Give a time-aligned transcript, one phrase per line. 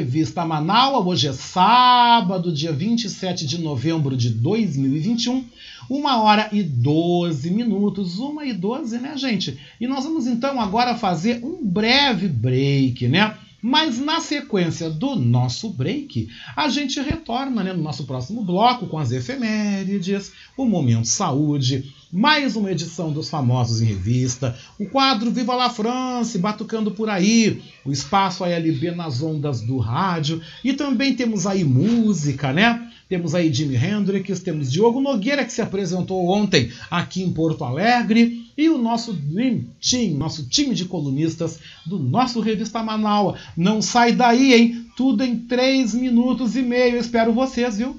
[0.00, 1.06] Revista Manaus.
[1.06, 5.44] Hoje é sábado, dia 27 de novembro de 2021,
[5.90, 9.60] uma hora e 12 minutos, uma e 12, né, gente?
[9.78, 13.36] E nós vamos então agora fazer um breve break, né?
[13.60, 18.98] Mas na sequência do nosso break, a gente retorna né, no nosso próximo bloco com
[18.98, 25.54] as efemérides, o Momento Saúde, mais uma edição dos Famosos em Revista, o quadro Viva
[25.54, 31.46] la France, batucando por aí, o espaço ALB nas ondas do rádio, e também temos
[31.46, 32.88] aí música, né?
[33.08, 38.50] Temos aí Jimi Hendrix, temos Diogo Nogueira, que se apresentou ontem aqui em Porto Alegre,
[38.56, 43.38] e o nosso Dream Team, nosso time de colunistas do nosso Revista Manaus.
[43.56, 44.86] Não sai daí, hein?
[44.96, 46.98] Tudo em 3 minutos e meio.
[46.98, 47.98] Espero vocês, viu?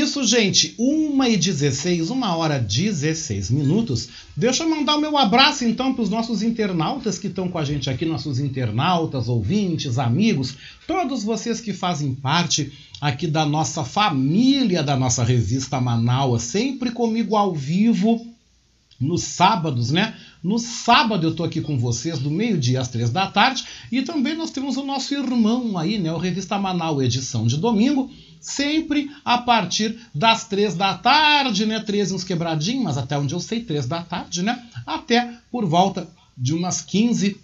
[0.00, 0.74] Isso, gente.
[0.78, 4.08] 1 e 16, 1 hora 16 minutos.
[4.36, 7.64] Deixa eu mandar o meu abraço então para os nossos internautas que estão com a
[7.64, 10.56] gente aqui, nossos internautas, ouvintes, amigos,
[10.86, 17.36] todos vocês que fazem parte aqui da nossa família, da nossa revista Manaus, sempre comigo
[17.36, 18.26] ao vivo
[19.00, 20.14] nos sábados, né?
[20.42, 24.34] No sábado eu tô aqui com vocês do meio-dia às três da tarde e também
[24.34, 28.10] nós temos o nosso irmão aí, né, o Revista Manaus edição de domingo,
[28.40, 33.40] sempre a partir das três da tarde, né, três uns quebradinhos, mas até onde eu
[33.40, 37.36] sei, três da tarde, né, até por volta de umas 15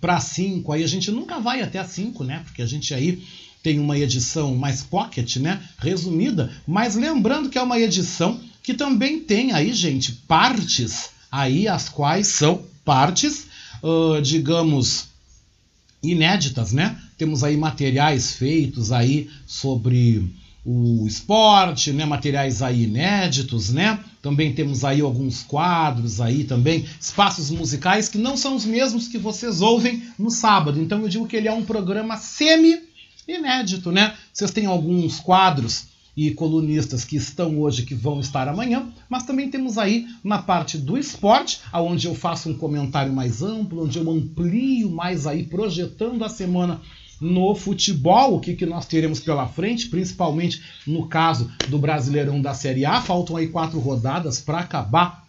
[0.00, 0.72] para 5.
[0.72, 3.22] Aí a gente nunca vai até as 5, né, porque a gente aí
[3.62, 9.20] tem uma edição mais pocket, né, resumida, mas lembrando que é uma edição que também
[9.20, 13.46] tem aí, gente, partes aí as quais são partes,
[13.82, 15.06] uh, digamos,
[16.02, 17.00] inéditas, né?
[17.22, 20.28] Temos aí materiais feitos aí sobre
[20.66, 22.04] o esporte, né?
[22.04, 24.00] Materiais aí inéditos, né?
[24.20, 29.18] Também temos aí alguns quadros aí também, espaços musicais que não são os mesmos que
[29.18, 30.82] vocês ouvem no sábado.
[30.82, 32.80] Então eu digo que ele é um programa semi
[33.28, 34.16] inédito, né?
[34.32, 39.48] Vocês têm alguns quadros e colunistas que estão hoje, que vão estar amanhã, mas também
[39.48, 44.10] temos aí na parte do esporte, aonde eu faço um comentário mais amplo, onde eu
[44.10, 46.80] amplio mais aí, projetando a semana
[47.22, 52.52] no futebol, o que, que nós teremos pela frente, principalmente no caso do Brasileirão da
[52.52, 53.00] Série A.
[53.00, 55.21] Faltam aí quatro rodadas para acabar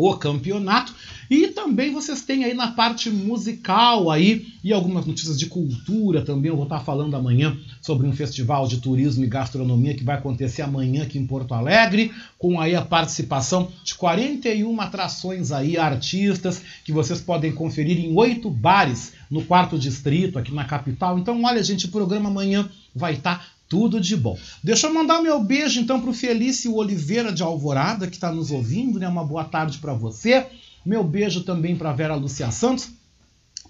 [0.00, 0.94] o campeonato.
[1.30, 6.48] E também vocês têm aí na parte musical aí e algumas notícias de cultura também.
[6.48, 10.62] Eu vou estar falando amanhã sobre um festival de turismo e gastronomia que vai acontecer
[10.62, 16.92] amanhã aqui em Porto Alegre, com aí a participação de 41 atrações aí, artistas, que
[16.92, 21.16] vocês podem conferir em oito bares no quarto distrito aqui na capital.
[21.16, 24.36] Então, olha, gente, o programa amanhã vai estar tudo de bom.
[24.64, 28.50] Deixa eu mandar meu beijo então para o Felício Oliveira de Alvorada, que está nos
[28.50, 29.06] ouvindo, né?
[29.06, 30.44] Uma boa tarde para você.
[30.84, 32.90] Meu beijo também para Vera Lúcia Santos,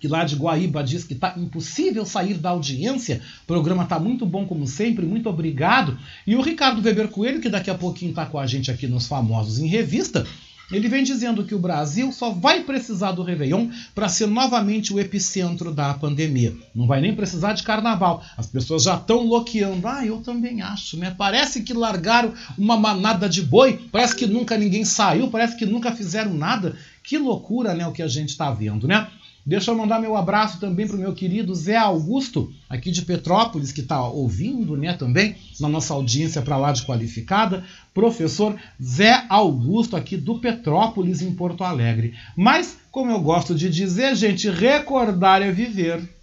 [0.00, 3.20] que lá de Guaíba diz que está impossível sair da audiência.
[3.42, 5.98] O programa está muito bom, como sempre, muito obrigado.
[6.26, 9.06] E o Ricardo Weber Coelho, que daqui a pouquinho está com a gente aqui nos
[9.06, 10.26] Famosos em Revista,
[10.70, 15.00] ele vem dizendo que o Brasil só vai precisar do Réveillon para ser novamente o
[15.00, 16.54] epicentro da pandemia.
[16.74, 18.22] Não vai nem precisar de carnaval.
[18.36, 19.86] As pessoas já estão loqueando.
[19.86, 21.14] Ah, eu também acho, né?
[21.16, 25.92] Parece que largaram uma manada de boi, parece que nunca ninguém saiu, parece que nunca
[25.92, 26.76] fizeram nada.
[27.02, 29.08] Que loucura, né, o que a gente está vendo, né?
[29.44, 33.72] Deixa eu mandar meu abraço também para o meu querido Zé Augusto, aqui de Petrópolis,
[33.72, 37.64] que está ouvindo né, também na nossa audiência para lá de qualificada.
[37.94, 42.14] Professor Zé Augusto, aqui do Petrópolis, em Porto Alegre.
[42.36, 46.19] Mas, como eu gosto de dizer, gente, recordar é viver.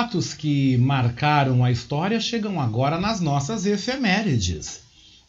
[0.00, 4.80] Fatos que marcaram a história chegam agora nas nossas efemérides.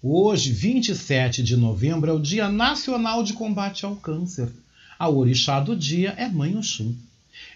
[0.01, 4.50] Hoje, 27 de novembro, é o Dia Nacional de Combate ao Câncer.
[4.97, 6.95] A orixá do dia é Mãe Oxum.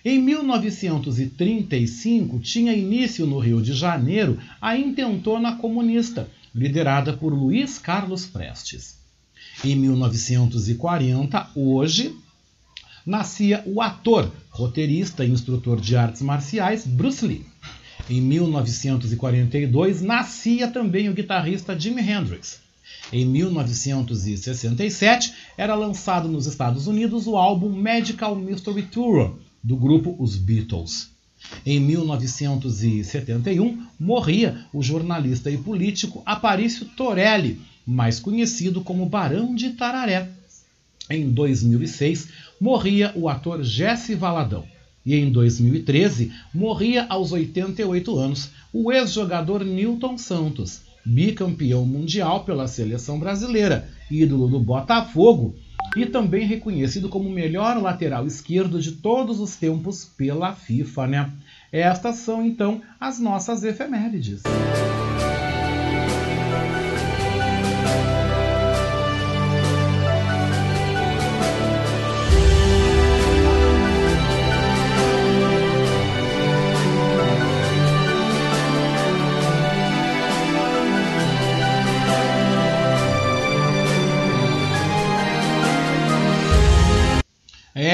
[0.03, 8.25] Em 1935, tinha início no Rio de Janeiro a Intentona Comunista, liderada por Luiz Carlos
[8.25, 8.97] Prestes.
[9.63, 12.13] Em 1940, hoje,
[13.05, 17.45] nascia o ator, roteirista e instrutor de artes marciais Bruce Lee.
[18.09, 22.61] Em 1942, nascia também o guitarrista Jimi Hendrix.
[23.11, 30.37] Em 1967, era lançado nos Estados Unidos o álbum Medical Mystery Tour, do grupo Os
[30.37, 31.09] Beatles.
[31.65, 40.29] Em 1971, morria o jornalista e político Aparício Torelli, mais conhecido como Barão de Tararé.
[41.07, 44.63] Em 2006, morria o ator Jesse Valadão.
[45.05, 53.19] E em 2013, morria aos 88 anos o ex-jogador Newton Santos, bicampeão mundial pela seleção
[53.19, 55.55] brasileira, ídolo do Botafogo
[55.95, 61.31] e também reconhecido como o melhor lateral esquerdo de todos os tempos pela FIFA, né?
[61.71, 64.41] Estas são então as nossas efemérides.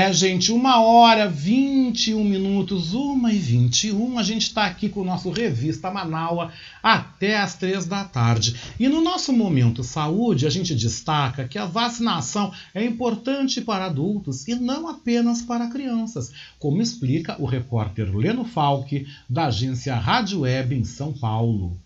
[0.01, 4.17] É, gente, uma hora, 21 minutos, uma e 21.
[4.17, 8.55] A gente está aqui com o nosso Revista Manaua até as três da tarde.
[8.79, 14.47] E no nosso Momento Saúde, a gente destaca que a vacinação é importante para adultos
[14.47, 20.73] e não apenas para crianças, como explica o repórter Leno Falck, da agência Rádio Web
[20.73, 21.77] em São Paulo.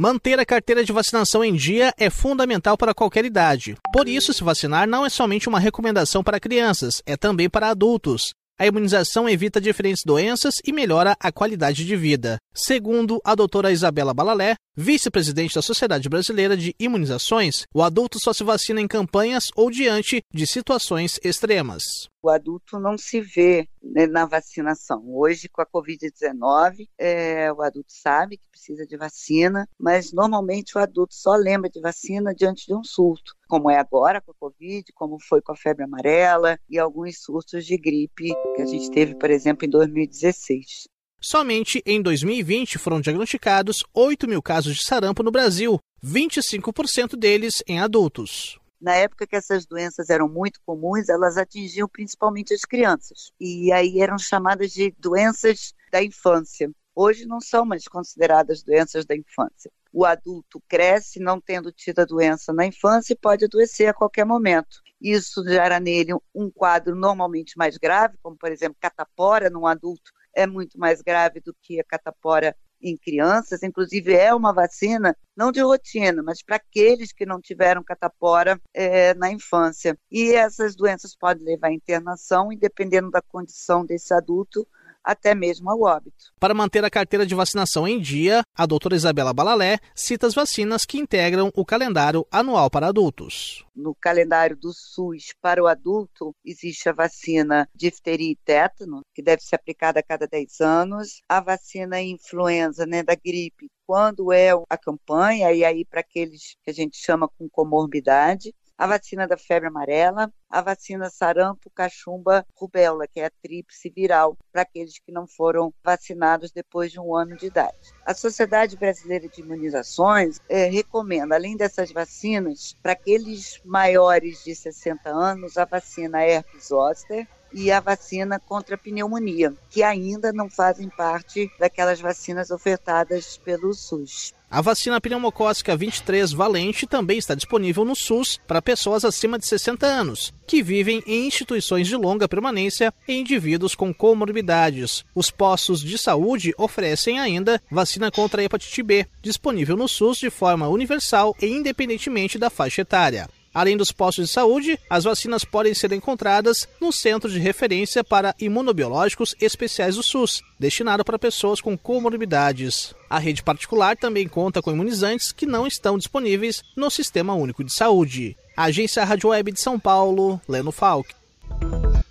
[0.00, 3.74] Manter a carteira de vacinação em dia é fundamental para qualquer idade.
[3.92, 8.30] Por isso, se vacinar não é somente uma recomendação para crianças, é também para adultos.
[8.60, 12.38] A imunização evita diferentes doenças e melhora a qualidade de vida.
[12.60, 18.42] Segundo a doutora Isabela Balalé, vice-presidente da Sociedade Brasileira de Imunizações, o adulto só se
[18.42, 21.84] vacina em campanhas ou diante de situações extremas.
[22.20, 25.04] O adulto não se vê né, na vacinação.
[25.06, 30.80] Hoje, com a Covid-19, é, o adulto sabe que precisa de vacina, mas normalmente o
[30.80, 34.92] adulto só lembra de vacina diante de um surto, como é agora com a Covid,
[34.96, 39.14] como foi com a febre amarela e alguns surtos de gripe que a gente teve,
[39.14, 40.88] por exemplo, em 2016.
[41.20, 47.80] Somente em 2020 foram diagnosticados 8 mil casos de sarampo no Brasil, 25% deles em
[47.80, 48.56] adultos.
[48.80, 53.32] Na época que essas doenças eram muito comuns, elas atingiam principalmente as crianças.
[53.40, 56.70] E aí eram chamadas de doenças da infância.
[56.94, 59.72] Hoje não são mais consideradas doenças da infância.
[59.92, 64.24] O adulto cresce não tendo tido a doença na infância e pode adoecer a qualquer
[64.24, 64.80] momento.
[65.00, 70.46] Isso gera nele um quadro normalmente mais grave, como por exemplo catapora num adulto é
[70.46, 75.60] muito mais grave do que a catapora em crianças, inclusive é uma vacina não de
[75.60, 79.98] rotina, mas para aqueles que não tiveram catapora é, na infância.
[80.10, 84.66] E essas doenças podem levar à internação e, dependendo da condição desse adulto,
[85.02, 86.32] até mesmo ao óbito.
[86.38, 90.84] Para manter a carteira de vacinação em dia, a doutora Isabela Balalé cita as vacinas
[90.84, 93.64] que integram o calendário anual para adultos.
[93.74, 99.42] No calendário do SUS para o adulto, existe a vacina difteria e tétano, que deve
[99.42, 104.76] ser aplicada a cada 10 anos, a vacina influenza, né, da gripe, quando é a
[104.76, 109.66] campanha, e aí para aqueles que a gente chama com comorbidade, a vacina da febre
[109.66, 115.26] amarela, a vacina sarampo, cachumba, rubéola, que é a tríplice viral, para aqueles que não
[115.26, 117.76] foram vacinados depois de um ano de idade.
[118.06, 125.10] A Sociedade Brasileira de Imunizações é, recomenda, além dessas vacinas, para aqueles maiores de 60
[125.10, 130.88] anos, a vacina herpes zoster, e a vacina contra a pneumonia, que ainda não fazem
[130.88, 134.34] parte daquelas vacinas ofertadas pelo SUS.
[134.50, 139.86] A vacina pneumocócica 23 valente também está disponível no SUS para pessoas acima de 60
[139.86, 145.04] anos, que vivem em instituições de longa permanência e indivíduos com comorbidades.
[145.14, 150.30] Os postos de saúde oferecem ainda vacina contra a hepatite B, disponível no SUS de
[150.30, 153.28] forma universal e independentemente da faixa etária.
[153.58, 158.32] Além dos postos de saúde, as vacinas podem ser encontradas no Centro de Referência para
[158.38, 162.94] Imunobiológicos Especiais do SUS, destinado para pessoas com comorbidades.
[163.10, 167.72] A rede particular também conta com imunizantes que não estão disponíveis no Sistema Único de
[167.72, 168.36] Saúde.
[168.56, 171.12] Agência Rádio Web de São Paulo, Leno Falk.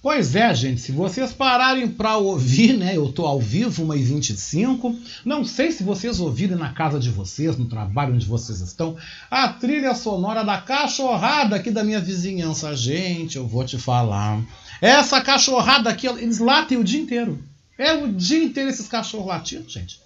[0.02, 2.96] Pois é, gente, se vocês pararem para ouvir, né?
[2.96, 4.96] Eu tô ao vivo, 1h25.
[5.26, 8.96] Não sei se vocês ouviram na casa de vocês, no trabalho onde vocês estão,
[9.30, 12.76] a trilha sonora da cachorrada aqui da minha vizinhança.
[12.76, 14.42] Gente, eu vou te falar.
[14.82, 17.44] Essa cachorrada aqui, eles latem o dia inteiro.
[17.78, 20.00] É o dia inteiro esses cachorros latindo, gente.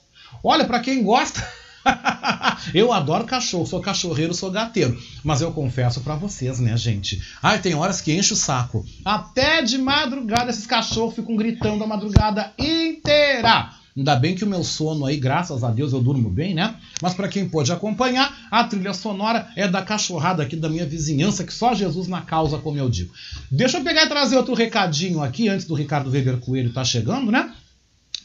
[0.44, 1.48] Olha, para quem gosta.
[2.74, 4.98] eu adoro cachorro, sou cachorreiro, sou gateiro.
[5.24, 7.22] Mas eu confesso para vocês, né, gente?
[7.42, 8.86] Ai, tem horas que enche o saco.
[9.04, 13.72] Até de madrugada esses cachorros ficam gritando a madrugada inteira.
[13.96, 16.76] Ainda bem que o meu sono aí, graças a Deus, eu durmo bem, né?
[17.02, 21.44] Mas para quem pôde acompanhar, a trilha sonora é da cachorrada aqui da minha vizinhança,
[21.44, 23.14] que só Jesus na causa, como eu digo.
[23.52, 27.32] Deixa eu pegar e trazer outro recadinho aqui, antes do Ricardo Weber Coelho tá chegando,
[27.32, 27.54] né?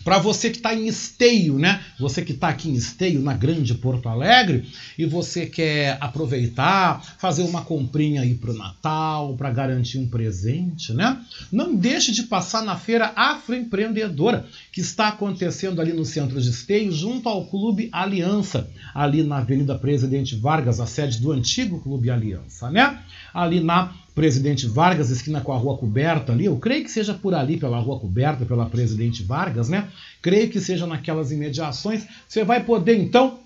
[0.06, 1.82] Para você que está em Esteio, né?
[1.98, 4.64] Você que está aqui em Esteio, na Grande Porto Alegre,
[4.96, 10.92] e você quer aproveitar, fazer uma comprinha aí para o Natal, para garantir um presente,
[10.92, 11.20] né?
[11.50, 16.92] Não deixe de passar na feira Afroempreendedora, que está acontecendo ali no centro de Esteio,
[16.92, 22.70] junto ao Clube Aliança, ali na Avenida Presidente Vargas, a sede do antigo Clube Aliança,
[22.70, 23.02] né?
[23.34, 27.34] Ali na Presidente Vargas, esquina com a Rua Coberta ali, eu creio que seja por
[27.34, 29.90] ali, pela Rua Coberta, pela Presidente Vargas, né?
[30.22, 32.06] Creio que seja naquelas imediações.
[32.26, 33.40] Você vai poder então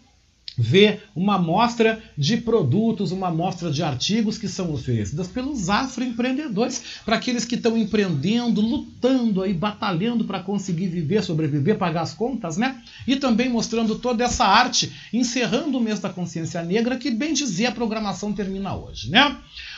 [0.56, 7.16] ver uma amostra de produtos, uma amostra de artigos que são oferecidas pelos afroempreendedores, para
[7.16, 12.82] aqueles que estão empreendendo, lutando aí, batalhando para conseguir viver, sobreviver, pagar as contas, né?
[13.06, 17.66] E também mostrando toda essa arte, encerrando o mês da consciência negra, que bem dizer
[17.66, 19.36] a programação termina hoje, né?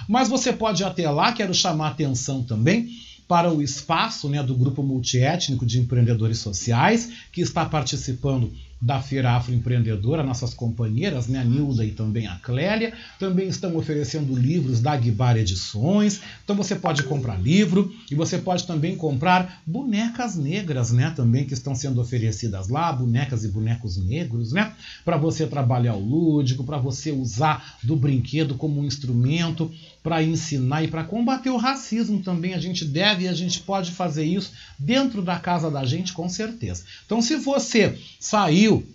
[0.08, 2.90] Mas você pode ir até lá, quero chamar a atenção também
[3.28, 8.52] para o espaço né, do grupo multiétnico de empreendedores sociais, que está participando
[8.82, 14.34] da Feira Afroempreendedora, nossas companheiras, né, a Nilda e também a Clélia, também estão oferecendo
[14.34, 16.20] livros da Guibar Edições.
[16.42, 21.54] Então você pode comprar livro e você pode também comprar bonecas negras, né, também que
[21.54, 24.72] estão sendo oferecidas lá, bonecas e bonecos negros, né,
[25.04, 29.70] para você trabalhar o lúdico, para você usar do brinquedo como um instrumento
[30.02, 32.54] para ensinar e para combater o racismo também.
[32.54, 36.28] A gente deve e a gente pode fazer isso dentro da casa da gente, com
[36.28, 36.84] certeza.
[37.06, 38.86] Então, se você saiu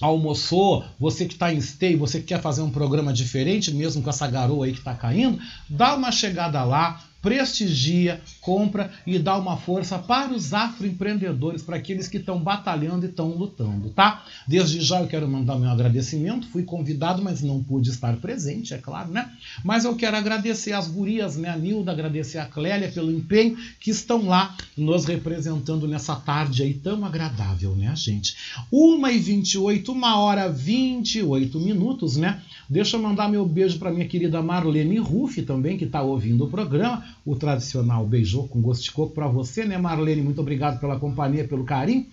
[0.00, 4.10] almoçou, você que está em stay, você que quer fazer um programa diferente, mesmo com
[4.10, 9.56] essa garoa aí que está caindo, dá uma chegada lá, prestigia, compra e dá uma
[9.56, 14.26] força para os afroempreendedores, para aqueles que estão batalhando e estão lutando, tá?
[14.46, 18.78] Desde já eu quero mandar meu agradecimento, fui convidado, mas não pude estar presente, é
[18.78, 19.32] claro, né?
[19.64, 21.48] Mas eu quero agradecer as gurias, né?
[21.48, 26.74] A Nilda, agradecer a Clélia pelo empenho que estão lá nos representando nessa tarde aí
[26.74, 28.36] tão agradável, né, gente?
[28.70, 32.42] 1h28, 1 hora 28 minutos, né?
[32.68, 36.50] Deixa eu mandar meu beijo para minha querida Marlene Ruff também, que está ouvindo o
[36.50, 37.13] programa.
[37.24, 40.22] O tradicional beijou com gosto de coco para você, né, Marlene?
[40.22, 42.06] Muito obrigado pela companhia, pelo carinho.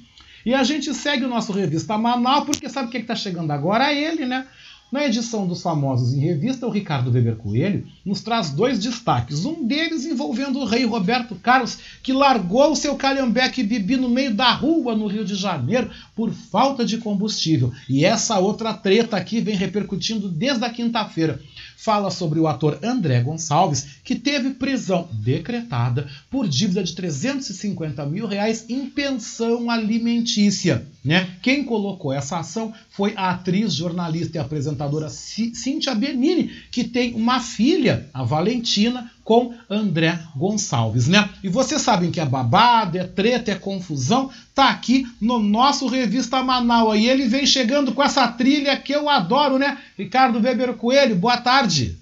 [0.45, 3.91] E a gente segue o nosso Revista Manaus, porque sabe o que está chegando agora?
[3.91, 4.47] É ele, né?
[4.91, 9.45] Na edição dos Famosos em Revista, o Ricardo Weber Coelho nos traz dois destaques.
[9.45, 14.33] Um deles envolvendo o rei Roberto Carlos, que largou o seu calhambeque bibi no meio
[14.33, 17.71] da rua no Rio de Janeiro por falta de combustível.
[17.87, 21.39] E essa outra treta aqui vem repercutindo desde a quinta-feira
[21.77, 28.27] fala sobre o ator André Gonçalves, que teve prisão decretada por dívida de 350 mil
[28.27, 30.85] reais em pensão alimentícia.
[31.03, 31.37] Né?
[31.41, 37.39] Quem colocou essa ação foi a atriz, jornalista e apresentadora Cíntia Benini, que tem uma
[37.39, 41.29] filha, a Valentina, com André Gonçalves, né?
[41.43, 46.41] E vocês sabem que é babado, é treta, é confusão, tá aqui no nosso Revista
[46.43, 46.97] Manaus.
[46.97, 49.77] E ele vem chegando com essa trilha que eu adoro, né?
[49.97, 52.00] Ricardo Weber Coelho, boa tarde.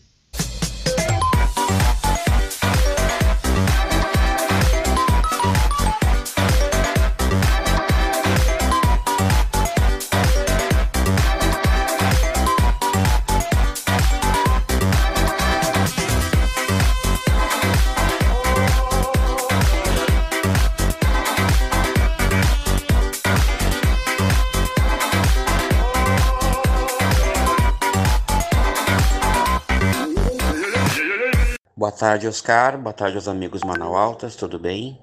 [32.00, 32.78] Tarde, Oscar.
[32.78, 34.98] Boa tarde aos amigos Manaualtas, tudo bem?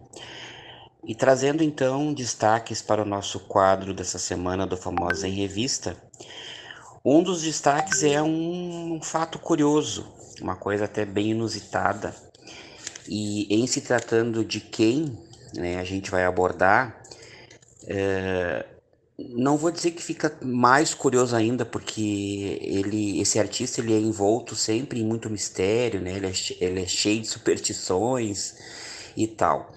[1.05, 5.95] E trazendo então destaques para o nosso quadro dessa semana do Famosa em Revista.
[7.05, 12.17] Um dos destaques é um, um fato curioso, uma coisa até bem inusitada.
[13.07, 15.19] E em se tratando de quem
[15.55, 17.03] né, a gente vai abordar,
[17.87, 18.65] é,
[19.18, 24.55] não vou dizer que fica mais curioso ainda, porque ele, esse artista ele é envolto
[24.55, 26.12] sempre em muito mistério, né?
[26.12, 28.55] Ele é, ele é cheio de superstições
[29.16, 29.72] e tal.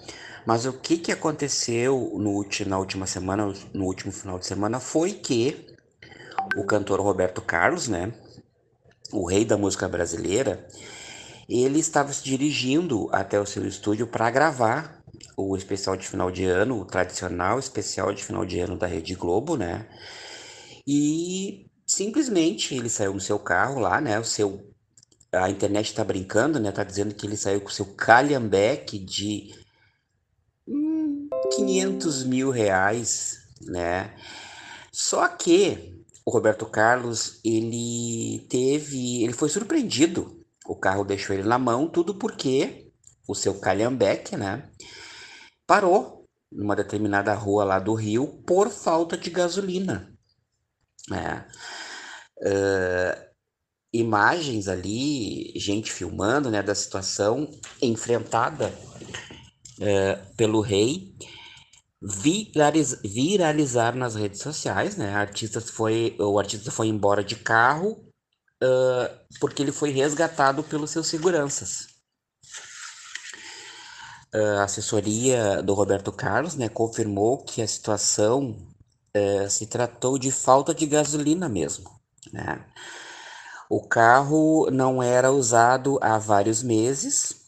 [0.46, 5.14] Mas o que, que aconteceu no, na última semana, no último final de semana, foi
[5.14, 5.68] que
[6.58, 8.12] o cantor Roberto Carlos, né?
[9.12, 10.68] O rei da música brasileira,
[11.48, 14.99] ele estava se dirigindo até o seu estúdio para gravar
[15.48, 19.16] o especial de final de ano, o tradicional especial de final de ano da Rede
[19.16, 19.88] Globo, né?
[20.86, 24.20] E simplesmente ele saiu no seu carro lá, né?
[24.20, 24.68] O seu
[25.32, 26.72] a internet tá brincando, né?
[26.72, 29.54] Tá dizendo que ele saiu com o seu calhambeque de
[30.68, 34.16] hum, 500 mil reais, né?
[34.92, 40.44] Só que o Roberto Carlos, ele teve, ele foi surpreendido.
[40.66, 42.92] O carro deixou ele na mão, tudo porque
[43.28, 44.70] o seu calhambeque, né?
[45.70, 50.12] Parou numa determinada rua lá do Rio por falta de gasolina.
[51.14, 51.46] É.
[52.42, 53.30] Uh,
[53.94, 57.48] imagens ali, gente filmando né, da situação
[57.80, 58.74] enfrentada
[59.78, 61.14] uh, pelo rei,
[62.02, 65.14] viraliz, viralizar nas redes sociais, né?
[65.14, 67.92] Artista foi, o artista foi embora de carro
[68.64, 71.89] uh, porque ele foi resgatado pelos seus seguranças
[74.34, 78.56] a assessoria do Roberto Carlos né, confirmou que a situação
[79.16, 81.90] uh, se tratou de falta de gasolina mesmo.
[82.32, 82.64] Né?
[83.70, 87.40] O carro não era usado há vários meses,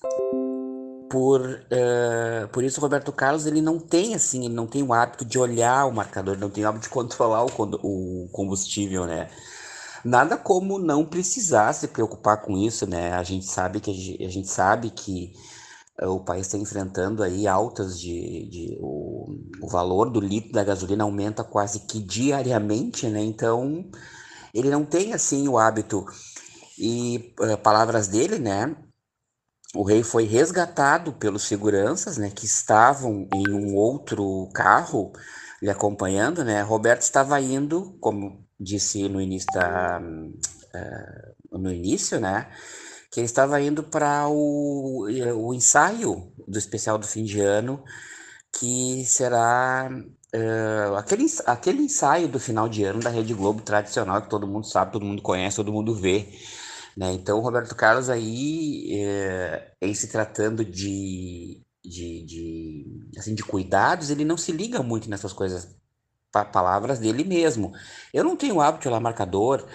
[1.09, 4.93] por, uh, por isso o Roberto Carlos ele não tem assim, ele não tem o
[4.93, 7.49] hábito de olhar o marcador, não tem o hábito de controlar o,
[7.83, 9.29] o combustível, né?
[10.03, 13.13] Nada como não precisar se preocupar com isso, né?
[13.13, 15.33] A gente sabe que a gente, a gente sabe que
[16.01, 19.25] o país está enfrentando aí altas de, de o,
[19.61, 23.21] o valor do litro da gasolina aumenta quase que diariamente, né?
[23.21, 23.89] Então
[24.53, 26.05] ele não tem assim o hábito
[26.77, 28.75] e uh, palavras dele, né?
[29.73, 35.13] O rei foi resgatado pelos seguranças, né, que estavam em um outro carro
[35.61, 36.61] lhe acompanhando, né?
[36.61, 42.49] Roberto estava indo, como disse no início da, uh, no início, né?
[43.11, 47.83] Que ele estava indo para o, o ensaio do especial do fim de ano,
[48.51, 49.89] que será
[50.35, 54.65] uh, aquele, aquele ensaio do final de ano da Rede Globo tradicional que todo mundo
[54.65, 56.29] sabe, todo mundo conhece, todo mundo vê.
[56.95, 57.13] Né?
[57.13, 64.09] Então, o Roberto Carlos aí, é, em se tratando de, de, de, assim, de cuidados,
[64.09, 65.73] ele não se liga muito nessas coisas,
[66.31, 67.71] pa palavras dele mesmo.
[68.13, 69.65] Eu não tenho hábito de olhar marcador,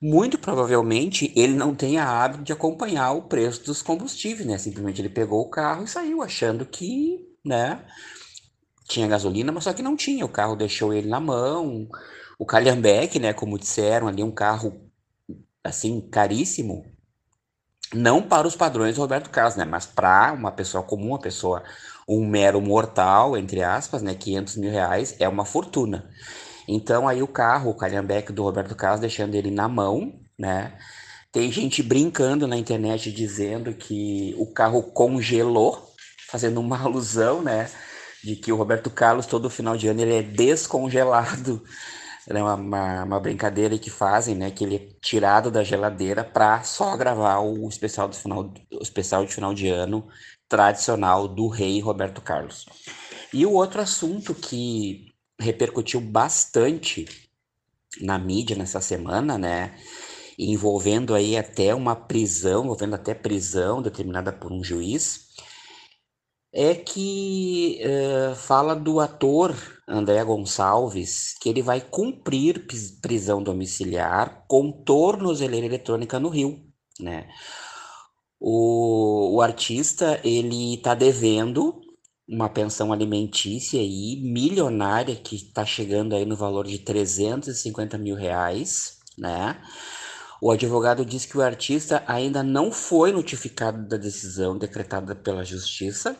[0.00, 4.58] muito provavelmente ele não tenha hábito de acompanhar o preço dos combustíveis, né?
[4.58, 7.84] Simplesmente ele pegou o carro e saiu achando que, né,
[8.88, 10.24] tinha gasolina, mas só que não tinha.
[10.24, 11.88] O carro deixou ele na mão.
[12.38, 14.80] O Calhambeck, né, como disseram ali, um carro
[15.64, 16.84] assim, caríssimo,
[17.94, 19.64] não para os padrões do Roberto Carlos, né?
[19.64, 21.62] Mas para uma pessoa comum, uma pessoa,
[22.08, 24.14] um mero mortal, entre aspas, né?
[24.14, 26.08] 500 mil reais é uma fortuna.
[26.68, 30.76] Então aí o carro, o calhambeque do Roberto Carlos, deixando ele na mão, né?
[31.32, 35.94] Tem gente brincando na internet dizendo que o carro congelou,
[36.28, 37.70] fazendo uma alusão, né?
[38.24, 41.62] De que o Roberto Carlos, todo final de ano, ele é descongelado
[42.28, 44.50] é uma, uma, uma, brincadeira que fazem, né?
[44.50, 49.24] Que ele é tirado da geladeira para só gravar o especial, do final, o especial
[49.24, 50.06] de final de ano
[50.48, 52.66] tradicional do rei Roberto Carlos.
[53.32, 55.05] E o outro assunto que
[55.38, 57.06] repercutiu bastante
[58.00, 59.76] na mídia nessa semana, né?
[60.38, 65.26] Envolvendo aí até uma prisão, envolvendo até prisão determinada por um juiz,
[66.52, 69.54] é que uh, fala do ator
[69.86, 72.66] André Gonçalves que ele vai cumprir
[73.00, 76.60] prisão domiciliar com tornozeleira eletrônica no Rio,
[76.98, 77.28] né?
[78.40, 81.80] O, o artista ele está devendo
[82.28, 88.98] uma pensão alimentícia aí milionária que está chegando aí no valor de 350 mil reais,
[89.16, 89.60] né?
[90.42, 96.16] O advogado diz que o artista ainda não foi notificado da decisão decretada pela Justiça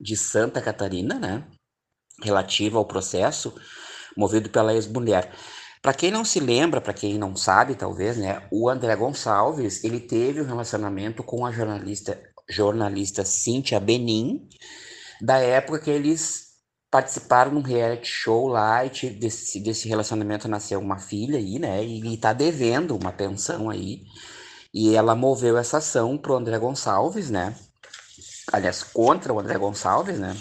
[0.00, 1.46] de Santa Catarina, né?
[2.22, 3.54] Relativa ao processo
[4.16, 5.32] movido pela ex-mulher.
[5.80, 8.46] Para quem não se lembra, para quem não sabe, talvez, né?
[8.50, 14.48] O André Gonçalves, ele teve um relacionamento com a jornalista jornalista Cíntia Benin,
[15.22, 16.48] da época que eles
[16.90, 21.84] participaram num reality show lá e desse, desse relacionamento nasceu uma filha aí, né?
[21.84, 24.02] E, e tá devendo uma pensão aí.
[24.74, 27.54] E ela moveu essa ação pro André Gonçalves, né?
[28.52, 30.36] aliás, contra o André Gonçalves, né?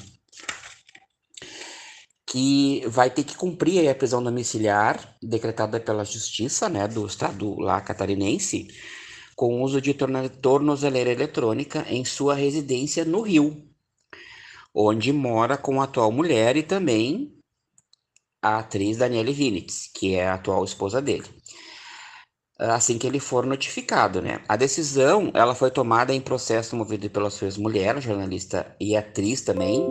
[2.26, 7.82] Que vai ter que cumprir a prisão domiciliar decretada pela justiça, né, do estado lá
[7.82, 8.68] catarinense,
[9.36, 13.71] com uso de tornozeleira eletrônica em sua residência no Rio,
[14.74, 17.38] onde mora com a atual mulher e também
[18.42, 21.30] a atriz Daniele Vinitz, que é a atual esposa dele
[22.70, 24.42] assim que ele for notificado, né?
[24.48, 29.84] A decisão, ela foi tomada em processo movido pela sua ex-mulher, jornalista e atriz também,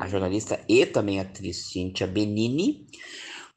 [0.00, 2.86] a jornalista e também atriz Cíntia Benini,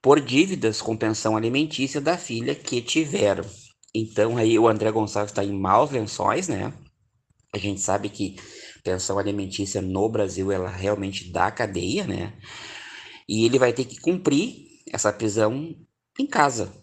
[0.02, 3.46] por dívidas com pensão alimentícia da filha que tiveram.
[3.96, 6.74] Então aí o André Gonçalves está em maus lençóis, né?
[7.54, 8.36] A gente sabe que
[8.90, 12.34] pensão alimentícia no Brasil ela realmente dá cadeia, né?
[13.28, 15.76] E ele vai ter que cumprir essa prisão
[16.20, 16.74] em casa,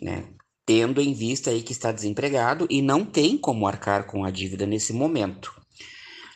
[0.00, 0.24] né?
[0.70, 4.64] tendo em vista aí que está desempregado e não tem como arcar com a dívida
[4.64, 5.52] nesse momento,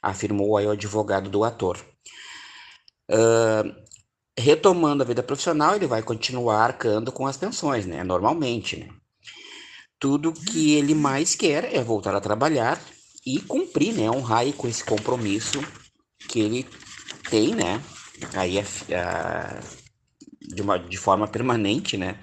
[0.02, 1.78] afirmou aí o advogado do ator.
[3.08, 3.72] Uh,
[4.36, 8.02] retomando a vida profissional, ele vai continuar arcando com as pensões, né?
[8.02, 8.88] Normalmente, né?
[10.00, 12.82] Tudo que ele mais quer é voltar a trabalhar
[13.26, 14.10] e cumprir, né?
[14.10, 15.60] Honrar com esse compromisso
[16.28, 16.66] que ele
[17.30, 17.82] tem, né?
[18.34, 19.60] Aí a, a,
[20.40, 22.18] de, uma, de forma permanente, né?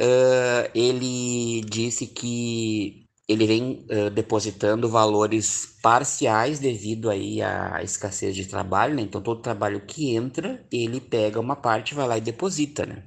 [0.00, 8.46] uh, ele disse que ele vem uh, depositando valores parciais devido aí à escassez de
[8.46, 9.02] trabalho, né?
[9.02, 13.04] Então todo trabalho que entra, ele pega uma parte, vai lá e deposita, né?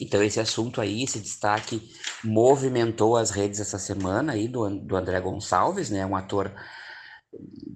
[0.00, 1.82] Então esse assunto aí, esse destaque
[2.24, 6.52] movimentou as redes essa semana aí do, do André Gonçalves, né, um ator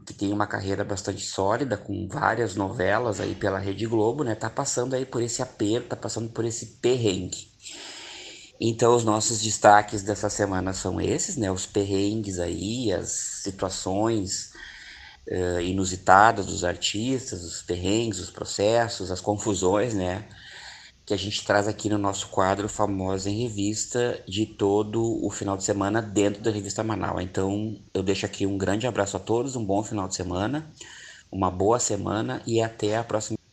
[0.07, 4.51] que tem uma carreira bastante sólida, com várias novelas aí pela Rede Globo, né, tá
[4.51, 7.49] passando aí por esse aperto, tá passando por esse perrengue.
[8.61, 13.11] Então os nossos destaques dessa semana são esses, né, os perrengues aí, as
[13.43, 14.51] situações
[15.29, 20.29] uh, inusitadas dos artistas, os perrengues, os processos, as confusões, né,
[21.07, 25.57] que a gente traz aqui no nosso quadro Famosa em Revista de todo o final
[25.57, 27.23] de semana dentro da revista Manaus.
[27.23, 30.71] Então, eu deixo aqui um grande abraço a todos, um bom final de semana,
[31.31, 33.44] uma boa semana e até a próxima.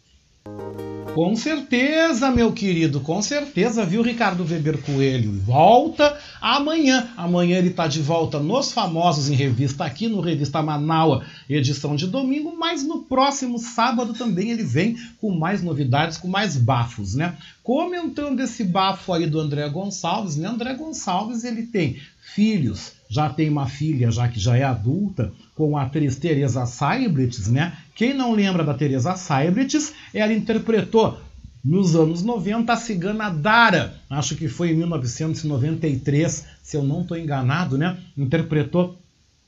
[1.13, 5.33] Com certeza, meu querido, com certeza, viu, Ricardo Weber Coelho?
[5.41, 7.09] Volta amanhã.
[7.17, 12.07] Amanhã ele está de volta nos Famosos em Revista, aqui no Revista Manaua, edição de
[12.07, 17.35] domingo, mas no próximo sábado também ele vem com mais novidades, com mais bafos, né?
[17.61, 20.47] Comentando esse bafo aí do André Gonçalves, né?
[20.47, 21.97] André Gonçalves, ele tem
[22.33, 27.49] filhos, já tem uma filha, já que já é adulta, com a atriz Teresa Seibrits,
[27.49, 27.73] né?
[27.93, 31.19] Quem não lembra da Teresa Seibrits, ela interpretou
[31.63, 37.17] nos anos 90 a cigana Dara, acho que foi em 1993, se eu não estou
[37.17, 37.97] enganado, né?
[38.17, 38.97] Interpretou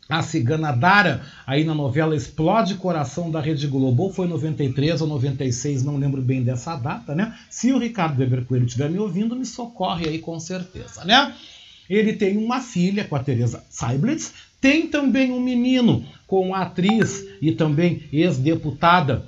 [0.09, 5.83] a cigana Dara aí na novela Explode Coração da Rede Globo, foi 93 ou 96,
[5.83, 7.33] não lembro bem dessa data, né?
[7.49, 11.33] Se o Ricardo Weber Coelho estiver me ouvindo, me socorre aí com certeza, né?
[11.93, 17.25] Ele tem uma filha com a Teresa Seiblitz, tem também um menino com a atriz
[17.41, 19.25] e também ex-deputada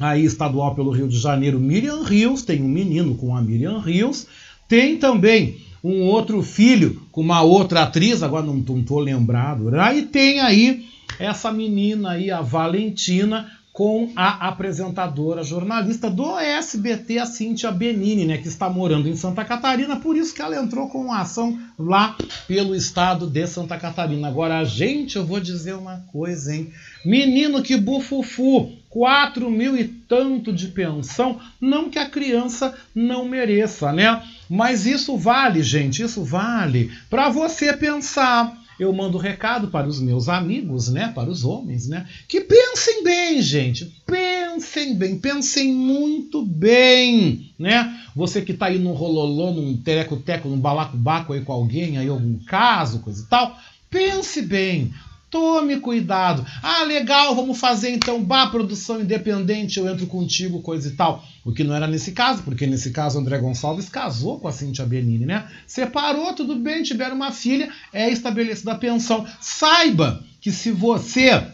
[0.00, 4.26] aí estadual pelo Rio de Janeiro, Miriam Rios, tem um menino com a Miriam Rios,
[4.66, 9.98] tem também um outro filho com uma outra atriz, agora não estou lembrado, né?
[9.98, 10.86] e tem aí
[11.18, 18.38] essa menina aí, a Valentina, com a apresentadora jornalista do SBT, a Cíntia Benini, né,
[18.38, 22.16] que está morando em Santa Catarina, por isso que ela entrou com uma ação lá
[22.48, 24.28] pelo estado de Santa Catarina.
[24.28, 26.72] Agora, gente, eu vou dizer uma coisa, hein?
[27.04, 33.92] Menino que bufufu, quatro mil e tanto de pensão, não que a criança não mereça,
[33.92, 34.22] né?
[34.48, 40.26] Mas isso vale, gente, isso vale para você pensar eu mando recado para os meus
[40.26, 47.52] amigos, né, para os homens, né, que pensem bem, gente, pensem bem, pensem muito bem,
[47.58, 48.00] né?
[48.16, 52.38] Você que está aí num rololô, num tereco-teco, num balaco-baco aí com alguém, aí algum
[52.38, 53.54] caso, coisa e tal,
[53.90, 54.90] pense bem.
[55.30, 56.44] Tome cuidado.
[56.60, 61.24] Ah, legal, vamos fazer então bah, produção independente, eu entro contigo, coisa e tal.
[61.44, 64.84] O que não era nesse caso, porque nesse caso André Gonçalves casou com a Cintia
[64.84, 65.46] Benini, né?
[65.68, 69.24] Separou, tudo bem, tiveram uma filha, é estabelecida a pensão.
[69.40, 71.46] Saiba que se você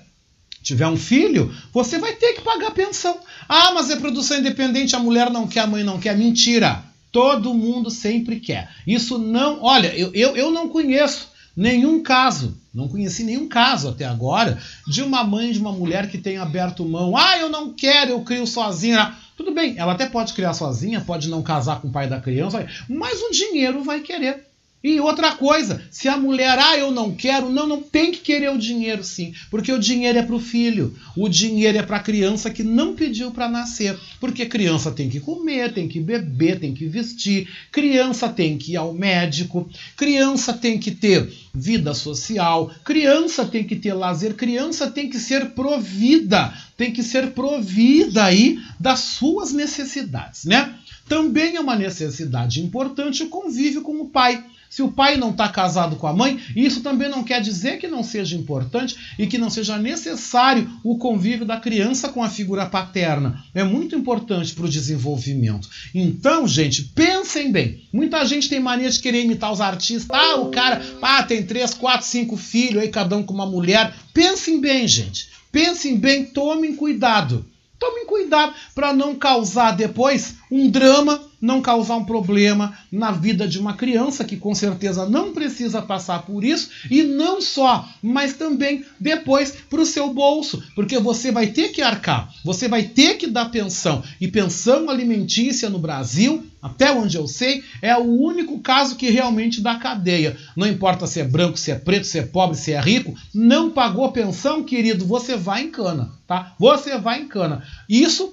[0.63, 3.19] tiver um filho, você vai ter que pagar pensão.
[3.47, 6.17] Ah, mas é produção independente, a mulher não quer, a mãe não quer.
[6.17, 6.83] Mentira!
[7.13, 8.71] Todo mundo sempre quer.
[8.87, 9.63] Isso não.
[9.63, 15.03] Olha, eu, eu, eu não conheço nenhum caso não conheci nenhum caso até agora de
[15.03, 17.17] uma mãe de uma mulher que tenha aberto mão.
[17.17, 19.15] Ah, eu não quero, eu crio sozinha.
[19.35, 22.67] Tudo bem, ela até pode criar sozinha, pode não casar com o pai da criança,
[22.87, 24.47] mas o dinheiro vai querer.
[24.85, 28.51] E outra coisa, se a mulher, ah, eu não quero, não, não tem que querer
[28.51, 32.03] o dinheiro sim, porque o dinheiro é para o filho, o dinheiro é para a
[32.03, 36.73] criança que não pediu para nascer, porque criança tem que comer, tem que beber, tem
[36.73, 43.45] que vestir, criança tem que ir ao médico, criança tem que ter vida social, criança
[43.45, 49.01] tem que ter lazer, criança tem que ser provida, tem que ser provida aí das
[49.01, 50.75] suas necessidades, né?
[51.09, 54.45] Também é uma necessidade importante o convívio com o pai.
[54.69, 57.89] Se o pai não está casado com a mãe, isso também não quer dizer que
[57.89, 62.67] não seja importante e que não seja necessário o convívio da criança com a figura
[62.67, 63.45] paterna.
[63.55, 65.69] É muito importante para o desenvolvimento.
[65.95, 67.87] Então, gente, pensem bem.
[67.93, 70.09] Muita gente tem mania de querer imitar os artistas.
[70.11, 73.95] Ah, o cara ah, tem três, quatro, cinco filhos, aí cada um com uma mulher.
[74.13, 75.29] Pensem bem, gente.
[75.51, 77.47] Pensem bem, tomem cuidado.
[77.79, 83.59] Tomem cuidado para não causar depois um drama, não causar um problema na vida de
[83.59, 88.85] uma criança que com certeza não precisa passar por isso e não só, mas também
[88.99, 93.27] depois para o seu bolso, porque você vai ter que arcar, você vai ter que
[93.27, 98.97] dar pensão e pensão alimentícia no Brasil, até onde eu sei, é o único caso
[98.97, 100.37] que realmente dá cadeia.
[100.57, 103.71] Não importa se é branco, se é preto, se é pobre, se é rico, não
[103.71, 106.55] pagou pensão, querido, você vai em cana, tá?
[106.59, 107.63] Você vai em cana.
[107.89, 108.33] Isso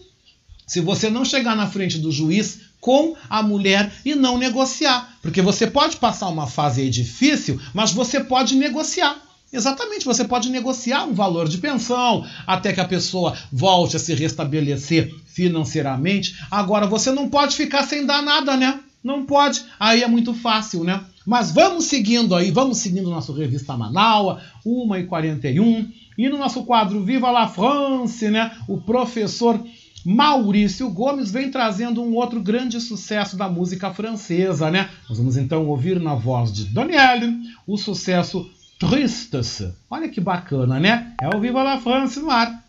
[0.65, 5.15] se você não chegar na frente do juiz com a mulher e não negociar.
[5.21, 9.15] Porque você pode passar uma fase difícil, mas você pode negociar.
[9.53, 14.13] Exatamente, você pode negociar um valor de pensão até que a pessoa volte a se
[14.13, 16.35] restabelecer financeiramente.
[16.51, 18.81] Agora, você não pode ficar sem dar nada, né?
[19.01, 21.05] Não pode, aí é muito fácil, né?
[21.25, 25.87] Mas vamos seguindo aí, vamos seguindo nosso Revista Manaua, 1h41.
[26.17, 28.51] E no nosso quadro Viva la France, né?
[28.67, 29.59] O professor
[30.05, 34.89] Maurício Gomes vem trazendo um outro grande sucesso da música francesa, né?
[35.07, 37.33] Nós vamos então ouvir na voz de Danielle
[37.65, 39.63] o sucesso Tristes.
[39.89, 41.13] Olha que bacana, né?
[41.21, 42.63] É o Viva la France no ar.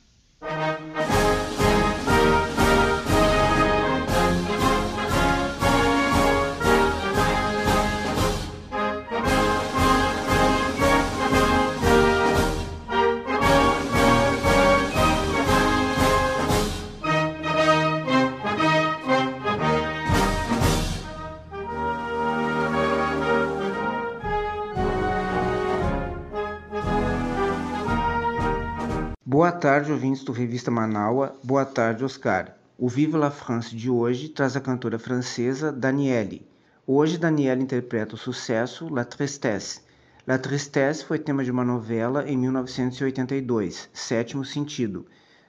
[29.55, 31.35] Tarde, ouvintes do Revista Manaua.
[31.43, 32.57] Boa tarde, Oscar.
[32.77, 36.47] O Viva la France de hoje traz a cantora francesa Danielle.
[36.87, 39.81] Hoje, Danielle interpreta o sucesso La Tristesse.
[40.27, 45.07] La Tristesse foi tema de uma novela em 1982, Sétimo Sentido.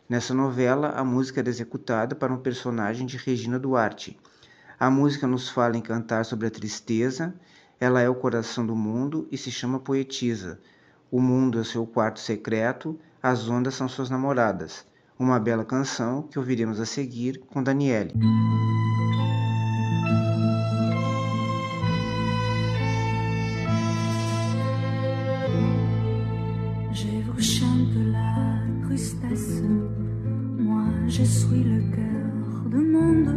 [0.07, 4.17] Nessa novela, a música era executada para um personagem de Regina Duarte.
[4.79, 7.33] A música nos fala em cantar sobre a tristeza,
[7.79, 10.59] ela é o coração do mundo e se chama Poetisa.
[11.09, 14.85] O mundo é seu quarto secreto, as ondas são suas namoradas.
[15.17, 18.13] Uma bela canção que ouviremos a seguir com Daniele.
[26.91, 29.63] Je vous chante la tristesse,
[30.59, 33.33] moi je suis le cœur du monde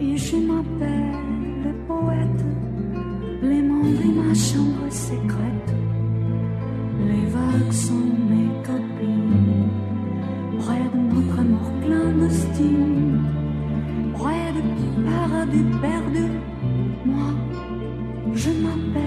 [0.00, 1.12] et je m'appelle
[1.62, 2.44] le poète,
[3.42, 5.74] les mondes et ma chambre secrète,
[7.06, 8.45] les vagues sont mes
[10.58, 13.22] près de notre amour clandestine,
[14.14, 16.26] près du paradis perdu,
[17.04, 17.30] moi
[18.34, 19.05] je m'appelle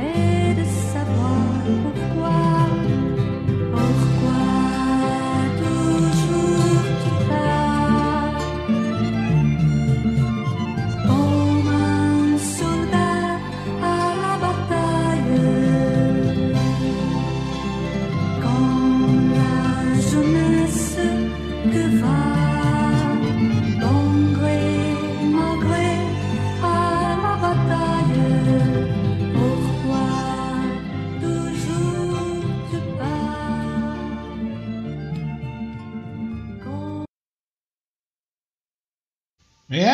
[0.00, 0.29] et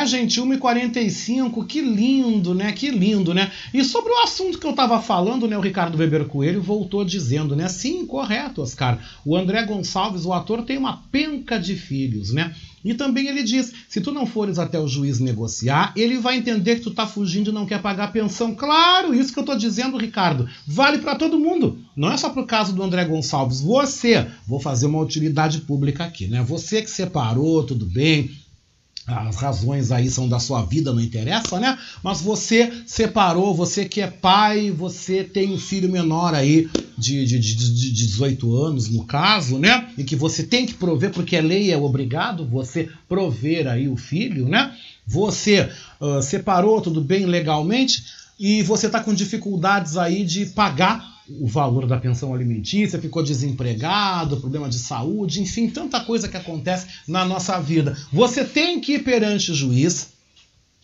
[0.07, 2.73] gente, 1h45, que lindo, né?
[2.73, 3.51] Que lindo, né?
[3.75, 5.59] E sobre o assunto que eu tava falando, né?
[5.59, 7.69] O Ricardo Weber Coelho voltou dizendo, né?
[7.69, 8.99] Sim, correto, Oscar.
[9.25, 12.55] O André Gonçalves, o ator, tem uma penca de filhos, né?
[12.87, 16.77] E também ele diz: se tu não fores até o juiz negociar, ele vai entender
[16.77, 18.55] que tu tá fugindo e não quer pagar pensão.
[18.55, 20.49] Claro, isso que eu tô dizendo, Ricardo.
[20.65, 21.81] Vale para todo mundo.
[21.97, 23.61] Não é só pro caso do André Gonçalves.
[23.61, 26.45] Você, vou fazer uma utilidade pública aqui, né?
[26.45, 28.31] Você que separou, tudo bem,
[29.07, 31.79] as razões aí são da sua vida, não interessa, né?
[32.03, 37.39] Mas você separou, você que é pai, você tem um filho menor aí de, de,
[37.39, 39.89] de, de 18 anos, no caso, né?
[39.97, 43.97] E que você tem que prover, porque a lei é obrigado você prover aí o
[43.97, 44.75] filho, né?
[45.07, 48.05] Você ah, separou, tudo bem, legalmente.
[48.39, 54.39] e você está com dificuldades aí de pagar o valor da pensão alimentícia, ficou desempregado,
[54.39, 57.97] problema de saúde, enfim, tanta coisa que acontece na nossa vida.
[58.13, 60.09] Você tem que ir perante o juiz,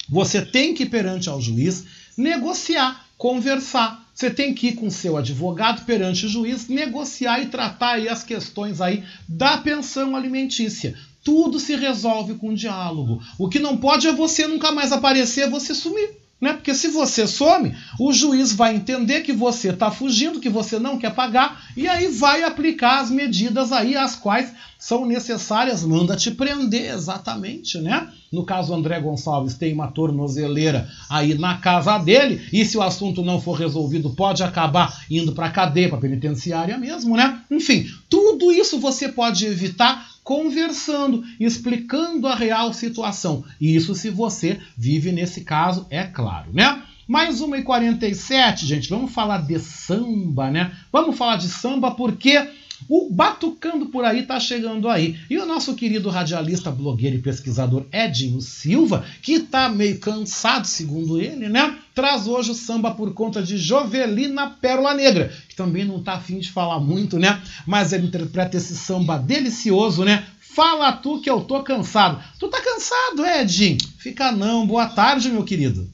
[0.08, 1.84] você tem que ir perante ao juiz,
[2.16, 4.02] negociar, conversar.
[4.14, 8.22] Você tem que ir com seu advogado perante o juiz, negociar e tratar aí as
[8.22, 10.94] questões aí da pensão alimentícia.
[11.24, 13.22] Tudo se resolve com diálogo.
[13.38, 16.21] O que não pode é você nunca mais aparecer, você sumir.
[16.42, 16.52] Né?
[16.54, 20.98] Porque se você some, o juiz vai entender que você está fugindo, que você não
[20.98, 24.52] quer pagar, e aí vai aplicar as medidas aí as quais
[24.82, 28.08] são necessárias, manda te prender exatamente, né?
[28.32, 33.22] No caso André Gonçalves tem uma tornozeleira aí na casa dele, e se o assunto
[33.22, 37.42] não for resolvido, pode acabar indo para cadeia, para penitenciária mesmo, né?
[37.48, 43.44] Enfim, tudo isso você pode evitar conversando, explicando a real situação.
[43.60, 46.82] Isso se você vive nesse caso, é claro, né?
[47.06, 48.88] Mais uma e 47, gente.
[48.88, 50.72] Vamos falar de samba, né?
[50.90, 52.48] Vamos falar de samba porque
[52.94, 55.18] o Batucando por aí tá chegando aí.
[55.30, 61.18] E o nosso querido radialista, blogueiro e pesquisador Edinho Silva, que tá meio cansado, segundo
[61.18, 61.78] ele, né?
[61.94, 66.38] Traz hoje o samba por conta de Jovelina Pérola Negra, que também não tá afim
[66.38, 67.40] de falar muito, né?
[67.66, 70.26] Mas ele interpreta esse samba delicioso, né?
[70.38, 72.22] Fala tu que eu tô cansado.
[72.38, 73.78] Tu tá cansado, Edinho?
[73.96, 74.66] Fica não.
[74.66, 75.88] Boa tarde, meu querido.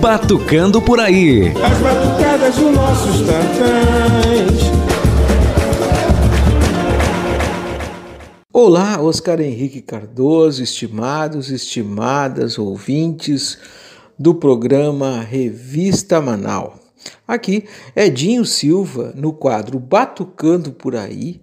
[0.00, 1.48] Batucando por aí.
[1.48, 4.60] As batucadas dos nossos tantãs.
[8.52, 13.58] Olá, Oscar Henrique Cardoso, estimados, estimadas ouvintes
[14.16, 16.78] do programa Revista Manal.
[17.26, 17.64] Aqui
[17.96, 21.40] é Dinho Silva no quadro Batucando por aí,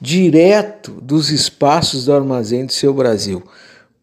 [0.00, 3.44] direto dos espaços do Armazém do Seu Brasil.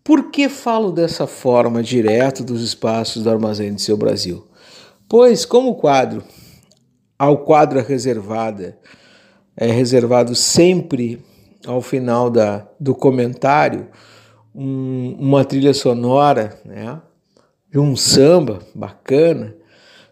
[0.04, 4.48] Por que falo dessa forma, direto dos espaços do Armazém do Seu Brasil?
[5.08, 6.24] Pois, como o quadro,
[7.18, 8.78] ao quadro é reservada,
[9.56, 11.24] é reservado sempre
[11.66, 13.88] ao final da, do comentário
[14.56, 17.02] um, uma trilha sonora, né?
[17.72, 19.56] De um samba bacana,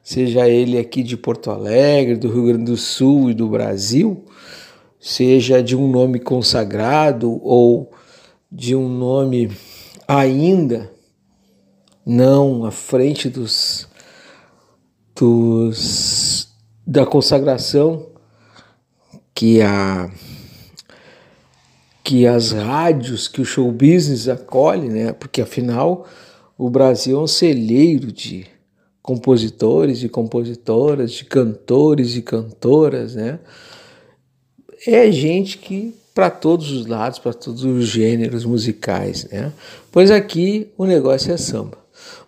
[0.04, 4.26] seja ele aqui de Porto Alegre, do Rio Grande do Sul e do Brasil,
[5.00, 7.92] seja de um nome consagrado ou
[8.52, 9.50] de um nome
[10.08, 10.92] ainda
[12.06, 13.88] não à frente dos,
[15.14, 16.48] dos
[16.86, 18.08] da consagração
[19.36, 20.10] que a
[22.02, 25.12] que as rádios, que o show business acolhe, né?
[25.12, 26.08] Porque afinal
[26.58, 28.48] o Brasil é um celeiro de
[29.02, 33.40] compositores e compositoras, de cantores e cantoras, né?
[34.88, 39.54] É gente que para todos os lados, para todos os gêneros musicais, né?
[39.92, 41.78] Pois aqui o negócio é samba.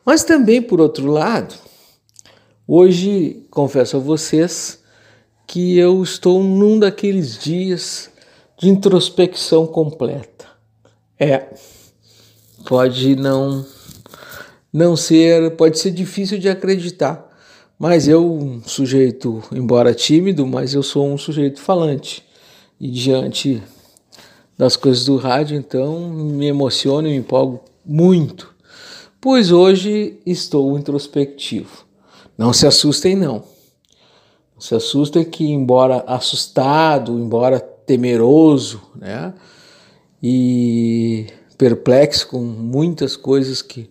[0.06, 1.56] Mas também por outro lado,
[2.68, 4.84] hoje confesso a vocês
[5.48, 8.12] que eu estou num daqueles dias
[8.60, 10.46] de introspecção completa.
[11.20, 11.48] É,
[12.68, 13.66] pode não
[14.72, 17.28] não ser, pode ser difícil de acreditar,
[17.80, 22.24] mas eu, um sujeito, embora tímido, mas eu sou um sujeito falante.
[22.80, 23.62] E diante
[24.60, 28.54] das coisas do rádio, então me emociono e me empolgo muito,
[29.22, 31.86] pois hoje estou introspectivo.
[32.38, 33.36] Não se assustem, não.
[34.54, 39.34] Não se assustem que, embora assustado, embora temeroso, né,
[40.22, 43.90] e perplexo com muitas coisas que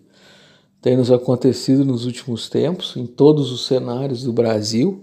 [0.82, 5.02] têm nos acontecido nos últimos tempos, em todos os cenários do Brasil,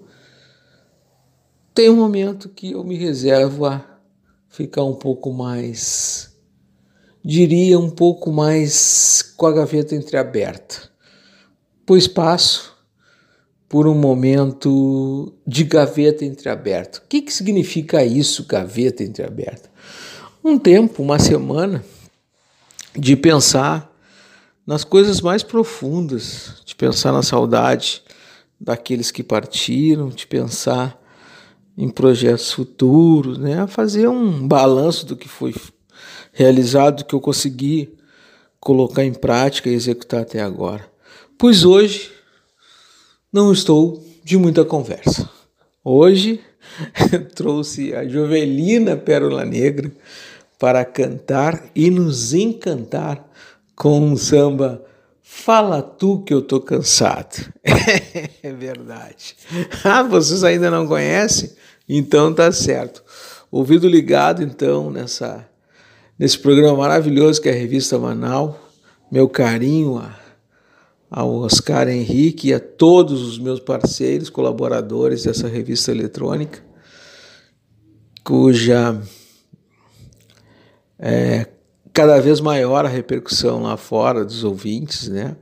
[1.73, 3.94] tem um momento que eu me reservo a
[4.55, 6.33] ficar um pouco mais,
[7.23, 10.89] diria, um pouco mais com a gaveta entreaberta,
[11.85, 12.73] pois passo
[13.67, 16.99] por um momento de gaveta entreaberta.
[16.99, 19.69] O que, que significa isso, gaveta entreaberta?
[20.41, 21.83] Um tempo, uma semana
[22.97, 23.93] de pensar
[24.65, 28.01] nas coisas mais profundas, de pensar na saudade
[28.57, 30.97] daqueles que partiram, de pensar
[31.77, 33.65] em projetos futuros, né?
[33.67, 35.53] fazer um balanço do que foi
[36.31, 37.93] realizado, do que eu consegui
[38.59, 40.89] colocar em prática e executar até agora.
[41.37, 42.11] Pois hoje
[43.31, 45.29] não estou de muita conversa.
[45.83, 46.39] Hoje
[47.35, 49.91] trouxe a Jovelina Pérola Negra
[50.57, 53.23] para cantar e nos encantar
[53.75, 54.83] com um samba
[55.27, 57.51] Fala tu que eu tô cansado.
[58.41, 59.35] é verdade.
[59.83, 61.51] Ah, vocês ainda não conhecem?
[61.87, 63.03] Então tá certo.
[63.51, 65.47] Ouvido ligado então nessa
[66.17, 68.59] nesse programa maravilhoso que é a Revista Manal.
[69.11, 70.17] Meu carinho a,
[71.09, 76.63] ao Oscar Henrique e a todos os meus parceiros, colaboradores dessa revista eletrônica,
[78.23, 78.99] cuja
[80.97, 81.47] é
[81.93, 85.37] cada vez maior a repercussão lá fora dos ouvintes, né,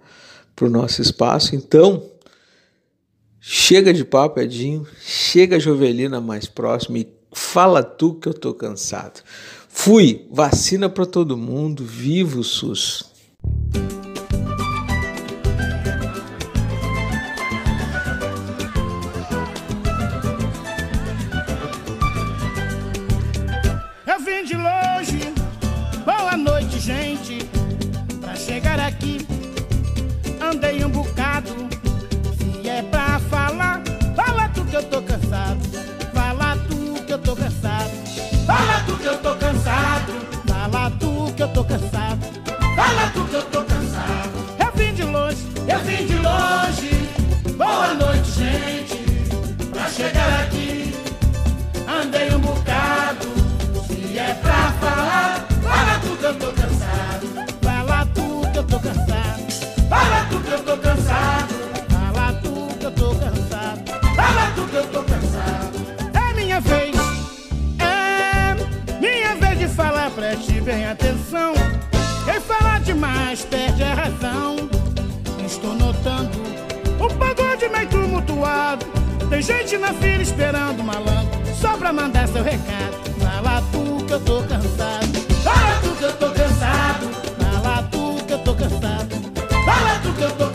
[0.56, 1.56] para o nosso espaço.
[1.56, 2.04] Então,
[3.46, 9.22] chega de papo, Edinho, chega Jovelina mais próximo e fala tu que eu tô cansado.
[9.68, 13.04] Fui, vacina para todo mundo, viva o SUS.
[41.74, 42.20] Cansado.
[42.76, 44.32] Fala tu que eu tô cansado.
[44.60, 47.10] Eu vim de longe, eu vim de longe.
[47.58, 48.98] Boa noite, gente.
[49.72, 50.94] Pra chegar aqui,
[51.88, 53.28] andei um bocado.
[53.88, 57.28] Se é pra falar, fala tu que eu tô cansado.
[57.64, 59.44] Fala tu que eu tô cansado.
[59.90, 61.54] Fala tu que eu tô cansado.
[61.90, 63.82] Fala tu que eu tô cansado.
[64.16, 65.13] Fala tu que eu tô cansado.
[70.94, 71.54] Atenção.
[72.24, 74.56] Quem fala demais perde a razão.
[75.46, 76.32] Estou notando
[77.00, 78.86] o pagode meio tumultuado.
[79.30, 82.94] Tem gente na fila esperando malandro só pra mandar seu recado.
[83.20, 85.14] Fala tu que eu tô cansado.
[85.44, 87.10] Fala tu que eu tô cansado.
[87.40, 89.16] Fala tu que eu tô cansado.
[89.66, 90.53] Fala tu que eu tô cansado.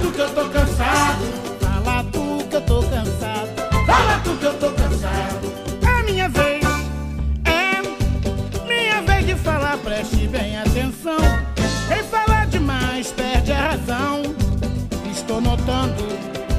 [0.00, 1.24] Tu que eu tô cansado.
[1.60, 3.48] Fala tu que eu tô cansado.
[3.86, 5.52] Fala tu que eu tô cansado.
[5.82, 6.64] É minha vez.
[7.44, 11.18] É minha vez de falar, preste bem atenção.
[11.88, 14.22] Quem fala demais perde a razão.
[15.10, 16.04] Estou notando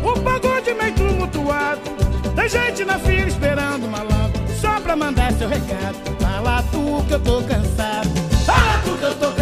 [0.03, 1.81] o pagode meio tumultuado.
[2.35, 5.97] Tem gente na fila esperando malandro só pra mandar seu recado.
[6.19, 8.09] Fala tu que eu tô cansado.
[8.45, 9.38] Fala tu que eu tô cansado.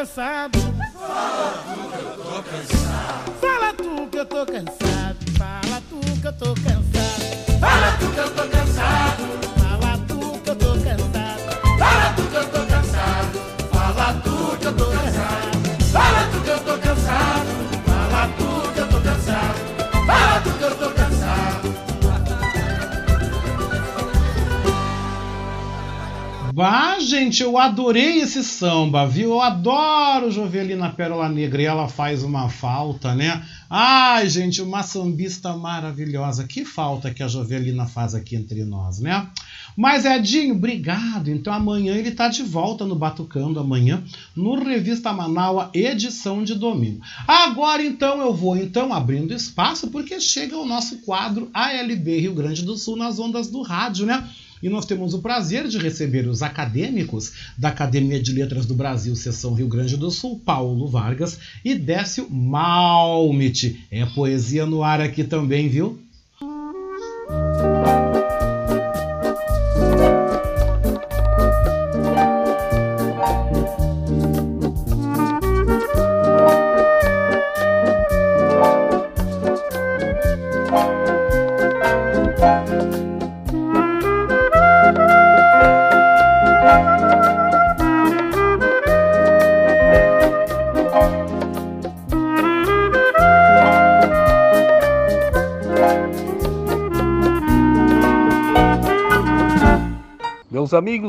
[0.00, 0.58] Cansado.
[1.00, 3.36] Fala tu que eu tô cansado.
[3.40, 5.32] Fala tu que eu tô cansado.
[5.36, 7.58] Fala tu que eu tô cansado.
[7.60, 9.09] Fala tu que eu tô cansado.
[26.60, 29.30] Bah, gente, eu adorei esse samba, viu?
[29.30, 33.42] Eu adoro Jovelina Pérola Negra e ela faz uma falta, né?
[33.70, 36.46] Ai, gente, uma sambista maravilhosa.
[36.46, 39.26] Que falta que a Jovelina faz aqui entre nós, né?
[39.74, 41.30] Mas Edinho, obrigado.
[41.30, 44.04] Então amanhã ele tá de volta no Batucando amanhã
[44.36, 47.00] no Revista Manaua, edição de domingo.
[47.26, 52.62] Agora então eu vou então abrindo espaço porque chega o nosso quadro ALB Rio Grande
[52.62, 54.28] do Sul nas ondas do rádio, né?
[54.62, 59.16] E nós temos o prazer de receber os acadêmicos da Academia de Letras do Brasil,
[59.16, 63.86] Seção Rio Grande do Sul, Paulo Vargas e Décio Malmit.
[63.90, 65.98] É poesia no ar aqui também, viu?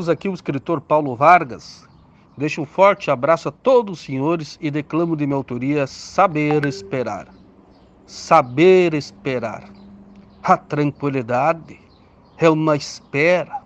[0.02, 1.88] Amigos, aqui o escritor Paulo Vargas.
[2.36, 7.28] Deixo um forte abraço a todos os senhores e declamo de minha autoria Saber Esperar.
[8.04, 9.62] Saber esperar.
[10.42, 11.78] A tranquilidade
[12.36, 13.62] é uma espera,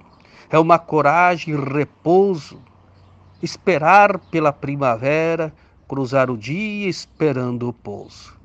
[0.51, 2.61] é uma coragem e repouso.
[3.43, 5.55] Esperar pela primavera
[5.89, 8.39] cruzar o dia esperando o pouso.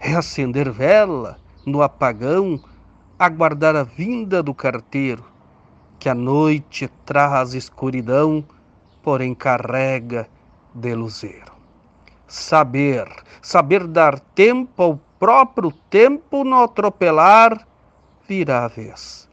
[0.00, 2.60] Reacender vela no apagão,
[3.16, 5.29] aguardar a vinda do carteiro,
[6.00, 8.42] que a noite traz escuridão,
[9.02, 10.26] porém carrega
[10.74, 11.52] de luzeiro.
[12.26, 13.06] Saber,
[13.42, 17.66] saber dar tempo ao próprio tempo no atropelar,
[18.26, 19.28] virá a vez.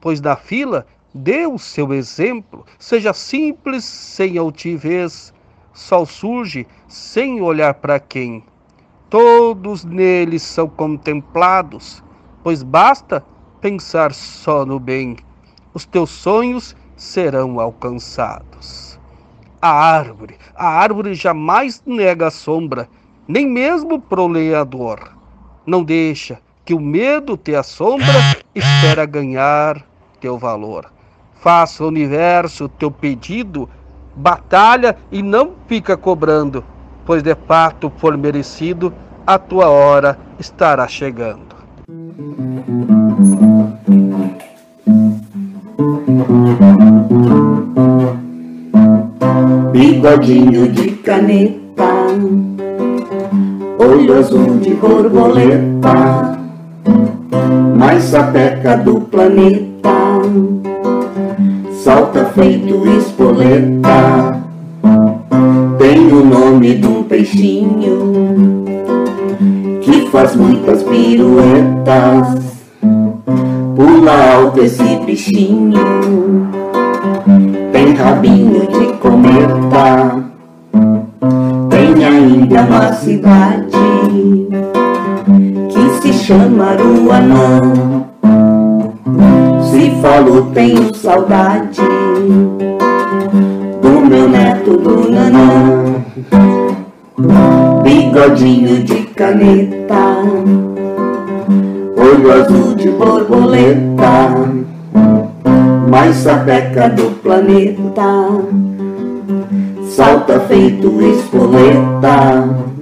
[0.00, 5.34] Pois da fila dê o seu exemplo, seja simples, sem altivez,
[5.72, 8.44] sol surge sem olhar para quem.
[9.10, 12.04] Todos neles são contemplados,
[12.40, 13.24] pois basta
[13.60, 15.16] pensar só no bem.
[15.74, 18.96] Os teus sonhos serão alcançados.
[19.60, 22.88] A árvore, a árvore jamais nega a sombra,
[23.26, 25.10] nem mesmo pro lenhador.
[25.66, 28.06] Não deixa que o medo te assombra,
[28.54, 29.84] espera ganhar
[30.20, 30.92] teu valor.
[31.40, 33.68] Faça o universo teu pedido,
[34.14, 36.64] batalha e não fica cobrando,
[37.04, 38.94] pois de fato for merecido,
[39.26, 41.54] a tua hora estará chegando.
[49.72, 51.84] Bigodinho de caneta,
[53.78, 56.38] olho azul de borboleta,
[57.76, 59.90] mais sapeca do planeta,
[61.82, 64.40] salta feito espoleta,
[65.78, 68.64] tem o nome de um peixinho
[69.82, 72.43] que faz muitas piruetas,
[73.74, 75.72] pula alto esse bichinho,
[77.72, 80.24] tem rabinho de cometa,
[81.68, 84.48] tem ainda uma cidade
[85.68, 87.60] que se chama Aruanã.
[89.62, 91.82] Se falo tenho saudade
[93.82, 95.94] do meu neto do Nanã.
[97.82, 100.22] Bigodinho de caneta,
[102.24, 104.30] olho azul de borboleta,
[105.90, 108.40] mais sapeca do planeta,
[109.90, 112.73] salta feito espoleta.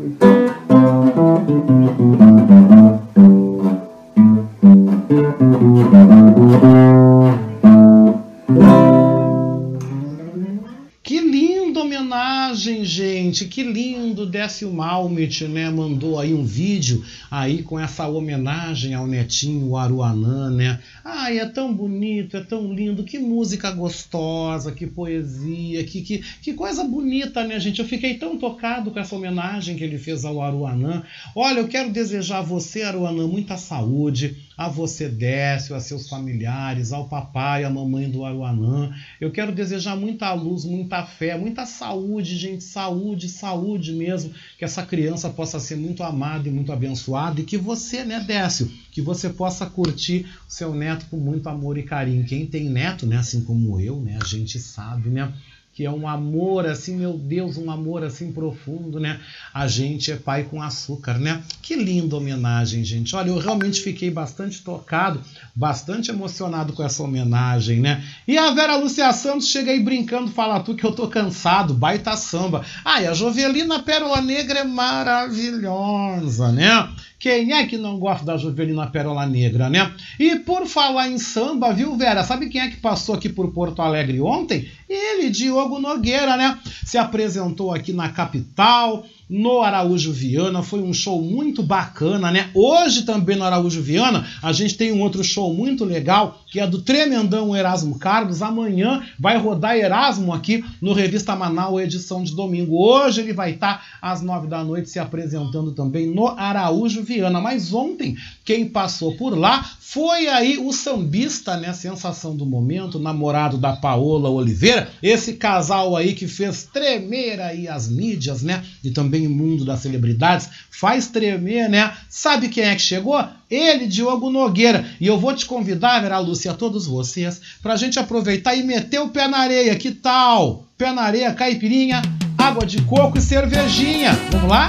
[12.93, 13.47] Gente.
[13.47, 14.27] Que lindo.
[14.27, 15.71] Décio Malmit, né?
[15.71, 20.79] Mandou aí um vídeo aí com essa homenagem ao netinho Aruanã, né?
[21.05, 23.03] Ai, é tão bonito, é tão lindo.
[23.03, 27.81] Que música gostosa, que poesia, que, que, que coisa bonita, né, gente?
[27.81, 31.03] Eu fiquei tão tocado com essa homenagem que ele fez ao Aruanã.
[31.35, 36.93] Olha, eu quero desejar a você, Aruanã, muita saúde, a você, Décio, a seus familiares,
[36.93, 38.95] ao papai, à mamãe do Aruanã.
[39.21, 44.85] Eu quero desejar muita luz, muita fé, muita saúde, gente, saúde, saúde mesmo, que essa
[44.85, 49.29] criança possa ser muito amada e muito abençoada e que você, né, Décio, que você
[49.29, 52.25] possa curtir o seu neto com muito amor e carinho.
[52.25, 55.33] Quem tem neto, né, assim como eu, né, a gente sabe, né,
[55.75, 59.19] que é um amor assim, meu Deus, um amor assim profundo, né?
[59.55, 61.43] A gente é pai com açúcar, né?
[61.63, 63.17] Que linda homenagem, gente.
[63.17, 65.23] Olha, eu realmente fiquei bastante tocado,
[65.55, 68.05] bastante emocionado com essa homenagem, né?
[68.29, 72.15] E a Vera Lúcia Santos chega aí brincando, fala tu que eu tô cansado, baita
[72.17, 72.65] samba.
[72.85, 76.91] Ah, e a Jovelina Pérola Negra é maravilhosa, né?
[77.23, 79.95] Quem é que não gosta da Jovelina Pérola Negra, né?
[80.19, 82.25] E por falar em samba, viu, Vera?
[82.25, 84.69] Sabe quem é que passou aqui por Porto Alegre ontem?
[84.89, 86.59] Ele, Diogo Nogueira, né?
[86.85, 90.63] Se apresentou aqui na capital, no Araújo Viana.
[90.63, 92.51] Foi um show muito bacana, né?
[92.55, 96.67] Hoje também no Araújo Viana a gente tem um outro show muito legal que é
[96.67, 98.43] do tremendão Erasmo Carlos.
[98.43, 102.77] Amanhã vai rodar Erasmo aqui no Revista Manaus, edição de domingo.
[102.77, 107.41] Hoje ele vai estar às nove da noite se apresentando também no Araújo Viana.
[107.41, 111.71] Mas ontem quem passou por lá foi aí o sambista, né?
[111.75, 114.89] Sensação do momento, namorado da Paola Oliveira.
[115.03, 118.65] Esse casal aí que fez tremer aí as mídias, né?
[118.83, 120.49] E também o mundo das celebridades.
[120.71, 121.93] Faz tremer, né?
[122.09, 123.23] Sabe quem é que chegou?
[123.51, 124.87] Ele, Diogo Nogueira.
[124.99, 128.99] E eu vou te convidar, Vera Lúcia, a todos vocês, pra gente aproveitar e meter
[128.99, 129.77] o pé na areia.
[129.77, 130.65] Que tal?
[130.79, 132.01] Pé na areia, caipirinha,
[132.39, 134.13] água de coco e cervejinha.
[134.31, 134.69] Vamos lá?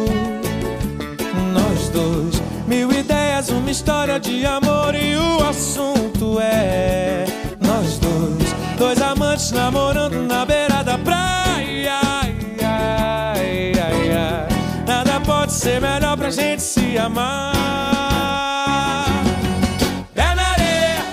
[3.41, 7.25] Ideias, uma história de amor e o assunto é
[7.59, 11.99] nós dois, dois amantes namorando na beira da praia.
[12.03, 14.47] Ai, ai, ai, ai.
[14.85, 17.53] Nada pode ser melhor pra gente se amar.
[20.13, 21.03] Pé na areia,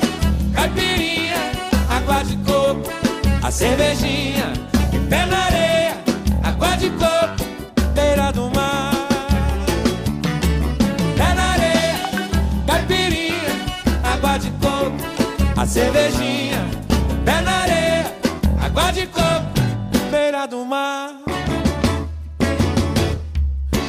[0.54, 1.52] caipirinha,
[1.88, 2.90] água de coco,
[3.42, 4.52] a cervejinha.
[4.92, 5.77] E pé na areia,
[15.68, 16.66] cervejinha.
[17.24, 18.12] Pé na areia,
[18.60, 19.52] água de coco,
[20.10, 21.10] beira do mar.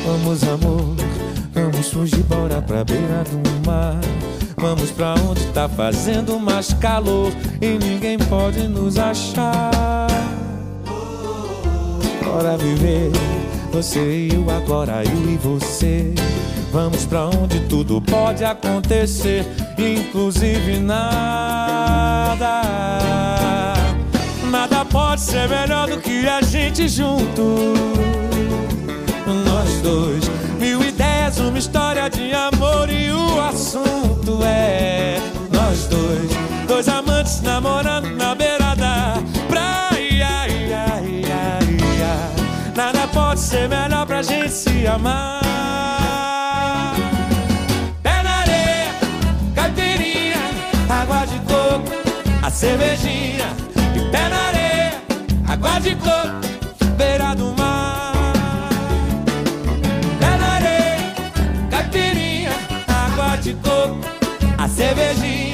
[0.06, 0.96] Vamos, amor,
[1.54, 4.00] vamos fugir, bora pra beira do mar.
[4.58, 10.08] Vamos pra onde tá fazendo mais calor e ninguém pode nos achar.
[12.24, 13.12] Bora viver,
[13.70, 16.14] você e eu agora, eu e você.
[16.72, 19.46] Vamos pra onde tudo pode acontecer,
[19.78, 22.62] inclusive nada.
[24.50, 27.74] Nada pode ser melhor do que a gente junto.
[29.46, 35.20] Nós dois, mil ideias, uma história de amor e o assunto é
[35.52, 36.30] nós dois,
[36.68, 38.69] dois amantes namorando na beira
[43.50, 45.42] ser melhor pra gente se amar.
[48.04, 48.94] Pé na areia,
[49.56, 50.38] caipirinha,
[50.88, 51.92] água de coco,
[52.44, 53.48] a cervejinha.
[53.96, 55.02] E pé na areia,
[55.48, 58.34] água de coco, beira do mar.
[60.20, 61.16] Pé na areia,
[61.72, 62.52] caipirinha,
[62.88, 63.98] água de coco,
[64.60, 65.49] a cervejinha.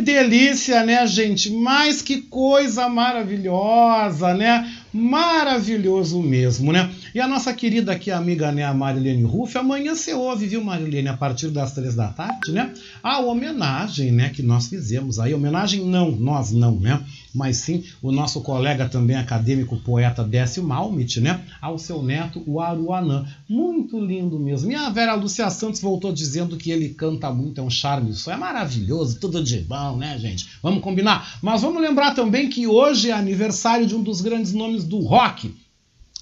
[0.00, 1.50] Delícia, né, gente?
[1.50, 4.70] Mas que coisa maravilhosa, né?
[4.92, 6.90] Maravilhoso mesmo, né?
[7.12, 11.08] E a nossa querida aqui, amiga, né, a Marilene Ruff, amanhã você ouve, viu, Marilene,
[11.08, 12.72] a partir das três da tarde, né?
[13.02, 15.34] A homenagem, né, que nós fizemos aí.
[15.34, 17.02] Homenagem não, nós não, né?
[17.34, 21.40] Mas sim o nosso colega também acadêmico, poeta Décio Malmit, né?
[21.60, 23.26] Ao seu neto, o Aruanã.
[23.48, 24.70] Muito lindo mesmo.
[24.70, 28.10] E a Vera Lúcia Santos voltou dizendo que ele canta muito, é um charme.
[28.10, 30.48] Isso é maravilhoso, tudo de bom, né, gente?
[30.62, 31.38] Vamos combinar?
[31.42, 35.52] Mas vamos lembrar também que hoje é aniversário de um dos grandes nomes do rock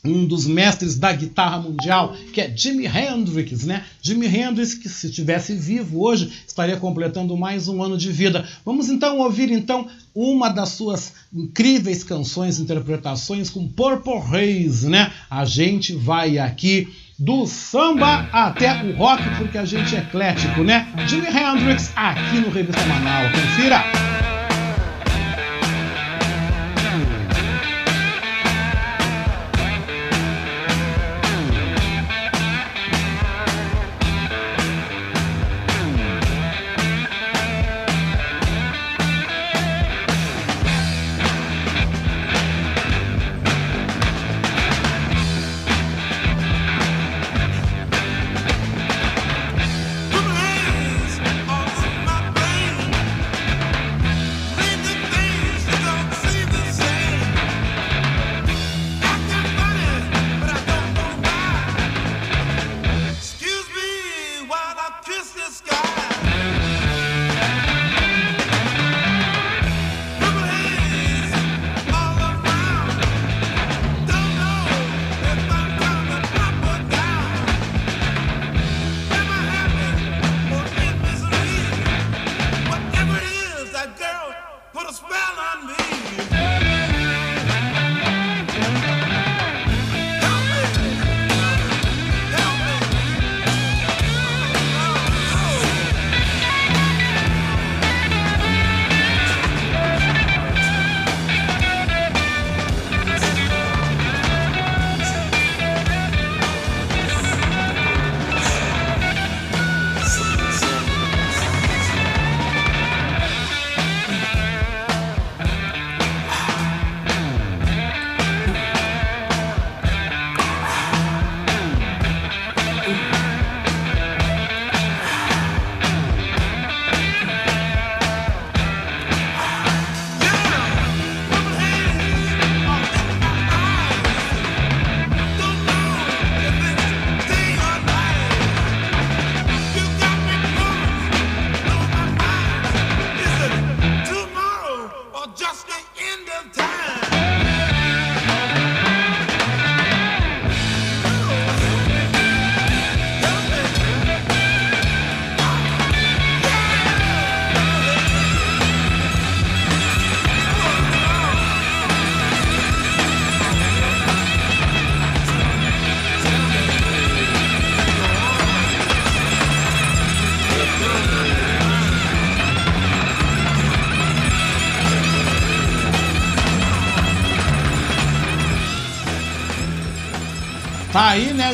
[0.09, 3.85] um dos mestres da guitarra mundial, que é Jimi Hendrix, né?
[4.01, 8.47] Jimi Hendrix, que se estivesse vivo hoje, estaria completando mais um ano de vida.
[8.65, 15.13] Vamos então ouvir então uma das suas incríveis canções, interpretações com Purple Haze, né?
[15.31, 16.89] A gente vai aqui
[17.19, 20.89] do samba até o rock, porque a gente é eclético, né?
[21.07, 23.33] Jimi Hendrix aqui no Revista Manaus.
[23.33, 24.08] Confira!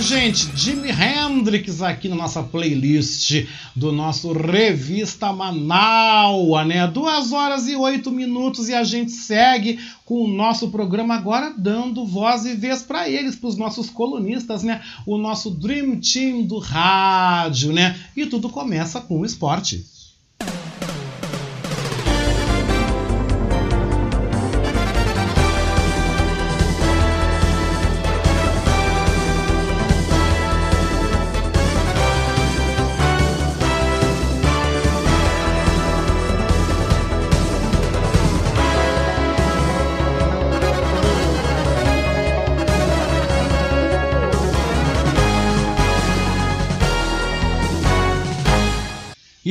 [0.00, 0.50] Gente?
[0.56, 6.86] Jimi Hendrix aqui na nossa playlist do nosso Revista Manaua, né?
[6.86, 12.04] Duas horas e oito minutos e a gente segue com o nosso programa agora dando
[12.04, 14.82] voz e vez para eles, para os nossos colunistas, né?
[15.06, 17.98] O nosso Dream Team do rádio, né?
[18.16, 19.86] E tudo começa com o esporte.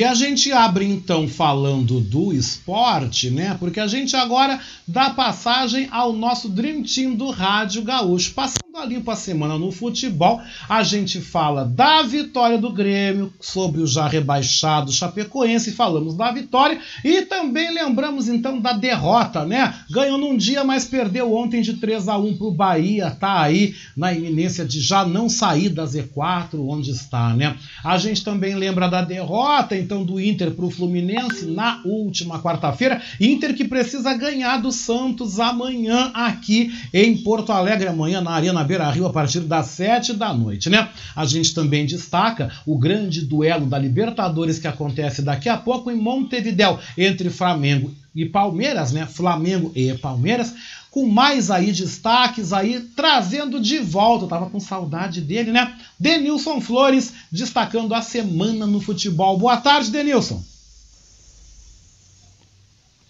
[0.03, 3.55] E a gente abre então falando do esporte, né?
[3.57, 8.33] Porque a gente agora dá passagem ao nosso Dream Team do Rádio Gaúcho.
[8.33, 13.81] Passando a limpo a semana no futebol, a gente fala da vitória do Grêmio sobre
[13.81, 19.75] o já rebaixado Chapecoense, falamos da vitória e também lembramos então da derrota, né?
[19.91, 24.11] Ganhou num dia, mas perdeu ontem de 3 a 1 pro Bahia, tá aí na
[24.11, 27.55] iminência de já não sair da Z4, onde está, né?
[27.83, 33.53] A gente também lembra da derrota então do Inter pro Fluminense na última quarta-feira, Inter
[33.53, 39.05] que precisa ganhar do Santos amanhã aqui em Porto Alegre, amanhã na Arena Beira Rio,
[39.05, 40.87] a partir das 7 da noite, né?
[41.13, 45.97] A gente também destaca o grande duelo da Libertadores que acontece daqui a pouco em
[45.97, 49.05] Montevidéu, entre Flamengo e Palmeiras, né?
[49.05, 50.53] Flamengo e Palmeiras,
[50.93, 55.75] com mais aí destaques aí, trazendo de volta, eu tava com saudade dele, né?
[55.99, 59.35] Denilson Flores, destacando a semana no futebol.
[59.35, 60.39] Boa tarde, Denilson.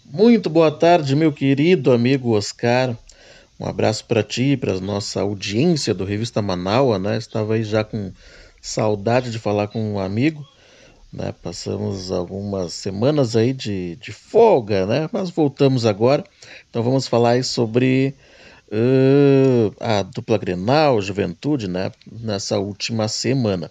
[0.05, 2.97] Muito boa tarde, meu querido amigo Oscar.
[3.59, 7.17] Um abraço para ti, para nossa audiência do Revista Manaua, né?
[7.17, 8.13] Estava aí já com
[8.61, 10.47] saudade de falar com um amigo,
[11.13, 11.33] né?
[11.43, 15.07] Passamos algumas semanas aí de, de folga, né?
[15.13, 16.23] Mas voltamos agora.
[16.69, 18.15] Então vamos falar sobre
[18.71, 21.91] uh, a dupla Grenal, Juventude, né?
[22.11, 23.69] Nessa última semana.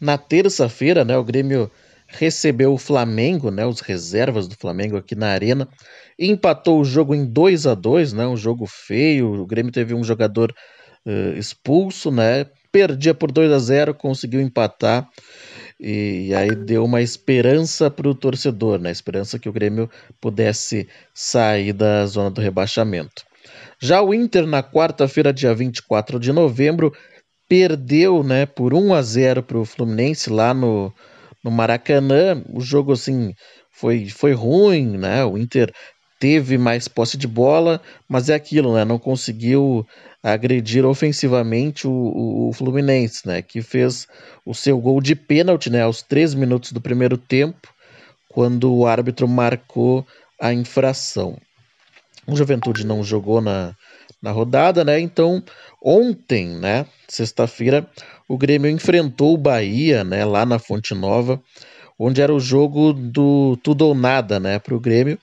[0.00, 1.18] Na terça-feira, né?
[1.18, 1.68] O Grêmio
[2.06, 3.66] recebeu o Flamengo, né?
[3.66, 5.68] Os reservas do Flamengo aqui na Arena
[6.16, 8.26] empatou o jogo em 2 a 2 né?
[8.26, 9.42] Um jogo feio.
[9.42, 10.54] O Grêmio teve um jogador
[11.04, 12.46] uh, expulso, né?
[12.70, 15.08] Perdia por 2 a 0 conseguiu empatar.
[15.78, 18.90] E, e aí deu uma esperança para o torcedor, né?
[18.90, 23.24] Esperança que o Grêmio pudesse sair da zona do rebaixamento.
[23.80, 26.92] Já o Inter, na quarta-feira, dia 24 de novembro,
[27.48, 30.92] perdeu né, por 1 a 0 para o Fluminense lá no,
[31.44, 32.42] no Maracanã.
[32.48, 33.34] O jogo assim
[33.70, 35.24] foi, foi ruim, né?
[35.24, 35.72] O Inter
[36.18, 38.84] teve mais posse de bola, mas é aquilo, né?
[38.84, 39.86] Não conseguiu
[40.22, 43.42] agredir ofensivamente o, o, Fluminense, né?
[43.42, 44.06] Que fez
[44.44, 45.82] o seu gol de pênalti, né?
[45.82, 47.72] Aos três minutos do primeiro tempo,
[48.28, 50.06] quando o árbitro marcou
[50.40, 51.38] a infração.
[52.26, 53.74] O Juventude não jogou na,
[54.20, 54.98] na rodada, né?
[54.98, 55.42] Então,
[55.82, 56.86] ontem, né?
[57.08, 57.88] Sexta-feira,
[58.28, 60.24] o Grêmio enfrentou o Bahia, né?
[60.24, 61.40] Lá na Fonte Nova,
[61.98, 64.58] onde era o jogo do tudo ou nada, né?
[64.58, 65.18] Para o Grêmio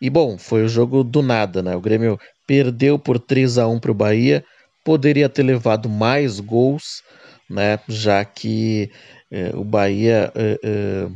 [0.00, 1.76] E bom, foi o jogo do nada, né?
[1.76, 4.44] O Grêmio perdeu por 3 a 1 para o Bahia,
[4.84, 7.02] poderia ter levado mais gols,
[7.48, 7.78] né?
[7.88, 8.90] Já que
[9.30, 11.08] eh, o Bahia eh, eh,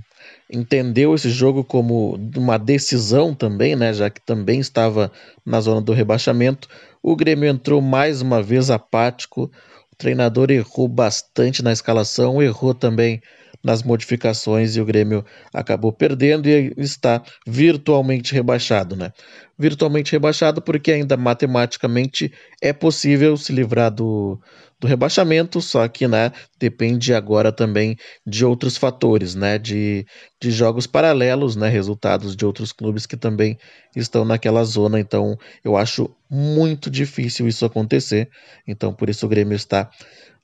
[0.50, 3.92] entendeu esse jogo como uma decisão também, né?
[3.92, 5.10] Já que também estava
[5.44, 6.68] na zona do rebaixamento.
[7.02, 9.50] O Grêmio entrou mais uma vez apático.
[9.92, 13.20] O treinador errou bastante na escalação, errou também
[13.66, 19.12] nas modificações e o Grêmio acabou perdendo e está virtualmente rebaixado, né?
[19.58, 24.38] Virtualmente rebaixado porque ainda matematicamente é possível se livrar do,
[24.78, 30.06] do rebaixamento, só que, né, depende agora também de outros fatores, né, de,
[30.40, 33.58] de jogos paralelos, né, resultados de outros clubes que também
[33.96, 38.28] estão naquela zona, então eu acho muito difícil isso acontecer,
[38.64, 39.90] então por isso o Grêmio está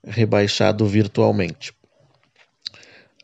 [0.04, 1.72] rebaixado virtualmente.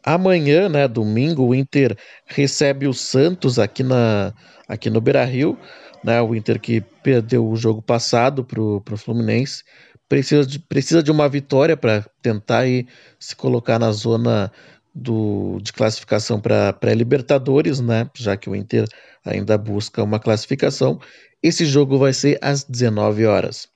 [0.09, 1.94] Amanhã, né, domingo, o Inter
[2.24, 4.32] recebe o Santos aqui, na,
[4.66, 5.59] aqui no Beira-Rio,
[6.02, 9.62] né, o Inter que perdeu o jogo passado para o Fluminense,
[10.09, 12.86] precisa de, precisa de uma vitória para tentar aí
[13.20, 14.50] se colocar na zona
[14.94, 18.86] do, de classificação para pré-Libertadores, né, já que o Inter
[19.22, 20.98] ainda busca uma classificação.
[21.42, 23.68] Esse jogo vai ser às 19 horas.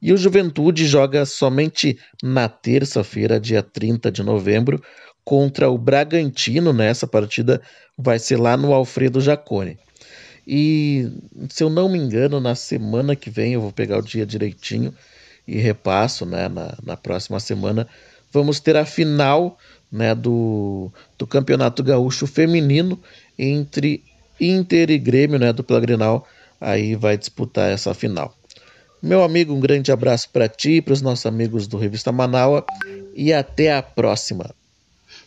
[0.00, 4.80] E o Juventude joga somente na terça-feira, dia 30 de novembro,
[5.30, 6.72] contra o Bragantino.
[6.72, 6.92] Né?
[7.08, 7.62] partida
[7.96, 9.78] vai ser lá no Alfredo Jacone.
[10.44, 11.08] E
[11.48, 14.92] se eu não me engano, na semana que vem, eu vou pegar o dia direitinho
[15.46, 16.48] e repasso, né?
[16.48, 17.86] Na, na próxima semana,
[18.32, 19.56] vamos ter a final
[19.92, 22.98] né, do, do Campeonato Gaúcho Feminino
[23.38, 24.02] entre
[24.40, 25.52] Inter e Grêmio, né?
[25.52, 26.26] Do Plagrinal.
[26.60, 28.34] Aí vai disputar essa final.
[29.00, 32.66] Meu amigo, um grande abraço para ti e para os nossos amigos do Revista Manaua
[33.14, 34.50] e até a próxima.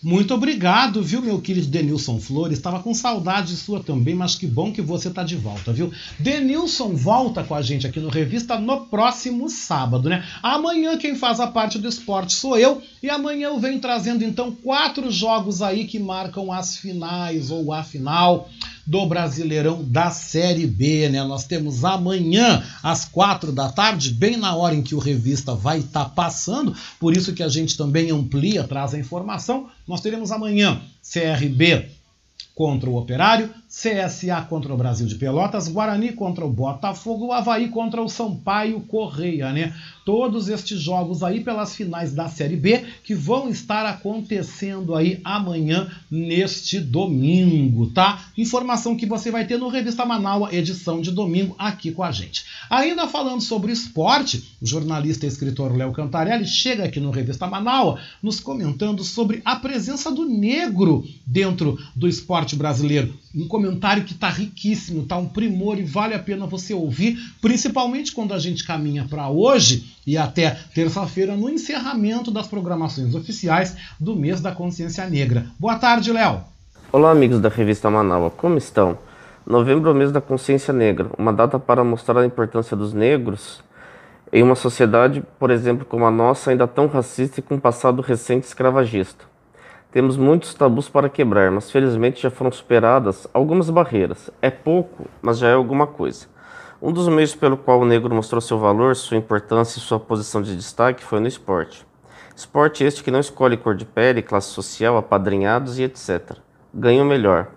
[0.04, 2.58] Muito obrigado, viu, meu querido Denilson Flores?
[2.58, 5.94] Estava com saudade sua também, mas que bom que você está de volta, viu?
[6.20, 10.28] Denilson volta com a gente aqui no Revista no próximo sábado, né?
[10.44, 14.52] Amanhã quem faz a parte do esporte sou eu, e amanhã eu venho trazendo então
[14.52, 18.50] quatro jogos aí que marcam as finais ou a final
[18.86, 21.24] do Brasileirão da Série B, né?
[21.24, 25.80] Nós temos amanhã às quatro da tarde, bem na hora em que o revista vai
[25.80, 29.70] estar tá passando, por isso que a gente também amplia, traz a informação.
[29.88, 31.90] Nós teremos amanhã CRB
[32.54, 38.04] contra o Operário, CSA contra o Brasil de Pelotas, Guarani contra o Botafogo, Havaí contra
[38.04, 39.74] o Sampaio Correia, né?
[40.06, 45.90] Todos estes jogos aí pelas finais da Série B que vão estar acontecendo aí amanhã
[46.12, 48.26] neste domingo, tá?
[48.38, 52.46] Informação que você vai ter no Revista Manaus, edição de domingo, aqui com a gente.
[52.70, 58.00] Ainda falando sobre esporte, o jornalista e escritor Léo Cantarelli chega aqui no Revista Manaus
[58.22, 64.28] nos comentando sobre a presença do negro dentro do esporte brasileiro um comentário que está
[64.28, 69.06] riquíssimo, está um primor e vale a pena você ouvir, principalmente quando a gente caminha
[69.10, 75.46] para hoje e até terça-feira no encerramento das programações oficiais do mês da consciência negra.
[75.58, 76.42] Boa tarde, Léo.
[76.92, 78.98] Olá, amigos da revista Manaus, como estão?
[79.48, 83.62] Novembro é o mês da consciência negra, uma data para mostrar a importância dos negros
[84.32, 88.02] em uma sociedade, por exemplo, como a nossa, ainda tão racista e com um passado
[88.02, 89.33] recente escravagista.
[89.94, 94.32] Temos muitos tabus para quebrar, mas felizmente já foram superadas algumas barreiras.
[94.42, 96.26] É pouco, mas já é alguma coisa.
[96.82, 100.42] Um dos meios pelo qual o negro mostrou seu valor, sua importância e sua posição
[100.42, 101.86] de destaque foi no esporte.
[102.36, 106.38] Esporte este que não escolhe cor de pele, classe social, apadrinhados e etc.
[106.74, 107.50] Ganha o melhor,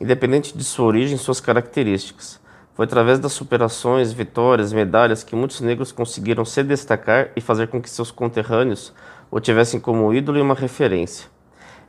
[0.00, 2.40] independente de sua origem e suas características.
[2.72, 7.78] Foi através das superações, vitórias, medalhas que muitos negros conseguiram se destacar e fazer com
[7.78, 8.90] que seus conterrâneos
[9.30, 11.33] o tivessem como ídolo e uma referência.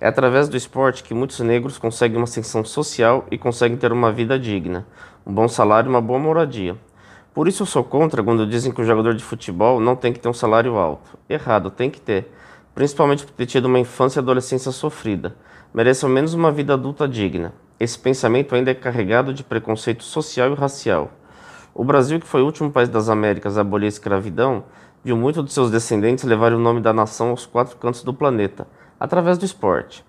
[0.05, 4.11] É através do esporte que muitos negros conseguem uma ascensão social e conseguem ter uma
[4.11, 4.85] vida digna,
[5.25, 6.77] um bom salário e uma boa moradia.
[7.33, 10.19] Por isso eu sou contra quando dizem que o jogador de futebol não tem que
[10.19, 11.17] ter um salário alto.
[11.27, 12.31] Errado, tem que ter.
[12.75, 15.35] Principalmente por ter tido uma infância e adolescência sofrida.
[15.73, 17.51] Merece ao menos uma vida adulta digna.
[17.79, 21.09] Esse pensamento ainda é carregado de preconceito social e racial.
[21.73, 24.65] O Brasil, que foi o último país das Américas a abolir a escravidão,
[25.03, 28.67] viu muitos de seus descendentes levarem o nome da nação aos quatro cantos do planeta,
[28.99, 30.03] através do esporte.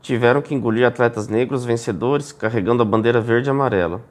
[0.00, 4.02] Tiveram que engolir atletas negros vencedores carregando a bandeira verde e amarela.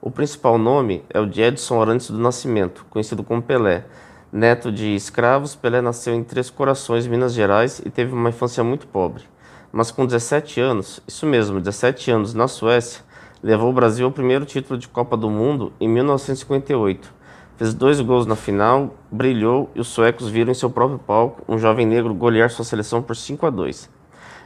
[0.00, 3.84] O principal nome é o de Edson Arantes do Nascimento, conhecido como Pelé.
[4.30, 8.86] Neto de escravos, Pelé nasceu em Três Corações, Minas Gerais, e teve uma infância muito
[8.86, 9.24] pobre.
[9.72, 13.02] Mas com 17 anos, isso mesmo, 17 anos, na Suécia,
[13.42, 17.17] levou o Brasil ao primeiro título de Copa do Mundo em 1958.
[17.58, 21.58] Fez dois gols na final, brilhou e os suecos viram em seu próprio palco um
[21.58, 23.90] jovem negro golear sua seleção por 5 a 2.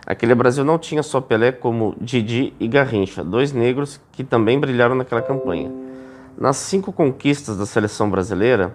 [0.07, 4.95] Aquele Brasil não tinha só Pelé como Didi e Garrincha, dois negros que também brilharam
[4.95, 5.71] naquela campanha.
[6.39, 8.75] Nas cinco conquistas da seleção brasileira,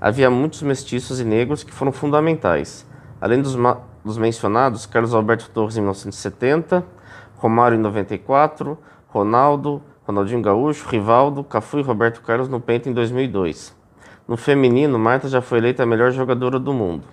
[0.00, 2.84] havia muitos mestiços e negros que foram fundamentais.
[3.20, 3.56] Além dos,
[4.04, 6.84] dos mencionados, Carlos Alberto Torres em 1970,
[7.36, 8.76] Romário em 94,
[9.06, 13.75] Ronaldo, Ronaldinho Gaúcho, Rivaldo, Cafu e Roberto Carlos no Penta em 2002.
[14.28, 17.04] No feminino, Marta já foi eleita a melhor jogadora do mundo.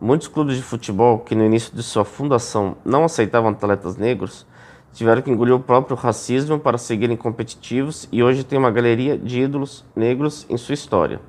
[0.00, 4.44] Muitos clubes de futebol que no início de sua fundação não aceitavam atletas negros
[4.92, 9.42] tiveram que engolir o próprio racismo para seguirem competitivos e hoje tem uma galeria de
[9.42, 11.20] ídolos negros em sua história.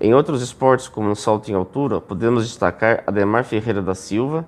[0.00, 4.44] Em outros esportes, como no salto em altura, podemos destacar Ademar Ferreira da Silva,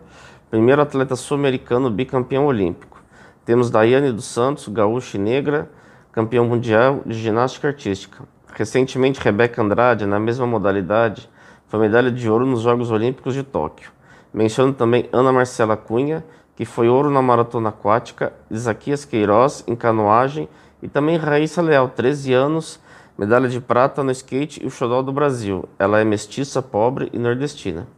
[0.51, 3.01] primeiro atleta sul-americano bicampeão olímpico.
[3.45, 5.71] Temos Daiane dos Santos, gaúcha e negra,
[6.11, 8.25] campeão mundial de ginástica artística.
[8.61, 11.31] Recentemente, Rebeca Andrade, na mesma modalidade,
[11.67, 13.91] foi medalha de ouro nos Jogos Olímpicos de Tóquio.
[14.35, 16.23] Menciono também Ana Marcela Cunha,
[16.55, 20.47] que foi ouro na maratona aquática, Isaquias Queiroz em canoagem
[20.83, 22.79] e também Raíssa Leal, 13 anos,
[23.17, 25.67] medalha de prata no skate e o xodó do Brasil.
[25.79, 27.89] Ela é mestiça, pobre e nordestina.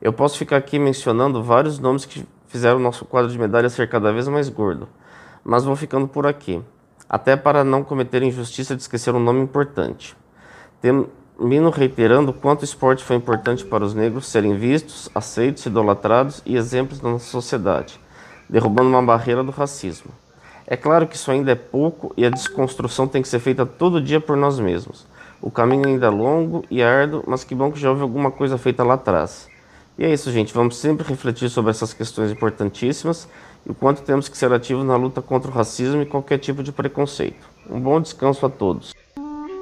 [0.00, 3.88] Eu posso ficar aqui mencionando vários nomes que fizeram o nosso quadro de medalhas ser
[3.88, 4.88] cada vez mais gordo,
[5.42, 6.62] mas vou ficando por aqui,
[7.08, 10.16] até para não cometer injustiça de esquecer um nome importante.
[10.80, 16.42] Termino reiterando o quanto o esporte foi importante para os negros serem vistos, aceitos, idolatrados
[16.44, 18.00] e exemplos na nossa sociedade,
[18.48, 20.10] derrubando uma barreira do racismo.
[20.66, 24.00] É claro que isso ainda é pouco e a desconstrução tem que ser feita todo
[24.00, 25.06] dia por nós mesmos.
[25.40, 28.58] O caminho ainda é longo e árduo, mas que bom que já houve alguma coisa
[28.58, 29.48] feita lá atrás.
[29.98, 30.52] E é isso, gente.
[30.52, 33.28] Vamos sempre refletir sobre essas questões importantíssimas
[33.66, 36.62] e o quanto temos que ser ativos na luta contra o racismo e qualquer tipo
[36.62, 37.48] de preconceito.
[37.68, 38.94] Um bom descanso a todos.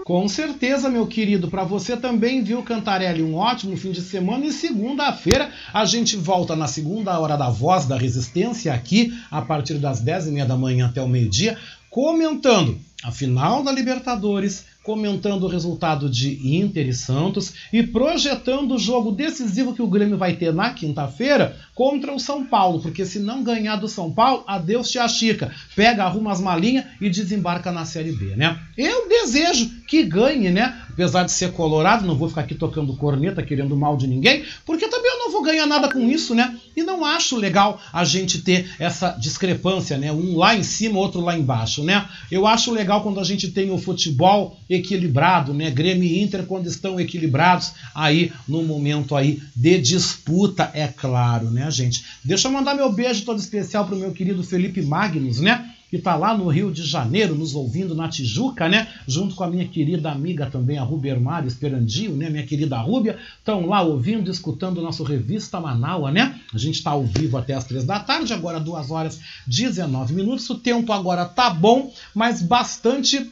[0.04, 3.22] Com certeza, meu querido, para você também, viu, Cantarelli?
[3.22, 7.86] Um ótimo fim de semana e segunda-feira a gente volta na segunda hora da Voz
[7.86, 11.56] da Resistência aqui, a partir das 10 e meia da manhã até o meio-dia,
[11.88, 18.78] comentando a final da Libertadores, comentando o resultado de Inter e Santos e projetando o
[18.78, 23.18] jogo decisivo que o Grêmio vai ter na quinta-feira contra o São Paulo, porque se
[23.18, 25.50] não ganhar do São Paulo, adeus tia Chica.
[25.74, 28.60] Pega, arruma as malinhas e desembarca na Série B, né?
[28.76, 30.83] Eu desejo que ganhe, né?
[30.94, 34.86] Apesar de ser colorado, não vou ficar aqui tocando corneta, querendo mal de ninguém, porque
[34.86, 36.56] também eu não vou ganhar nada com isso, né?
[36.76, 40.12] E não acho legal a gente ter essa discrepância, né?
[40.12, 42.08] Um lá em cima, outro lá embaixo, né?
[42.30, 45.68] Eu acho legal quando a gente tem o futebol equilibrado, né?
[45.68, 51.68] Grêmio e Inter quando estão equilibrados aí no momento aí de disputa, é claro, né,
[51.72, 52.04] gente?
[52.22, 55.73] Deixa eu mandar meu beijo todo especial pro meu querido Felipe Magnus, né?
[55.94, 58.88] Que está lá no Rio de Janeiro, nos ouvindo na Tijuca, né?
[59.06, 62.28] Junto com a minha querida amiga também, a Rubia Hermário Esperandio, né?
[62.28, 66.40] Minha querida Rúbia, estão lá ouvindo, escutando o nosso Revista Manaua, né?
[66.52, 70.50] A gente está ao vivo até as três da tarde, agora 2 horas 19 minutos.
[70.50, 73.30] O tempo agora tá bom, mas bastante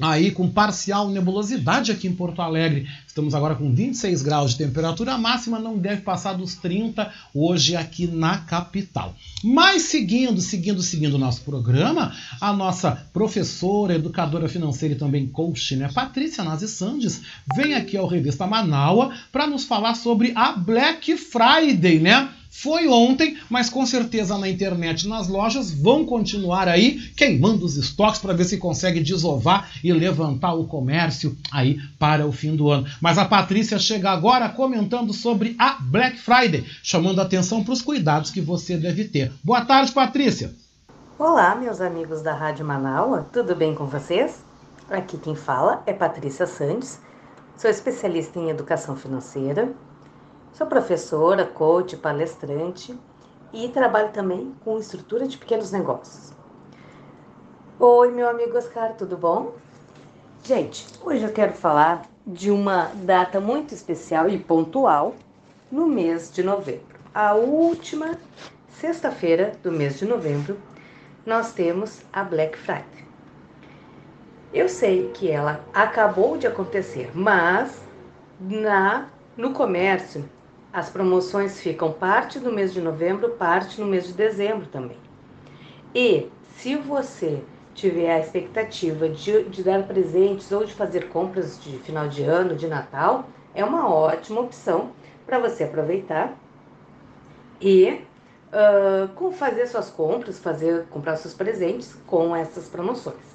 [0.00, 2.88] aí com parcial nebulosidade aqui em Porto Alegre.
[3.06, 8.06] Estamos agora com 26 graus de temperatura, máxima não deve passar dos 30 hoje aqui
[8.06, 9.14] na capital.
[9.42, 15.76] Mas seguindo, seguindo, seguindo o nosso programa, a nossa professora, educadora financeira e também coach,
[15.76, 17.20] né, Patrícia Nazi Sandes,
[17.54, 22.30] vem aqui ao Revista Manaua para nos falar sobre a Black Friday, né?
[22.56, 28.20] Foi ontem, mas com certeza na internet, nas lojas, vão continuar aí queimando os estoques
[28.20, 32.86] para ver se consegue desovar e levantar o comércio aí para o fim do ano.
[33.00, 38.30] Mas a Patrícia chega agora comentando sobre a Black Friday, chamando atenção para os cuidados
[38.30, 39.32] que você deve ter.
[39.42, 40.54] Boa tarde, Patrícia.
[41.18, 44.44] Olá, meus amigos da Rádio Manaua, tudo bem com vocês?
[44.88, 47.00] Aqui quem fala é Patrícia Sandes,
[47.58, 49.74] sou especialista em educação financeira,
[50.54, 52.96] Sou professora, coach, palestrante
[53.52, 56.32] e trabalho também com estrutura de pequenos negócios.
[57.80, 59.54] Oi, meu amigo Oscar, tudo bom?
[60.44, 65.16] Gente, hoje eu quero falar de uma data muito especial e pontual
[65.72, 67.00] no mês de novembro.
[67.12, 68.16] A última
[68.68, 70.56] sexta-feira do mês de novembro,
[71.26, 73.04] nós temos a Black Friday.
[74.52, 77.82] Eu sei que ela acabou de acontecer, mas
[78.38, 80.24] na no comércio
[80.74, 84.98] as promoções ficam parte no mês de novembro, parte no mês de dezembro também.
[85.94, 87.40] E se você
[87.72, 92.56] tiver a expectativa de, de dar presentes ou de fazer compras de final de ano,
[92.56, 94.90] de Natal, é uma ótima opção
[95.24, 96.36] para você aproveitar
[97.60, 98.00] e
[98.52, 103.34] uh, fazer suas compras, fazer comprar seus presentes com essas promoções.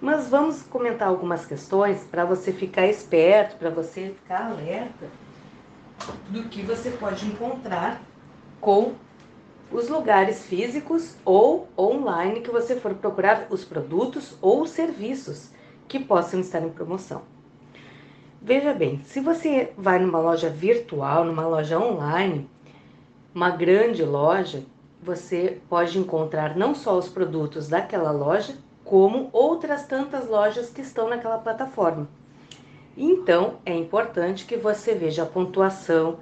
[0.00, 5.08] Mas vamos comentar algumas questões para você ficar esperto, para você ficar alerta
[6.28, 8.00] do que você pode encontrar
[8.60, 8.94] com
[9.72, 15.50] os lugares físicos ou online que você for procurar os produtos ou os serviços
[15.86, 17.22] que possam estar em promoção.
[18.42, 22.48] Veja bem, se você vai numa loja virtual, numa loja online,
[23.34, 24.64] uma grande loja,
[25.02, 31.08] você pode encontrar não só os produtos daquela loja, como outras tantas lojas que estão
[31.08, 32.08] naquela plataforma.
[33.02, 36.18] Então, é importante que você veja a pontuação,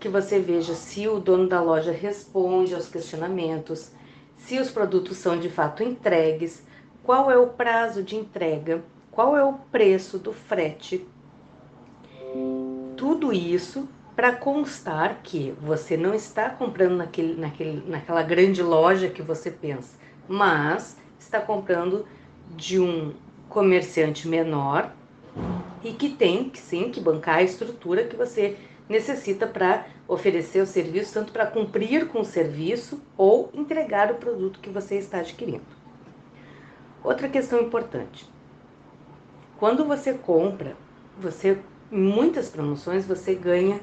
[0.00, 3.92] que você veja se o dono da loja responde aos questionamentos,
[4.38, 6.66] se os produtos são de fato entregues,
[7.02, 11.06] qual é o prazo de entrega, qual é o preço do frete.
[12.96, 13.86] Tudo isso
[14.16, 19.98] para constar que você não está comprando naquele, naquele, naquela grande loja que você pensa,
[20.26, 22.06] mas está comprando
[22.56, 23.12] de um
[23.50, 24.90] comerciante menor
[25.82, 28.56] e que tem que sim que bancar a estrutura que você
[28.88, 34.60] necessita para oferecer o serviço, tanto para cumprir com o serviço ou entregar o produto
[34.60, 35.66] que você está adquirindo.
[37.04, 38.28] Outra questão importante:
[39.58, 40.76] quando você compra,
[41.18, 41.58] você
[41.90, 43.80] em muitas promoções você ganha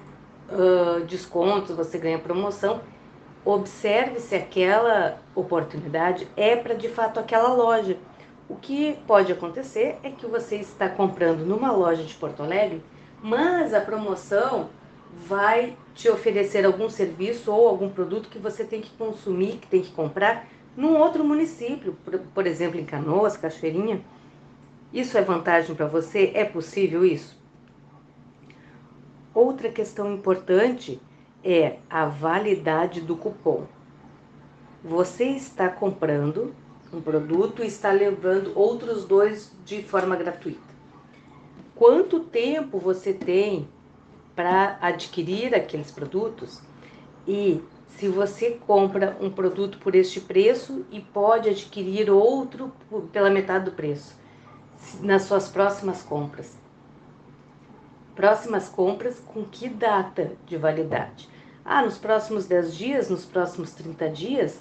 [0.49, 2.81] uh, descontos, você ganha promoção.
[3.43, 7.97] Observe se aquela oportunidade é para de fato aquela loja.
[8.47, 12.84] O que pode acontecer é que você está comprando numa loja de Porto Alegre,
[13.22, 14.69] mas a promoção
[15.27, 19.81] vai te oferecer algum serviço ou algum produto que você tem que consumir, que tem
[19.81, 20.47] que comprar
[20.77, 21.97] num outro município,
[22.34, 24.01] por, exemplo, em Canoas, Cachoeirinha.
[24.93, 26.31] Isso é vantagem para você?
[26.35, 27.35] É possível isso?
[29.34, 30.99] Outra questão importante
[31.43, 33.65] é a validade do cupom.
[34.84, 36.53] Você está comprando
[36.95, 40.76] um produto e está levando outros dois de forma gratuita.
[41.76, 43.67] Quanto tempo você tem
[44.35, 46.61] para adquirir aqueles produtos
[47.27, 52.72] e se você compra um produto por este preço e pode adquirir outro
[53.11, 54.15] pela metade do preço
[55.01, 56.57] nas suas próximas compras.
[58.15, 61.30] Próximas compras com que data de validade?
[61.63, 64.59] Ah, nos próximos 10 dias, nos próximos 30 dias?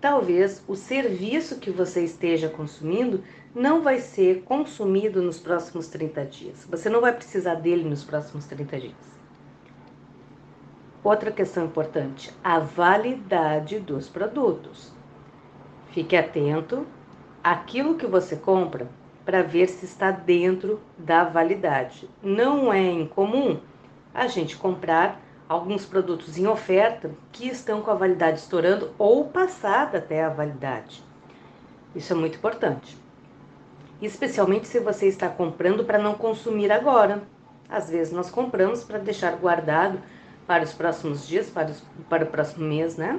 [0.00, 6.66] Talvez o serviço que você esteja consumindo não vai ser consumido nos próximos 30 dias.
[6.70, 9.18] Você não vai precisar dele nos próximos 30 dias.
[11.02, 14.92] Outra questão importante: a validade dos produtos.
[15.90, 16.86] Fique atento
[17.42, 18.88] àquilo que você compra
[19.24, 22.08] para ver se está dentro da validade.
[22.22, 23.58] Não é incomum
[24.14, 29.98] a gente comprar alguns produtos em oferta que estão com a validade estourando ou passada
[29.98, 31.02] até a validade.
[31.94, 32.98] Isso é muito importante
[34.00, 37.22] especialmente se você está comprando para não consumir agora.
[37.68, 40.00] Às vezes nós compramos para deixar guardado
[40.46, 43.18] para os próximos dias, para, os, para o próximo mês, né?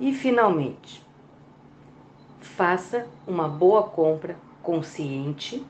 [0.00, 1.04] E finalmente,
[2.40, 5.66] faça uma boa compra consciente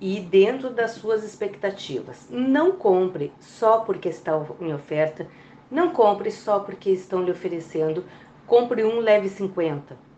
[0.00, 2.26] e dentro das suas expectativas.
[2.30, 5.26] Não compre só porque está em oferta,
[5.70, 8.04] não compre só porque estão lhe oferecendo.
[8.46, 10.08] Compre um, leve 50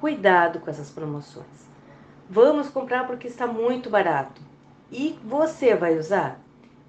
[0.00, 1.68] Cuidado com essas promoções.
[2.28, 4.40] Vamos comprar porque está muito barato.
[4.90, 6.40] E você vai usar?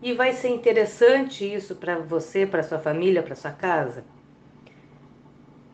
[0.02, 4.06] E vai ser interessante isso para você, para sua família, para sua casa?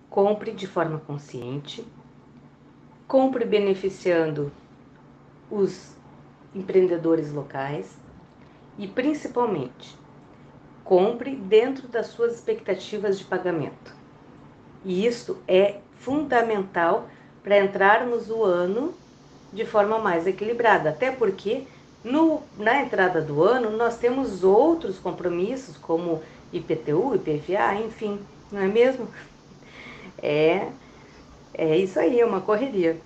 [0.09, 1.85] Compre de forma consciente.
[3.07, 4.51] Compre beneficiando
[5.51, 5.96] os
[6.53, 7.97] empreendedores locais
[8.77, 9.97] e principalmente
[10.83, 13.95] compre dentro das suas expectativas de pagamento.
[14.85, 17.09] E isso é fundamental
[17.43, 18.93] para entrarmos o ano
[19.51, 20.89] de forma mais equilibrada.
[20.89, 21.65] Até porque
[22.03, 26.21] no, na entrada do ano nós temos outros compromissos, como
[26.53, 28.19] IPTU, IPVA, enfim,
[28.51, 29.07] não é mesmo?
[30.21, 30.67] É,
[31.53, 32.97] é isso aí, é uma correria.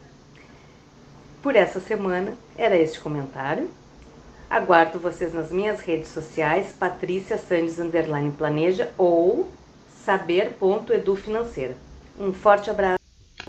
[1.42, 3.70] Por essa semana era este comentário.
[4.48, 9.50] Aguardo vocês nas minhas redes sociais, Patrícia Sandes Underline Planeja ou
[10.06, 11.76] saber.edu Financeira.
[12.20, 13.00] Um forte abraço.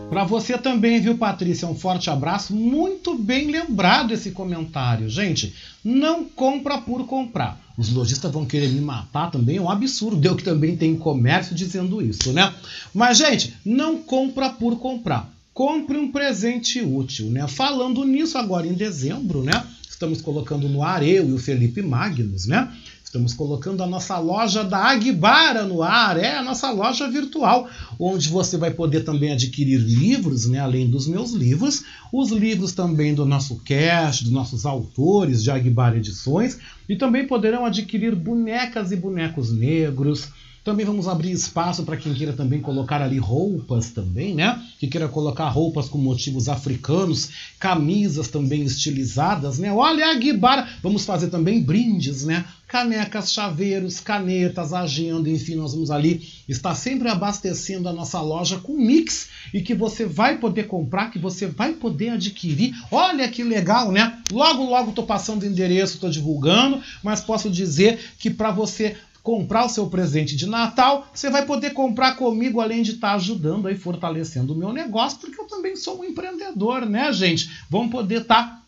[0.09, 1.67] Para você também, viu, Patrícia?
[1.67, 2.55] Um forte abraço.
[2.55, 5.07] Muito bem lembrado esse comentário.
[5.07, 5.53] Gente,
[5.83, 7.59] não compra por comprar.
[7.77, 10.25] Os lojistas vão querer me matar também, é um absurdo.
[10.25, 12.53] Eu que também tenho comércio dizendo isso, né?
[12.93, 15.32] Mas, gente, não compra por comprar.
[15.53, 17.47] Compre um presente útil, né?
[17.47, 19.63] Falando nisso, agora em dezembro, né?
[19.87, 22.71] Estamos colocando no ar eu e o Felipe Magnus, né?
[23.13, 27.69] Estamos colocando a nossa loja da Aguibara no ar, é a nossa loja virtual,
[27.99, 33.13] onde você vai poder também adquirir livros, né, além dos meus livros, os livros também
[33.13, 36.57] do nosso cast, dos nossos autores de Aguibara Edições,
[36.89, 40.29] e também poderão adquirir bonecas e bonecos negros,
[40.63, 44.63] Também vamos abrir espaço para quem queira também colocar ali roupas também, né?
[44.79, 49.73] Que queira colocar roupas com motivos africanos, camisas também estilizadas, né?
[49.73, 52.45] Olha a Guibara, vamos fazer também brindes, né?
[52.65, 58.77] Canecas, chaveiros, canetas, agenda, enfim, nós vamos ali estar sempre abastecendo a nossa loja com
[58.77, 62.73] mix e que você vai poder comprar, que você vai poder adquirir.
[62.89, 64.17] Olha que legal, né?
[64.31, 69.65] Logo, logo tô passando o endereço, tô divulgando, mas posso dizer que para você comprar
[69.65, 73.75] o seu presente de Natal, você vai poder comprar comigo, além de estar ajudando aí,
[73.75, 77.49] fortalecendo o meu negócio, porque eu também sou um empreendedor, né, gente?
[77.69, 78.61] Vamos poder estar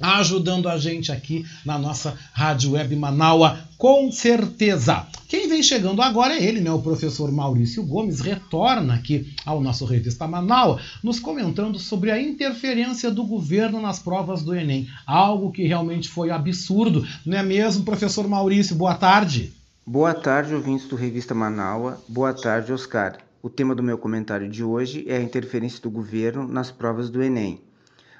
[0.00, 5.06] ajudando a gente aqui na nossa Rádio Web Manaua, com certeza.
[5.28, 6.70] Quem vem chegando agora é ele, né?
[6.70, 13.10] O professor Maurício Gomes retorna aqui ao nosso Revista Manaua, nos comentando sobre a interferência
[13.10, 14.88] do governo nas provas do Enem.
[15.04, 18.74] Algo que realmente foi absurdo, não é mesmo, professor Maurício?
[18.74, 19.57] Boa tarde.
[19.90, 21.98] Boa tarde, ouvintes do Revista Manaua.
[22.06, 23.16] Boa tarde, Oscar.
[23.40, 27.22] O tema do meu comentário de hoje é a interferência do governo nas provas do
[27.22, 27.62] Enem.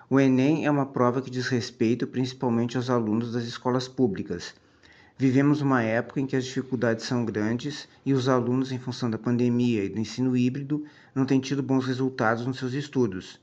[0.09, 4.55] O Enem é uma prova que diz respeito principalmente aos alunos das escolas públicas.
[5.19, 9.19] Vivemos uma época em que as dificuldades são grandes e os alunos, em função da
[9.19, 13.39] pandemia e do ensino híbrido, não têm tido bons resultados nos seus estudos.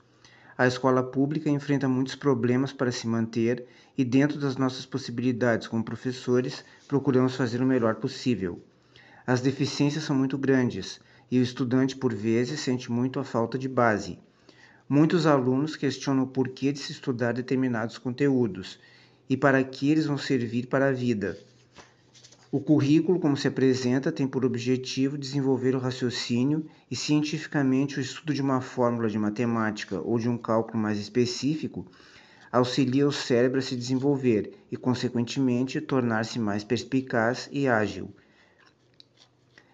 [0.58, 3.66] A escola pública enfrenta muitos problemas para se manter
[3.96, 8.62] e, dentro das nossas possibilidades como professores, procuramos fazer o melhor possível.
[9.26, 11.00] As deficiências são muito grandes
[11.30, 14.18] e o estudante, por vezes, sente muito a falta de base.
[14.88, 18.78] Muitos alunos questionam o porquê de se estudar determinados conteúdos
[19.28, 21.36] e para que eles vão servir para a vida.
[22.52, 28.32] O currículo, como se apresenta, tem por objetivo desenvolver o raciocínio e cientificamente o estudo
[28.32, 31.84] de uma fórmula de matemática ou de um cálculo mais específico
[32.56, 38.08] auxilia o cérebro a se desenvolver e, consequentemente, tornar-se mais perspicaz e ágil.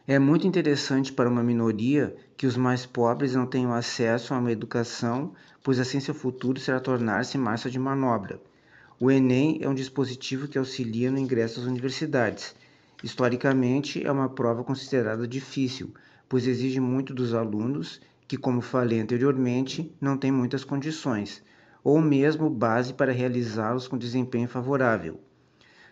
[0.04, 4.50] É muito interessante para uma minoria que os mais pobres não tenham acesso a uma
[4.50, 5.32] educação,
[5.62, 8.40] pois assim seu futuro será tornar-se massa de manobra.
[8.98, 12.52] O Enem é um dispositivo que auxilia no ingresso às universidades.
[13.02, 15.94] Historicamente, é uma prova considerada difícil,
[16.28, 21.42] pois exige muito dos alunos que, como falei anteriormente, não têm muitas condições,
[21.82, 25.20] ou mesmo base para realizá-los com desempenho favorável.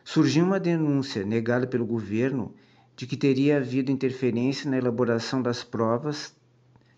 [0.04, 2.54] Surgiu uma denúncia negada pelo governo
[2.96, 6.34] de que teria havido interferência na elaboração das provas,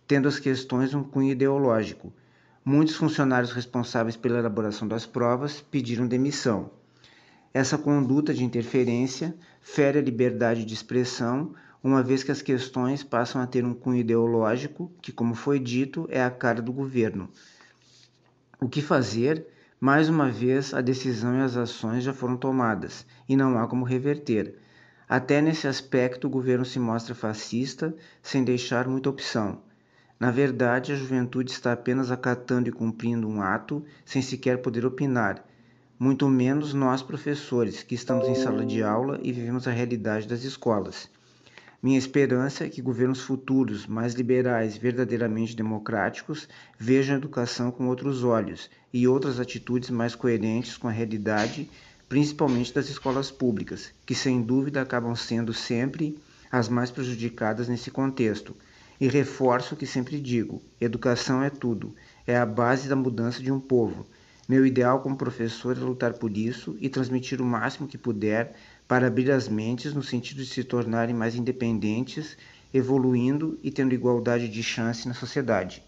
[0.06, 2.12] tendo as questões um cunho ideológico.
[2.64, 6.70] Muitos funcionários responsáveis pela elaboração das provas pediram demissão.
[7.54, 11.54] Essa conduta de interferência fere a liberdade de expressão,
[11.84, 16.06] uma vez que as questões passam a ter um cunho ideológico, que, como foi dito,
[16.10, 17.28] é a cara do governo.
[18.62, 19.44] O que fazer?
[19.80, 23.84] Mais uma vez, a decisão e as ações já foram tomadas e não há como
[23.84, 24.54] reverter.
[25.08, 29.60] Até nesse aspecto, o governo se mostra fascista, sem deixar muita opção.
[30.16, 35.44] Na verdade, a juventude está apenas acatando e cumprindo um ato, sem sequer poder opinar,
[35.98, 40.44] muito menos nós, professores, que estamos em sala de aula e vivemos a realidade das
[40.44, 41.10] escolas.
[41.82, 46.48] Minha esperança é que governos futuros, mais liberais, verdadeiramente democráticos,
[46.78, 51.68] vejam a educação com outros olhos e outras atitudes mais coerentes com a realidade
[52.12, 56.18] principalmente das escolas públicas, que sem dúvida acabam sendo sempre
[56.50, 58.54] as mais prejudicadas nesse contexto.
[59.00, 61.96] E reforço o que sempre digo: educação é tudo,
[62.26, 64.06] é a base da mudança de um povo.
[64.46, 68.54] Meu ideal como professor é lutar por isso e transmitir o máximo que puder
[68.92, 72.36] para abrir as mentes no sentido de se tornarem mais independentes,
[72.74, 75.82] evoluindo e tendo igualdade de chance na sociedade.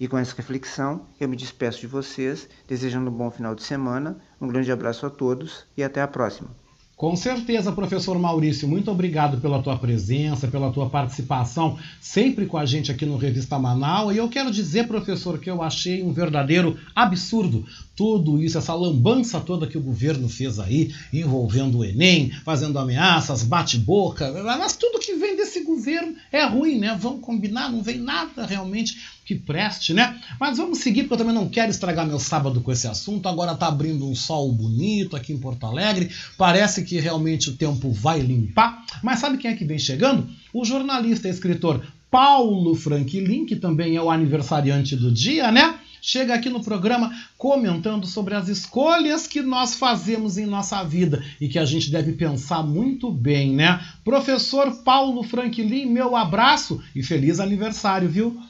[0.00, 4.18] E com essa reflexão, eu me despeço de vocês, desejando um bom final de semana.
[4.40, 6.48] Um grande abraço a todos e até a próxima.
[6.96, 12.64] Com certeza, professor Maurício, muito obrigado pela tua presença, pela tua participação, sempre com a
[12.64, 14.14] gente aqui no Revista Manaus.
[14.14, 19.38] E eu quero dizer, professor, que eu achei um verdadeiro absurdo tudo isso, essa lambança
[19.40, 25.16] toda que o governo fez aí, envolvendo o Enem, fazendo ameaças, bate-boca, mas tudo que
[25.16, 26.96] vem desse governo é ruim, né?
[26.98, 28.96] Vamos combinar, não vem nada realmente
[29.26, 30.20] que preste, né?
[30.38, 33.28] Mas vamos seguir, porque eu também não quero estragar meu sábado com esse assunto.
[33.28, 37.90] Agora tá abrindo um sol bonito aqui em Porto Alegre, parece que realmente o tempo
[37.90, 38.84] vai limpar.
[39.02, 40.28] Mas sabe quem é que vem chegando?
[40.54, 45.80] O jornalista e escritor Paulo Franklin, que também é o aniversariante do dia, né?
[46.00, 51.48] chega aqui no programa comentando sobre as escolhas que nós fazemos em nossa vida e
[51.48, 53.84] que a gente deve pensar muito bem, né?
[54.04, 58.40] Professor Paulo Franklin, meu abraço e feliz aniversário, viu?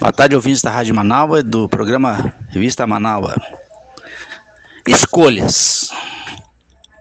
[0.00, 3.32] Boa tarde, ouvintes da Rádio Manaus, do programa Revista Manaus.
[4.86, 5.90] Escolhas.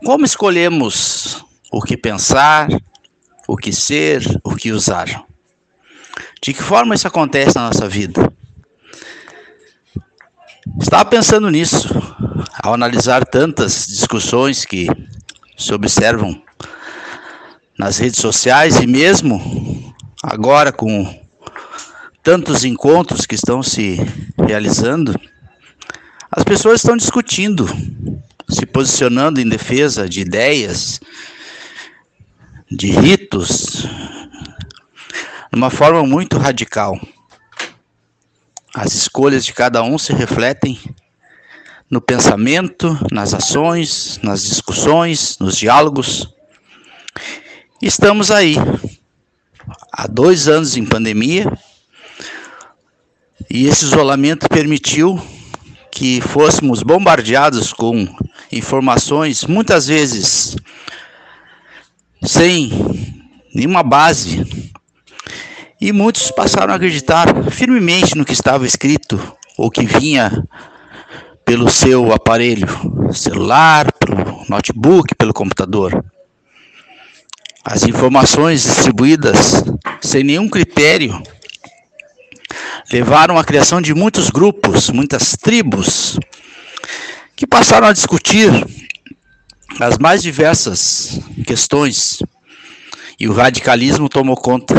[0.05, 2.67] Como escolhemos o que pensar,
[3.47, 5.25] o que ser, o que usar.
[6.43, 8.31] De que forma isso acontece na nossa vida?
[10.79, 11.89] Estava pensando nisso
[12.61, 14.87] ao analisar tantas discussões que
[15.57, 16.39] se observam
[17.79, 21.22] nas redes sociais e mesmo agora com
[22.23, 23.97] tantos encontros que estão se
[24.47, 25.13] realizando,
[26.31, 27.67] as pessoas estão discutindo,
[28.49, 31.01] se posicionando em defesa de ideias,
[32.71, 33.85] de ritos,
[35.51, 36.97] de uma forma muito radical.
[38.73, 40.79] As escolhas de cada um se refletem
[41.89, 46.33] no pensamento, nas ações, nas discussões, nos diálogos.
[47.81, 48.55] Estamos aí,
[49.91, 51.51] há dois anos em pandemia,
[53.49, 55.21] e esse isolamento permitiu
[55.91, 58.07] que fôssemos bombardeados com
[58.51, 60.55] informações, muitas vezes
[62.23, 62.71] sem
[63.53, 64.43] nenhuma base.
[65.79, 69.19] E muitos passaram a acreditar firmemente no que estava escrito
[69.57, 70.43] ou que vinha
[71.45, 72.67] pelo seu aparelho
[73.11, 76.03] celular, pelo notebook, pelo computador.
[77.63, 79.63] As informações distribuídas
[80.01, 81.21] sem nenhum critério
[82.91, 86.17] levaram à criação de muitos grupos, muitas tribos,
[87.35, 88.51] que passaram a discutir
[89.79, 92.19] as mais diversas questões
[93.19, 94.75] e o radicalismo tomou conta.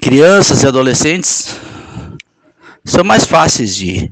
[0.00, 1.56] Crianças e adolescentes
[2.84, 4.10] são mais fáceis de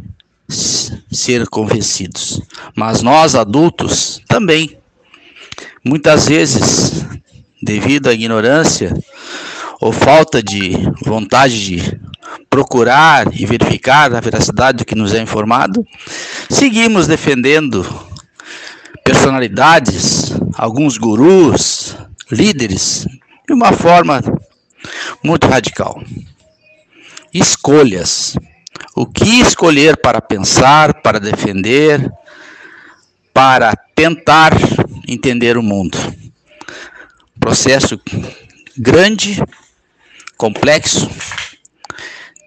[1.10, 2.40] ser convencidos,
[2.76, 4.78] mas nós adultos também.
[5.84, 7.04] Muitas vezes,
[7.62, 8.92] devido à ignorância
[9.80, 10.72] ou falta de
[11.04, 12.00] vontade de
[12.48, 15.86] procurar e verificar a veracidade do que nos é informado,
[16.50, 17.86] seguimos defendendo
[19.04, 21.96] personalidades, alguns gurus,
[22.30, 23.06] líderes,
[23.46, 24.22] de uma forma
[25.24, 26.02] muito radical.
[27.32, 28.36] Escolhas.
[28.94, 32.10] O que escolher para pensar, para defender,
[33.32, 34.52] para tentar
[35.06, 35.96] entender o mundo?
[37.38, 38.00] Processo
[38.76, 39.42] grande,
[40.40, 41.06] complexo,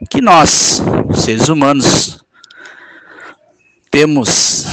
[0.09, 0.81] que nós,
[1.13, 2.25] seres humanos,
[3.91, 4.65] temos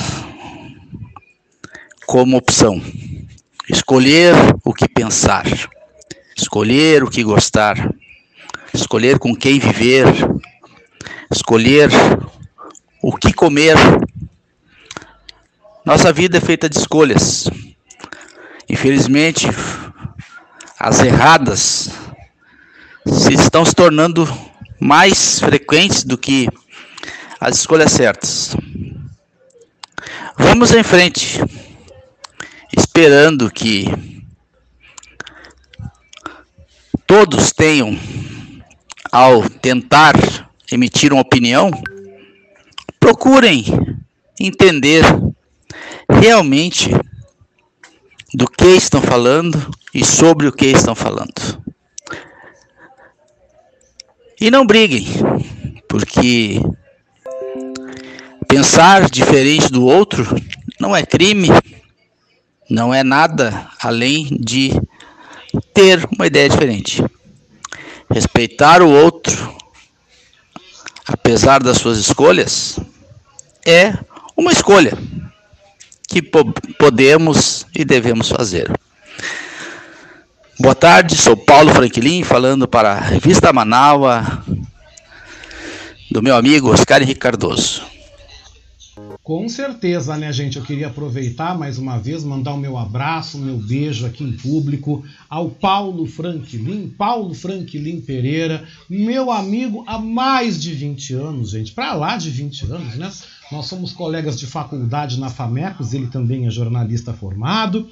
[2.06, 2.80] como opção
[3.68, 4.34] escolher
[4.64, 5.44] o que pensar,
[6.34, 7.94] escolher o que gostar,
[8.72, 10.06] escolher com quem viver,
[11.30, 11.90] escolher
[13.02, 13.76] o que comer.
[15.84, 17.50] Nossa vida é feita de escolhas.
[18.66, 19.46] Infelizmente,
[20.78, 21.90] as erradas
[23.20, 24.26] se estão se tornando
[24.80, 26.48] mais frequentes do que
[27.38, 28.56] as escolhas certas.
[30.38, 31.38] Vamos em frente,
[32.74, 33.84] esperando que
[37.06, 37.94] todos tenham,
[39.12, 40.14] ao tentar
[40.72, 41.70] emitir uma opinião,
[42.98, 43.66] procurem
[44.40, 45.04] entender
[46.08, 46.90] realmente
[48.32, 51.69] do que estão falando e sobre o que estão falando.
[54.40, 55.06] E não briguem,
[55.86, 56.62] porque
[58.48, 60.24] pensar diferente do outro
[60.80, 61.48] não é crime,
[62.68, 64.70] não é nada além de
[65.74, 67.04] ter uma ideia diferente.
[68.10, 69.54] Respeitar o outro,
[71.06, 72.80] apesar das suas escolhas,
[73.66, 73.92] é
[74.34, 74.96] uma escolha
[76.08, 78.72] que po podemos e devemos fazer.
[80.60, 84.44] Boa tarde, sou Paulo Franklin, falando para a revista Manaua,
[86.10, 87.80] do meu amigo Oscar Henrique Cardoso.
[89.22, 90.58] Com certeza, né, gente?
[90.58, 94.32] Eu queria aproveitar mais uma vez, mandar o meu abraço, o meu beijo aqui em
[94.32, 101.72] público ao Paulo Franklin, Paulo Franklin Pereira, meu amigo há mais de 20 anos, gente,
[101.72, 103.10] para lá de 20 anos, né?
[103.50, 107.88] Nós somos colegas de faculdade na FAMECOS, ele também é jornalista formado.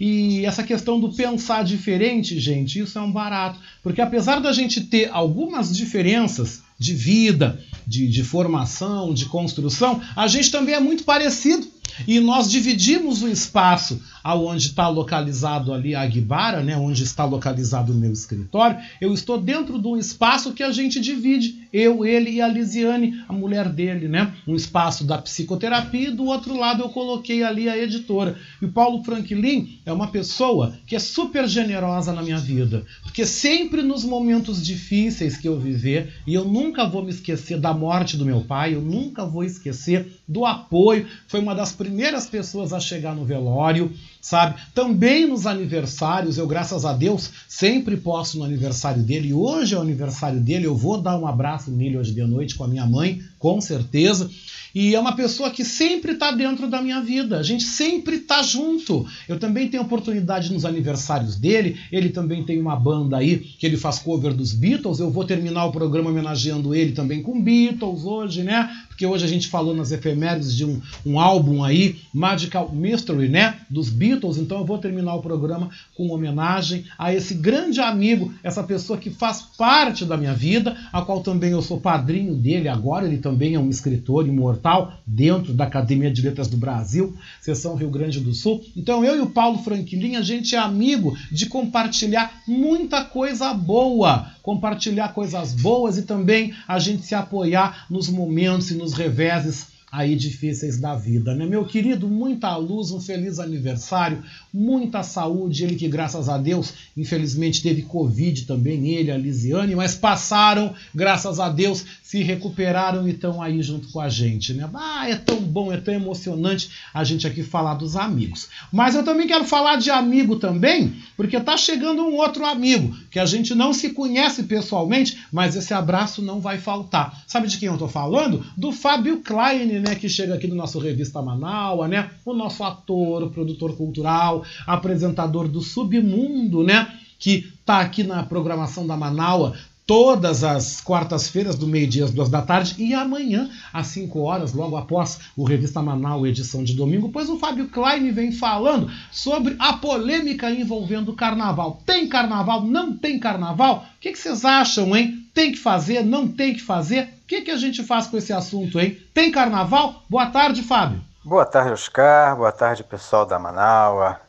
[0.00, 3.60] E essa questão do pensar diferente, gente, isso é um barato.
[3.82, 10.26] Porque apesar da gente ter algumas diferenças de vida, de, de formação, de construção, a
[10.26, 11.68] gente também é muito parecido.
[12.08, 17.92] E nós dividimos o espaço aonde está localizado ali a Aguibara, né, onde está localizado
[17.92, 18.78] o meu escritório.
[19.00, 23.22] Eu estou dentro de um espaço que a gente divide, eu, ele e a Lisiane,
[23.28, 24.34] a mulher dele, né?
[24.46, 28.36] Um espaço da psicoterapia e do outro lado eu coloquei ali a editora.
[28.60, 33.24] E o Paulo Franklin é uma pessoa que é super generosa na minha vida, porque
[33.24, 38.16] sempre nos momentos difíceis que eu viver, e eu nunca vou me esquecer da morte
[38.16, 42.80] do meu pai, eu nunca vou esquecer do apoio, foi uma das primeiras pessoas a
[42.80, 44.60] chegar no velório, sabe?
[44.74, 49.28] Também nos aniversários, eu, graças a Deus, sempre posto no aniversário dele.
[49.28, 52.54] E hoje é o aniversário dele, eu vou dar um abraço nele hoje de noite
[52.54, 54.30] com a minha mãe, com certeza.
[54.74, 57.38] E é uma pessoa que sempre está dentro da minha vida.
[57.38, 59.04] A gente sempre está junto.
[59.28, 61.76] Eu também tenho oportunidade nos aniversários dele.
[61.90, 65.00] Ele também tem uma banda aí que ele faz cover dos Beatles.
[65.00, 68.70] Eu vou terminar o programa homenageando ele também com Beatles hoje, né?
[68.88, 73.58] Porque hoje a gente falou nas efemérides de um, um álbum aí, Magical Mystery, né?
[73.68, 74.36] Dos Beatles.
[74.36, 79.10] Então eu vou terminar o programa com homenagem a esse grande amigo, essa pessoa que
[79.10, 83.06] faz parte da minha vida, a qual também eu sou padrinho dele agora.
[83.06, 87.90] Ele também é um escritor imortal dentro da Academia de Letras do Brasil, seção Rio
[87.90, 88.64] Grande do Sul.
[88.76, 94.30] Então eu e o Paulo Franquilin, a gente é amigo de compartilhar muita coisa boa,
[94.42, 100.14] compartilhar coisas boas e também a gente se apoiar nos momentos e nos reveses aí
[100.14, 101.44] difíceis da vida, né?
[101.44, 107.62] Meu querido, muita luz, um feliz aniversário, muita saúde, ele que graças a Deus, infelizmente
[107.62, 113.40] teve Covid também, ele, a Lisiane, mas passaram, graças a Deus, se recuperaram e estão
[113.40, 114.68] aí junto com a gente, né?
[114.74, 118.48] Ah, é tão bom, é tão emocionante a gente aqui falar dos amigos.
[118.72, 123.20] Mas eu também quero falar de amigo também, porque tá chegando um outro amigo, que
[123.20, 127.22] a gente não se conhece pessoalmente, mas esse abraço não vai faltar.
[127.28, 128.44] Sabe de quem eu tô falando?
[128.56, 132.10] Do Fábio Klein, né, que chega aqui no nosso Revista Manaua, né?
[132.24, 136.92] O nosso ator, produtor cultural, apresentador do Submundo, né?
[137.20, 139.54] Que tá aqui na programação da Manaua
[139.90, 144.76] todas as quartas-feiras, do meio-dia às duas da tarde, e amanhã, às 5 horas, logo
[144.76, 149.72] após o Revista Manaus, edição de domingo, pois o Fábio Klein vem falando sobre a
[149.72, 151.82] polêmica envolvendo o carnaval.
[151.84, 152.62] Tem carnaval?
[152.62, 153.84] Não tem carnaval?
[153.96, 155.28] O que, vocês acham, hein?
[155.34, 156.04] Tem que fazer?
[156.04, 157.08] Não tem que fazer?
[157.24, 158.96] O que, que a gente faz com esse assunto, hein?
[159.12, 160.04] Tem carnaval?
[160.08, 161.00] Boa tarde, Fábio.
[161.24, 162.36] Boa tarde, Oscar.
[162.36, 164.20] Boa tarde, pessoal da Manaua,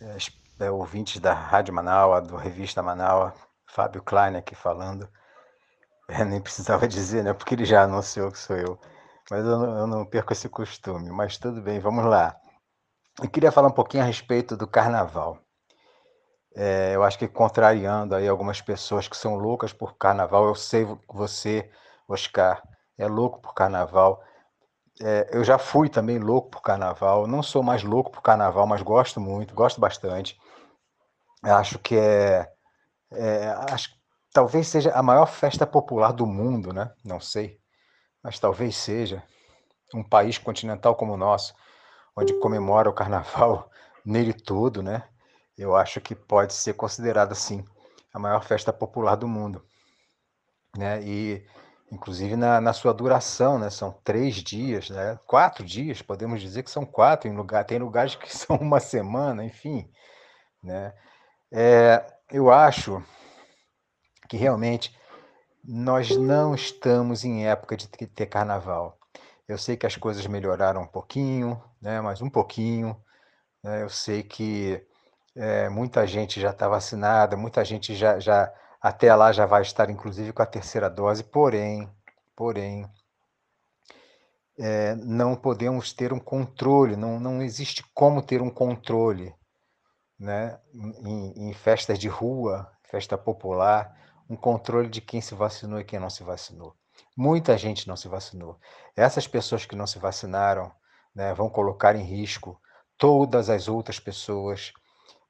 [0.00, 0.16] é,
[0.60, 3.34] é, ouvintes da Rádio Manaua, do Revista Manaua.
[3.76, 5.06] Fábio Klein aqui falando.
[6.08, 7.32] É, nem precisava dizer, né?
[7.32, 8.78] Porque ele já anunciou que sou eu.
[9.28, 11.10] Mas eu não, eu não perco esse costume.
[11.10, 12.36] Mas tudo bem, vamos lá.
[13.20, 15.40] Eu queria falar um pouquinho a respeito do carnaval.
[16.54, 20.86] É, eu acho que contrariando aí algumas pessoas que são loucas por carnaval, eu sei
[21.08, 21.68] você,
[22.06, 22.62] Oscar,
[22.96, 24.22] é louco por carnaval.
[25.02, 27.26] É, eu já fui também louco por carnaval.
[27.26, 30.38] Não sou mais louco por carnaval, mas gosto muito, gosto bastante.
[31.42, 32.55] Acho que é
[33.12, 33.96] é, acho que
[34.32, 36.92] talvez seja a maior festa popular do mundo, né?
[37.04, 37.58] Não sei,
[38.22, 39.22] mas talvez seja
[39.94, 41.54] um país continental como o nosso,
[42.16, 43.70] onde comemora o carnaval
[44.04, 45.08] nele todo, né?
[45.56, 47.64] Eu acho que pode ser considerada assim
[48.12, 49.64] a maior festa popular do mundo,
[50.76, 51.02] né?
[51.02, 51.46] E
[51.90, 53.70] inclusive na, na sua duração, né?
[53.70, 55.18] São três dias, né?
[55.26, 57.28] Quatro dias, podemos dizer que são quatro.
[57.28, 59.90] Em lugar tem lugares que são uma semana, enfim,
[60.62, 60.92] né?
[61.52, 63.02] É, eu acho
[64.28, 64.96] que realmente
[65.64, 68.98] nós não estamos em época de ter carnaval.
[69.48, 72.96] Eu sei que as coisas melhoraram um pouquinho, né, mas um pouquinho.
[73.62, 74.84] Né, eu sei que
[75.36, 79.90] é, muita gente já está vacinada, muita gente já, já até lá já vai estar,
[79.90, 81.22] inclusive, com a terceira dose.
[81.22, 81.88] Porém,
[82.34, 82.88] porém,
[84.58, 89.34] é, não podemos ter um controle, não, não existe como ter um controle
[90.18, 93.94] né, em, em festas de rua, festa popular,
[94.28, 96.74] um controle de quem se vacinou e quem não se vacinou.
[97.16, 98.58] Muita gente não se vacinou.
[98.96, 100.72] Essas pessoas que não se vacinaram
[101.14, 102.60] né, vão colocar em risco
[102.98, 104.72] todas as outras pessoas.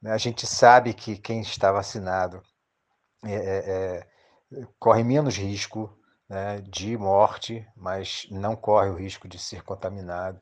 [0.00, 0.12] Né?
[0.12, 2.42] A gente sabe que quem está vacinado
[3.24, 3.98] é, é,
[4.60, 5.96] é, corre menos risco
[6.28, 10.40] né, de morte, mas não corre o risco de ser contaminado.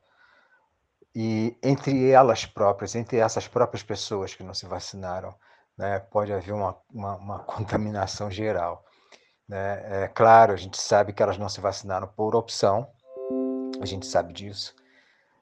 [1.15, 5.35] E entre elas próprias, entre essas próprias pessoas que não se vacinaram,
[5.79, 8.85] né, pode haver uma, uma, uma contaminação geral.
[9.49, 10.05] Né?
[10.05, 12.91] É claro, a gente sabe que elas não se vacinaram por opção,
[13.81, 14.75] a gente sabe disso,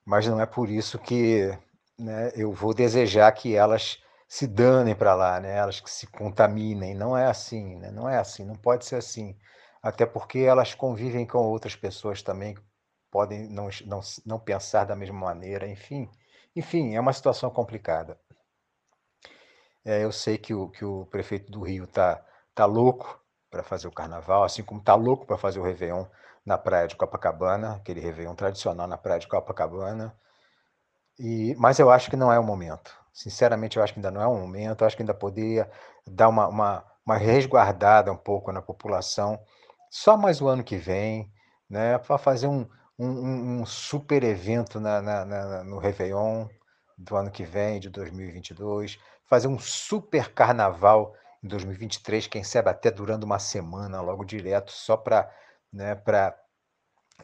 [0.04, 1.56] mas não é por isso que
[1.98, 5.56] né, eu vou desejar que elas se danem para lá, né?
[5.56, 6.94] elas que se contaminem.
[6.94, 7.90] Não é assim, né?
[7.90, 9.36] não é assim, não pode ser assim.
[9.82, 12.56] Até porque elas convivem com outras pessoas também
[13.12, 16.10] podem não, não, não pensar da mesma maneira, enfim.
[16.56, 18.18] Enfim, é uma situação complicada.
[19.84, 22.24] É, eu sei que o, que o prefeito do Rio tá,
[22.54, 23.20] tá louco
[23.50, 26.06] para fazer o carnaval, assim como tá louco para fazer o Réveillon
[26.44, 30.16] na praia de Copacabana, aquele Réveillon tradicional na praia de Copacabana.
[31.18, 32.96] E, mas eu acho que não é o momento.
[33.12, 34.82] Sinceramente, eu acho que ainda não é o momento.
[34.82, 35.70] Eu acho que ainda poderia
[36.06, 39.38] dar uma, uma, uma resguardada um pouco na população,
[39.90, 41.30] só mais o ano que vem,
[41.68, 42.66] né, para fazer um,
[43.04, 46.48] um, um super evento na, na, na, no Réveillon
[46.96, 52.90] do ano que vem, de 2022, fazer um super carnaval em 2023, quem sabe até
[52.90, 55.28] durando uma semana, logo direto, só para
[55.72, 56.38] né, pra,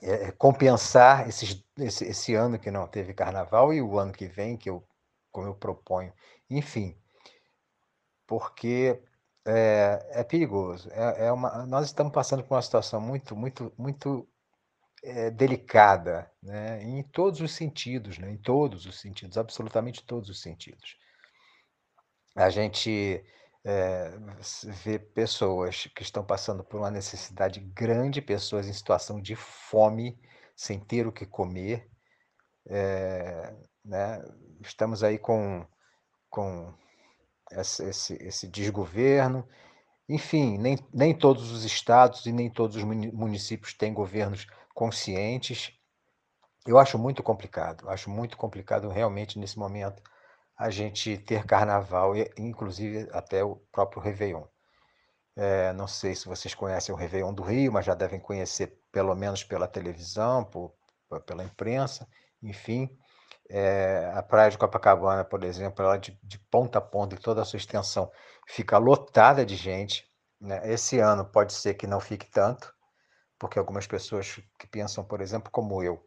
[0.03, 4.57] é, compensar esses, esse, esse ano que não teve carnaval e o ano que vem,
[4.57, 4.87] que eu,
[5.31, 6.13] como eu proponho.
[6.51, 6.97] Enfim,
[8.27, 9.03] porque
[9.47, 10.89] é, é perigoso.
[10.93, 14.29] É, é uma, nós estamos passando por uma situação muito, muito, muito
[15.05, 16.83] é, delicada, né?
[16.83, 18.31] em todos os sentidos, né?
[18.31, 20.97] em todos os sentidos, absolutamente todos os sentidos.
[22.37, 23.25] A gente
[23.65, 24.13] é,
[24.85, 30.19] vê pessoas que estão passando por uma necessidade grande, pessoas em situação de fome,
[30.57, 31.89] sem ter o que comer.
[32.67, 33.55] É,
[33.85, 34.23] né?
[34.61, 35.67] Estamos aí com,
[36.29, 36.75] com
[37.53, 39.49] esse, esse desgoverno.
[40.09, 44.47] Enfim, nem, nem todos os estados e nem todos os municípios têm governos
[44.79, 45.73] conscientes.
[46.65, 50.01] Eu acho muito complicado, acho muito complicado realmente nesse momento
[50.57, 54.45] a gente ter carnaval, inclusive até o próprio Réveillon.
[55.37, 59.17] É, não sei se vocês conhecem o Réveillon do Rio, mas já devem conhecer pelo
[59.17, 60.73] menos pela televisão, por,
[61.27, 62.07] pela imprensa,
[62.41, 62.89] enfim.
[63.51, 67.43] É, a praia de Copacabana, por exemplo, ela de, de, ponta a ponta, em toda
[67.43, 68.13] a sua extensão,
[68.47, 70.09] fica lotada de gente.
[70.41, 70.61] Né?
[70.73, 72.73] Esse ano pode ser que não fique tanto,
[73.39, 76.05] porque algumas pessoas que pensam, por exemplo, como eu,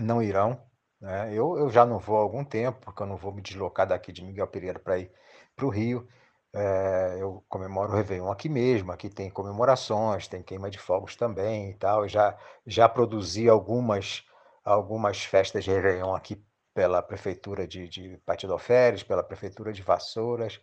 [0.00, 0.60] não irão.
[1.00, 1.32] Né?
[1.32, 4.12] Eu, eu já não vou há algum tempo, porque eu não vou me deslocar daqui
[4.12, 5.12] de Miguel Pereira para ir
[5.56, 6.08] para o Rio.
[6.54, 11.70] É, eu comemoro o Réveillon aqui mesmo, aqui tem comemorações, tem queima de fogos também
[11.70, 12.02] e tal.
[12.02, 14.24] Eu já, já produzi algumas,
[14.64, 20.60] algumas festas de Réveillon aqui pela prefeitura de, de Patidoféres, pela prefeitura de Vassouras,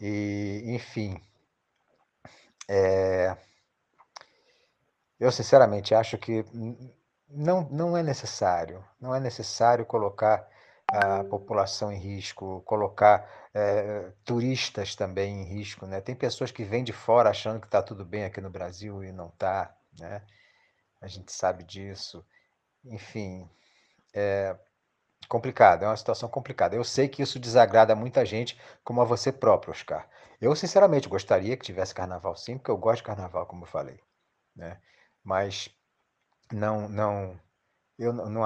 [0.00, 1.18] e enfim,
[2.68, 3.36] é,
[5.18, 6.44] eu sinceramente acho que
[7.28, 10.48] não, não é necessário, não é necessário colocar
[10.88, 16.00] a população em risco, colocar é, turistas também em risco, né?
[16.00, 19.10] Tem pessoas que vêm de fora achando que está tudo bem aqui no Brasil e
[19.10, 20.22] não está, né?
[21.00, 22.24] A gente sabe disso.
[22.84, 23.48] Enfim,
[24.14, 24.56] é
[25.28, 26.76] complicado, é uma situação complicada.
[26.76, 30.08] Eu sei que isso desagrada muita gente, como a você próprio, Oscar.
[30.40, 33.98] Eu, sinceramente, gostaria que tivesse carnaval sim, porque eu gosto de carnaval, como eu falei,
[34.54, 34.78] né?
[35.26, 35.68] Mas
[36.52, 37.36] não, não,
[37.98, 38.44] eu não,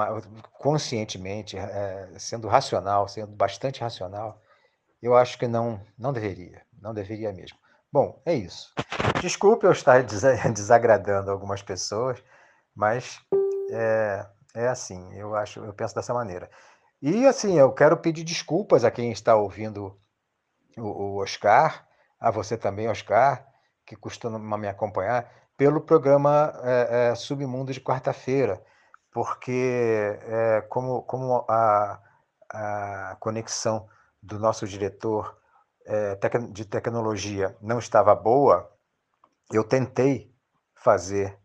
[0.53, 4.41] conscientemente, é, sendo racional, sendo bastante racional,
[4.99, 7.55] eu acho que não, não deveria, não deveria mesmo.
[7.93, 8.73] Bom, é isso.
[9.21, 10.01] Desculpe eu estar
[10.51, 12.23] desagradando algumas pessoas,
[12.75, 13.19] mas
[13.71, 14.25] é,
[14.55, 16.49] é assim, eu acho, eu penso dessa maneira.
[16.99, 19.95] E assim, eu quero pedir desculpas a quem está ouvindo
[20.75, 21.87] o, o Oscar,
[22.19, 23.45] a você também, Oscar,
[23.85, 28.59] que costuma me acompanhar, pelo programa é, é, Submundo de quarta-feira,
[29.11, 31.99] porque é, como, como a,
[32.49, 33.87] a conexão
[34.23, 35.37] do nosso diretor
[36.51, 38.71] de tecnologia não estava boa,
[39.53, 40.33] eu tentei
[40.73, 41.37] fazer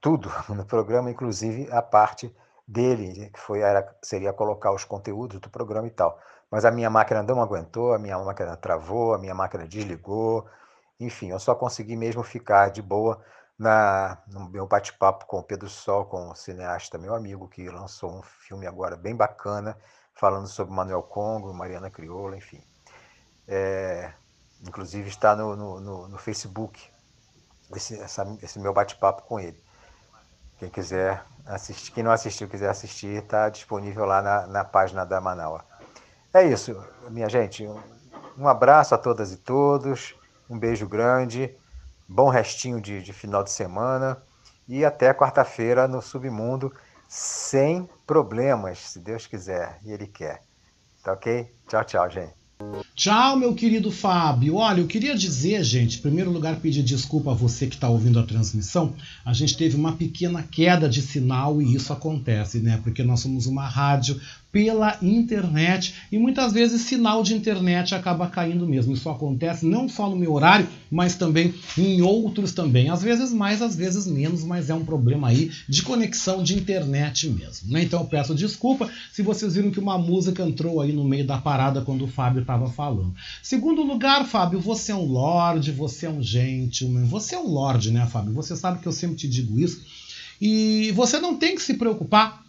[0.00, 2.32] tudo no programa, inclusive a parte
[2.66, 6.16] dele, que foi, era, seria colocar os conteúdos do programa e tal.
[6.48, 10.46] Mas a minha máquina não aguentou, a minha máquina travou, a minha máquina desligou.
[11.00, 13.20] Enfim, eu só consegui mesmo ficar de boa
[13.58, 18.18] na, no meu bate-papo com o Pedro Sol, com o cineasta, meu amigo, que lançou
[18.18, 19.76] um filme agora bem bacana,
[20.14, 22.62] falando sobre Manuel Congo, Mariana Crioula, enfim.
[23.48, 24.12] É,
[24.66, 26.80] inclusive está no, no, no, no Facebook
[27.74, 29.62] esse, essa, esse meu bate-papo com ele.
[30.58, 35.20] Quem quiser assistir, quem não assistiu, quiser assistir, está disponível lá na, na página da
[35.20, 35.62] Manaus.
[36.32, 36.76] É isso,
[37.08, 37.66] minha gente.
[38.36, 40.14] Um abraço a todas e todos,
[40.50, 41.54] um beijo grande,
[42.08, 44.20] bom restinho de, de final de semana
[44.68, 46.72] e até quarta-feira no Submundo,
[47.08, 50.42] sem problemas, se Deus quiser e Ele quer.
[51.02, 51.50] Tá ok?
[51.68, 52.40] Tchau, tchau, gente.
[52.94, 54.56] Tchau, meu querido Fábio.
[54.56, 58.18] Olha, eu queria dizer, gente, em primeiro lugar, pedir desculpa a você que está ouvindo
[58.18, 58.94] a transmissão.
[59.24, 62.78] A gente teve uma pequena queda de sinal e isso acontece, né?
[62.82, 64.20] Porque nós somos uma rádio
[64.52, 68.92] pela internet e muitas vezes sinal de internet acaba caindo mesmo.
[68.92, 72.90] Isso acontece não só no meu horário, mas também em outros também.
[72.90, 77.28] Às vezes mais, às vezes menos, mas é um problema aí de conexão de internet
[77.28, 77.72] mesmo.
[77.72, 77.82] Né?
[77.84, 81.38] Então eu peço desculpa se vocês viram que uma música entrou aí no meio da
[81.38, 83.14] parada quando o Fábio estava falando.
[83.42, 87.90] Segundo lugar, Fábio, você é um lorde, você é um gentleman, você é um lorde,
[87.90, 88.32] né, Fábio?
[88.34, 89.80] Você sabe que eu sempre te digo isso.
[90.40, 92.39] E você não tem que se preocupar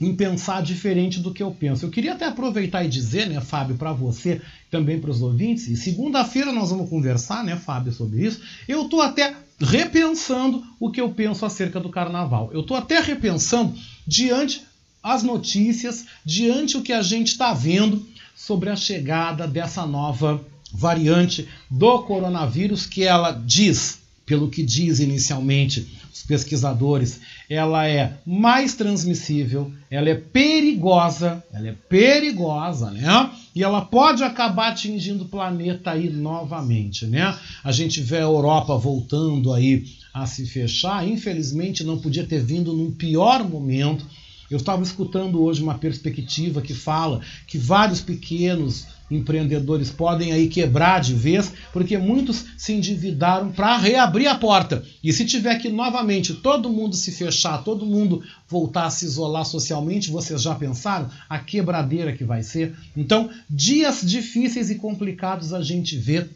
[0.00, 1.84] em pensar diferente do que eu penso.
[1.84, 4.40] Eu queria até aproveitar e dizer, né, Fábio, para você,
[4.70, 8.40] também para os ouvintes, e segunda-feira nós vamos conversar, né, Fábio, sobre isso.
[8.68, 12.50] Eu estou até repensando o que eu penso acerca do carnaval.
[12.52, 13.74] Eu estou até repensando
[14.06, 14.62] diante
[15.02, 18.04] as notícias diante o que a gente está vendo
[18.34, 25.96] sobre a chegada dessa nova variante do coronavírus que ela diz, pelo que diz inicialmente
[26.12, 33.30] os pesquisadores, ela é mais transmissível, ela é perigosa, ela é perigosa, né?
[33.54, 37.36] E ela pode acabar atingindo o planeta aí novamente, né?
[37.62, 42.72] A gente vê a Europa voltando aí a se fechar, infelizmente não podia ter vindo
[42.72, 44.04] num pior momento.
[44.50, 51.00] Eu estava escutando hoje uma perspectiva que fala que vários pequenos empreendedores podem aí quebrar
[51.00, 54.82] de vez, porque muitos se endividaram para reabrir a porta.
[55.02, 59.44] E se tiver que novamente todo mundo se fechar, todo mundo voltar a se isolar
[59.44, 62.74] socialmente, vocês já pensaram a quebradeira que vai ser?
[62.96, 66.28] Então, dias difíceis e complicados a gente vê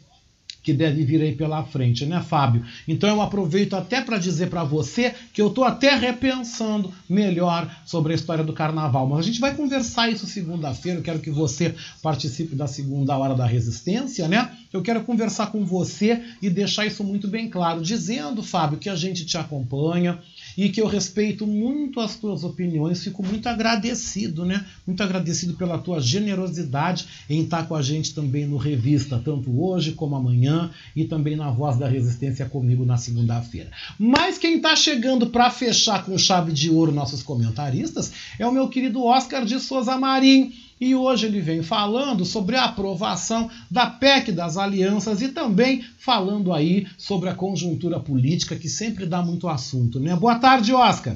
[0.63, 2.63] que deve vir aí pela frente, né, Fábio?
[2.87, 8.13] Então eu aproveito até para dizer para você que eu estou até repensando melhor sobre
[8.13, 9.07] a história do carnaval.
[9.07, 10.99] Mas a gente vai conversar isso segunda-feira.
[10.99, 14.51] Eu quero que você participe da segunda hora da resistência, né?
[14.71, 18.95] Eu quero conversar com você e deixar isso muito bem claro, dizendo, Fábio, que a
[18.95, 20.19] gente te acompanha,
[20.57, 24.65] e que eu respeito muito as tuas opiniões, fico muito agradecido, né?
[24.85, 29.91] Muito agradecido pela tua generosidade em estar com a gente também no Revista, tanto hoje
[29.93, 33.71] como amanhã, e também na Voz da Resistência comigo na segunda-feira.
[33.97, 38.67] Mas quem está chegando para fechar com chave de ouro nossos comentaristas é o meu
[38.67, 40.53] querido Oscar de Souza Marim.
[40.81, 46.51] E hoje ele vem falando sobre a aprovação da PEC das alianças e também falando
[46.51, 50.15] aí sobre a conjuntura política que sempre dá muito assunto, né?
[50.15, 51.15] Boa tarde, Oscar.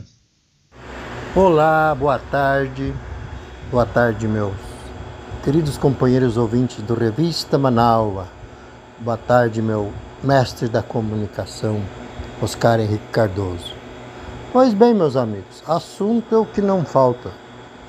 [1.35, 2.93] Olá, boa tarde.
[3.71, 4.53] Boa tarde, meus
[5.43, 8.27] queridos companheiros ouvintes do Revista Manaua.
[8.99, 9.91] Boa tarde, meu
[10.23, 11.81] mestre da comunicação,
[12.39, 13.73] Oscar Henrique Cardoso.
[14.53, 17.31] Pois bem, meus amigos, assunto é o que não falta.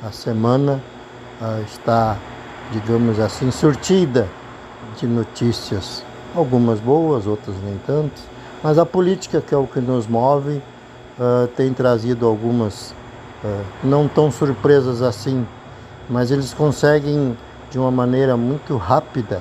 [0.02, 0.82] A semana
[1.66, 2.16] está,
[2.72, 4.28] digamos assim, surtida
[4.98, 6.02] de notícias,
[6.34, 8.20] algumas boas, outras nem tanto,
[8.62, 10.62] mas a política, que é o que nos move,
[11.18, 12.94] ah, tem trazido algumas
[13.44, 15.46] ah, não tão surpresas assim,
[16.08, 17.36] mas eles conseguem,
[17.70, 19.40] de uma maneira muito rápida,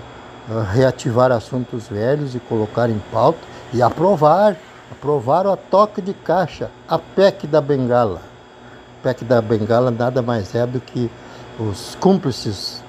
[0.72, 3.40] reativar assuntos velhos e colocar em pauta
[3.74, 4.56] e aprovar,
[4.92, 8.22] aprovar a toque de caixa, a PEC da Bengala.
[9.02, 11.10] PEC da Bengala nada mais é do que
[11.60, 12.84] os cúmplices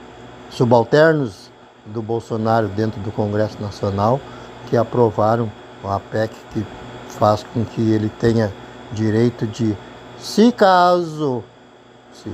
[0.50, 1.50] subalternos
[1.84, 4.20] do Bolsonaro dentro do Congresso Nacional
[4.68, 5.50] que aprovaram
[5.84, 6.66] a PEC que
[7.10, 8.52] faz com que ele tenha
[8.92, 9.76] direito de,
[10.18, 11.44] se caso
[12.12, 12.32] se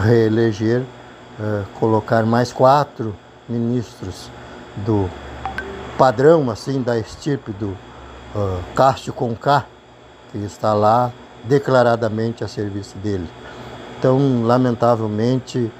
[0.00, 0.80] reeleger,
[1.38, 3.14] uh, colocar mais quatro
[3.48, 4.30] ministros
[4.84, 5.08] do
[5.96, 9.66] padrão, assim, da estirpe do uh, Cássio Conká,
[10.30, 11.12] que está lá
[11.44, 13.28] declaradamente a serviço dele.
[14.02, 15.70] Então, lamentavelmente,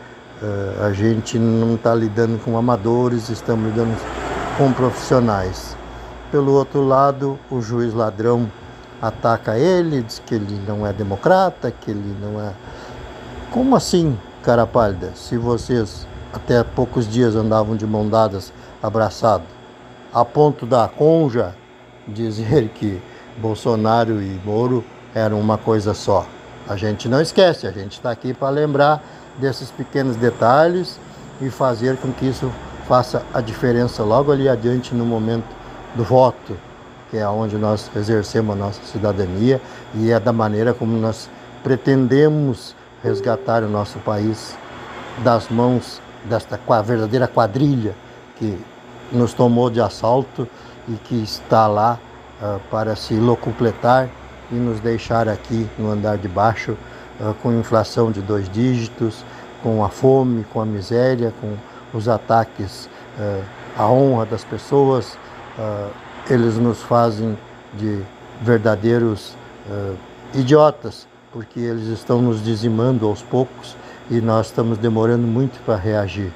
[0.40, 3.97] eh, a gente não está lidando com amadores, estamos lidando
[4.57, 5.77] com profissionais.
[6.31, 8.49] Pelo outro lado, o juiz ladrão
[9.03, 12.53] ataca ele, diz que ele não é democrata, que ele não é.
[13.51, 15.11] Como assim, cara pálida?
[15.16, 19.49] Se vocês até poucos dias andavam de mão dadas, abraçados,
[20.15, 21.57] a ponto da conja
[22.07, 23.03] dizer que
[23.39, 26.24] Bolsonaro e Moro eram uma coisa só.
[26.68, 29.02] A gente não esquece, a gente está aqui para lembrar
[29.39, 30.98] desses pequenos detalhes
[31.40, 32.51] e fazer com que isso
[32.86, 35.47] faça a diferença logo ali adiante no momento
[35.94, 36.56] do voto,
[37.10, 39.60] que é onde nós exercemos a nossa cidadania
[39.94, 41.28] e é da maneira como nós
[41.62, 44.56] pretendemos resgatar o nosso país
[45.24, 47.94] das mãos desta verdadeira quadrilha
[48.36, 48.59] que
[49.10, 50.48] nos tomou de assalto
[50.89, 51.98] e que está lá
[52.40, 54.09] uh, para se locupletar
[54.53, 56.77] e nos deixar aqui no andar de baixo
[57.19, 59.24] uh, com inflação de dois dígitos,
[59.62, 61.57] com a fome, com a miséria, com
[61.97, 62.89] os ataques
[63.19, 63.43] uh,
[63.77, 65.15] à honra das pessoas.
[65.59, 65.91] Uh,
[66.29, 67.37] eles nos fazem
[67.74, 68.01] de
[68.43, 69.37] verdadeiros
[70.35, 73.77] idiotas, porque eles estão nos dizimando aos poucos
[74.11, 76.33] e nós estamos demorando muito para reagir.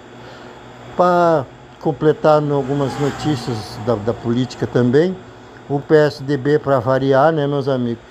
[0.97, 1.45] Para
[1.81, 5.17] completar algumas notícias da, da política também,
[5.69, 8.05] o PSDB, para variar, né, meus amigos,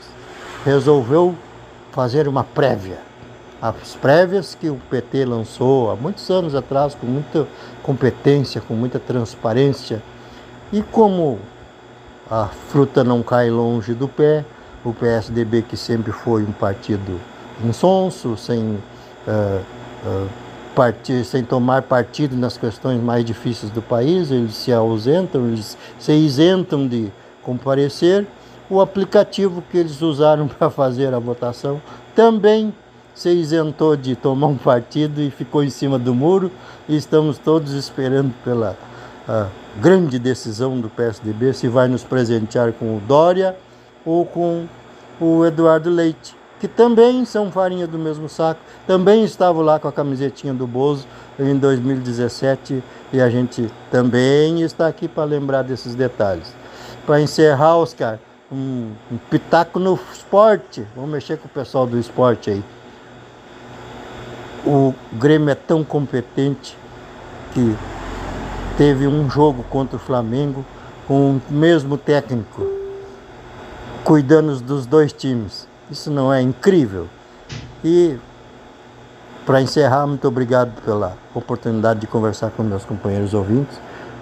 [0.65, 1.36] resolveu
[1.91, 2.99] fazer uma prévia.
[3.61, 7.48] As prévias que o PT lançou há muitos anos atrás, com muita
[7.82, 10.03] competência, com muita transparência.
[10.72, 11.40] E como
[12.30, 14.44] a fruta não cai longe do pé,
[14.84, 17.19] o PSDB, que sempre foi um partido
[17.64, 19.61] insonso, sem, uh,
[20.06, 20.30] uh,
[20.76, 26.11] partir, sem tomar partido nas questões mais difíceis do país, eles se ausentam, eles se
[26.11, 27.11] isentam de
[27.45, 28.26] comparecer.
[28.69, 31.81] O aplicativo que eles usaram para fazer a votação
[32.15, 32.73] também
[33.13, 36.51] se isentou de tomar um partido e ficou em cima do muro
[36.89, 38.77] e estamos todos esperando pela
[39.80, 43.55] grande decisão do PSDB se vai nos presentear com o Dória
[44.05, 44.65] ou com
[45.19, 49.91] o Eduardo Leite, que também são farinha do mesmo saco, também estavam lá com a
[49.91, 51.07] camisetinha do Bozo
[51.39, 56.53] em 2017 e a gente também está aqui para lembrar desses detalhes.
[57.06, 58.19] Para encerrar, Oscar,
[58.52, 62.64] um, um pitaco no esporte, vamos mexer com o pessoal do esporte aí.
[64.65, 66.76] O Grêmio é tão competente
[67.53, 67.76] que
[68.77, 70.65] teve um jogo contra o Flamengo
[71.07, 72.68] com o mesmo técnico,
[74.03, 75.68] cuidando dos dois times.
[75.91, 77.07] Isso não é incrível?
[77.84, 78.18] E
[79.45, 83.80] para encerrar, muito obrigado pela oportunidade de conversar com meus companheiros ouvintes.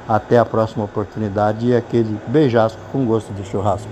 [0.08, 3.90] Até a próxima oportunidade e aquele beijasco com gosto de churrasco.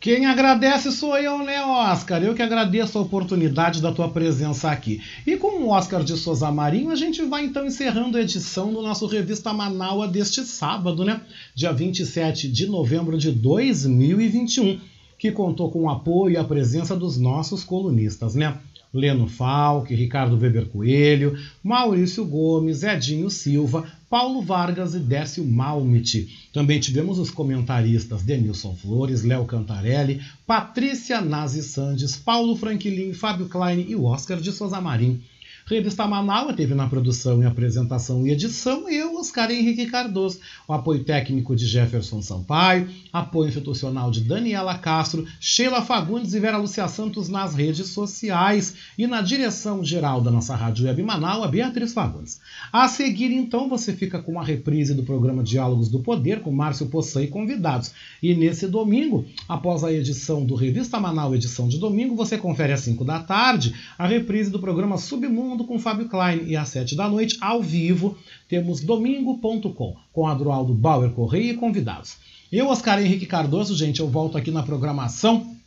[0.00, 2.22] Quem agradece sou eu, né, Oscar?
[2.22, 5.02] Eu que agradeço a oportunidade da tua presença aqui.
[5.26, 8.80] E com o Oscar de Souza Marinho, a gente vai então encerrando a edição do
[8.80, 11.20] nosso Revista Manaua deste sábado, né?
[11.52, 14.78] Dia 27 de novembro de 2021,
[15.18, 18.56] que contou com o apoio e a presença dos nossos colunistas, né?
[18.92, 26.48] Leno Falck, Ricardo Weber Coelho, Maurício Gomes, Edinho Silva, Paulo Vargas e Décio Malmit.
[26.52, 33.84] Também tivemos os comentaristas Denilson Flores, Léo Cantarelli, Patrícia Nazi Sandes, Paulo Franklin, Fábio Klein
[33.88, 35.20] e Oscar de Souza Marim.
[35.68, 41.04] Revista Manaus teve na produção e apresentação e edição eu, Oscar Henrique Cardoso, o apoio
[41.04, 47.28] técnico de Jefferson Sampaio, apoio institucional de Daniela Castro, Sheila Fagundes e Vera Lúcia Santos
[47.28, 52.40] nas redes sociais e na direção geral da nossa Rádio Web Manaus, Beatriz Fagundes.
[52.72, 56.86] A seguir, então, você fica com a reprise do programa Diálogos do Poder com Márcio
[56.86, 57.92] Poçan e convidados.
[58.22, 62.80] E nesse domingo, após a edição do Revista Manaus, edição de domingo, você confere às
[62.80, 67.08] 5 da tarde a reprise do programa Submundo com Fábio Klein e às 7 da
[67.08, 68.16] noite, ao vivo,
[68.48, 72.16] temos domingo.com com Adroaldo Bauer Correia e convidados.
[72.50, 75.58] Eu, Oscar Henrique Cardoso, gente, eu volto aqui na programação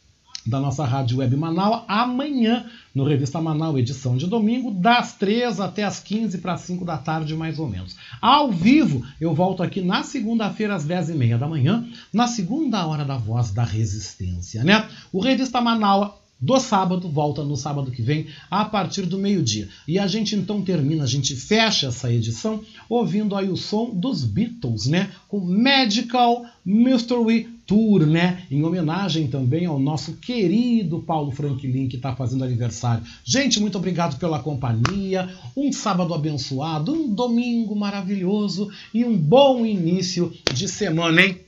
[0.45, 5.84] da nossa Rádio Web Manaus amanhã, no Revista Manaus, edição de domingo, das 3 até
[5.84, 7.95] as 15 para 5 da tarde, mais ou menos.
[8.19, 13.18] Ao vivo, eu volto aqui na segunda-feira, às 10h30 da manhã, na segunda hora da
[13.18, 14.88] Voz da Resistência, né?
[15.11, 19.69] O Revista Manaus do sábado, volta no sábado que vem, a partir do meio-dia.
[19.88, 24.26] E a gente então termina, a gente fecha essa edição ouvindo aí o som dos
[24.26, 25.11] Beatles, né?
[25.27, 28.43] Com Magical Mystery Tour, né?
[28.49, 33.03] Em homenagem também ao nosso querido Paulo Franklin, que está fazendo aniversário.
[33.23, 35.30] Gente, muito obrigado pela companhia.
[35.55, 41.39] Um sábado abençoado, um domingo maravilhoso e um bom início de semana, hein?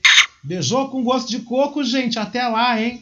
[0.43, 2.19] Beijou com gosto de coco, gente.
[2.19, 3.01] Até lá, hein?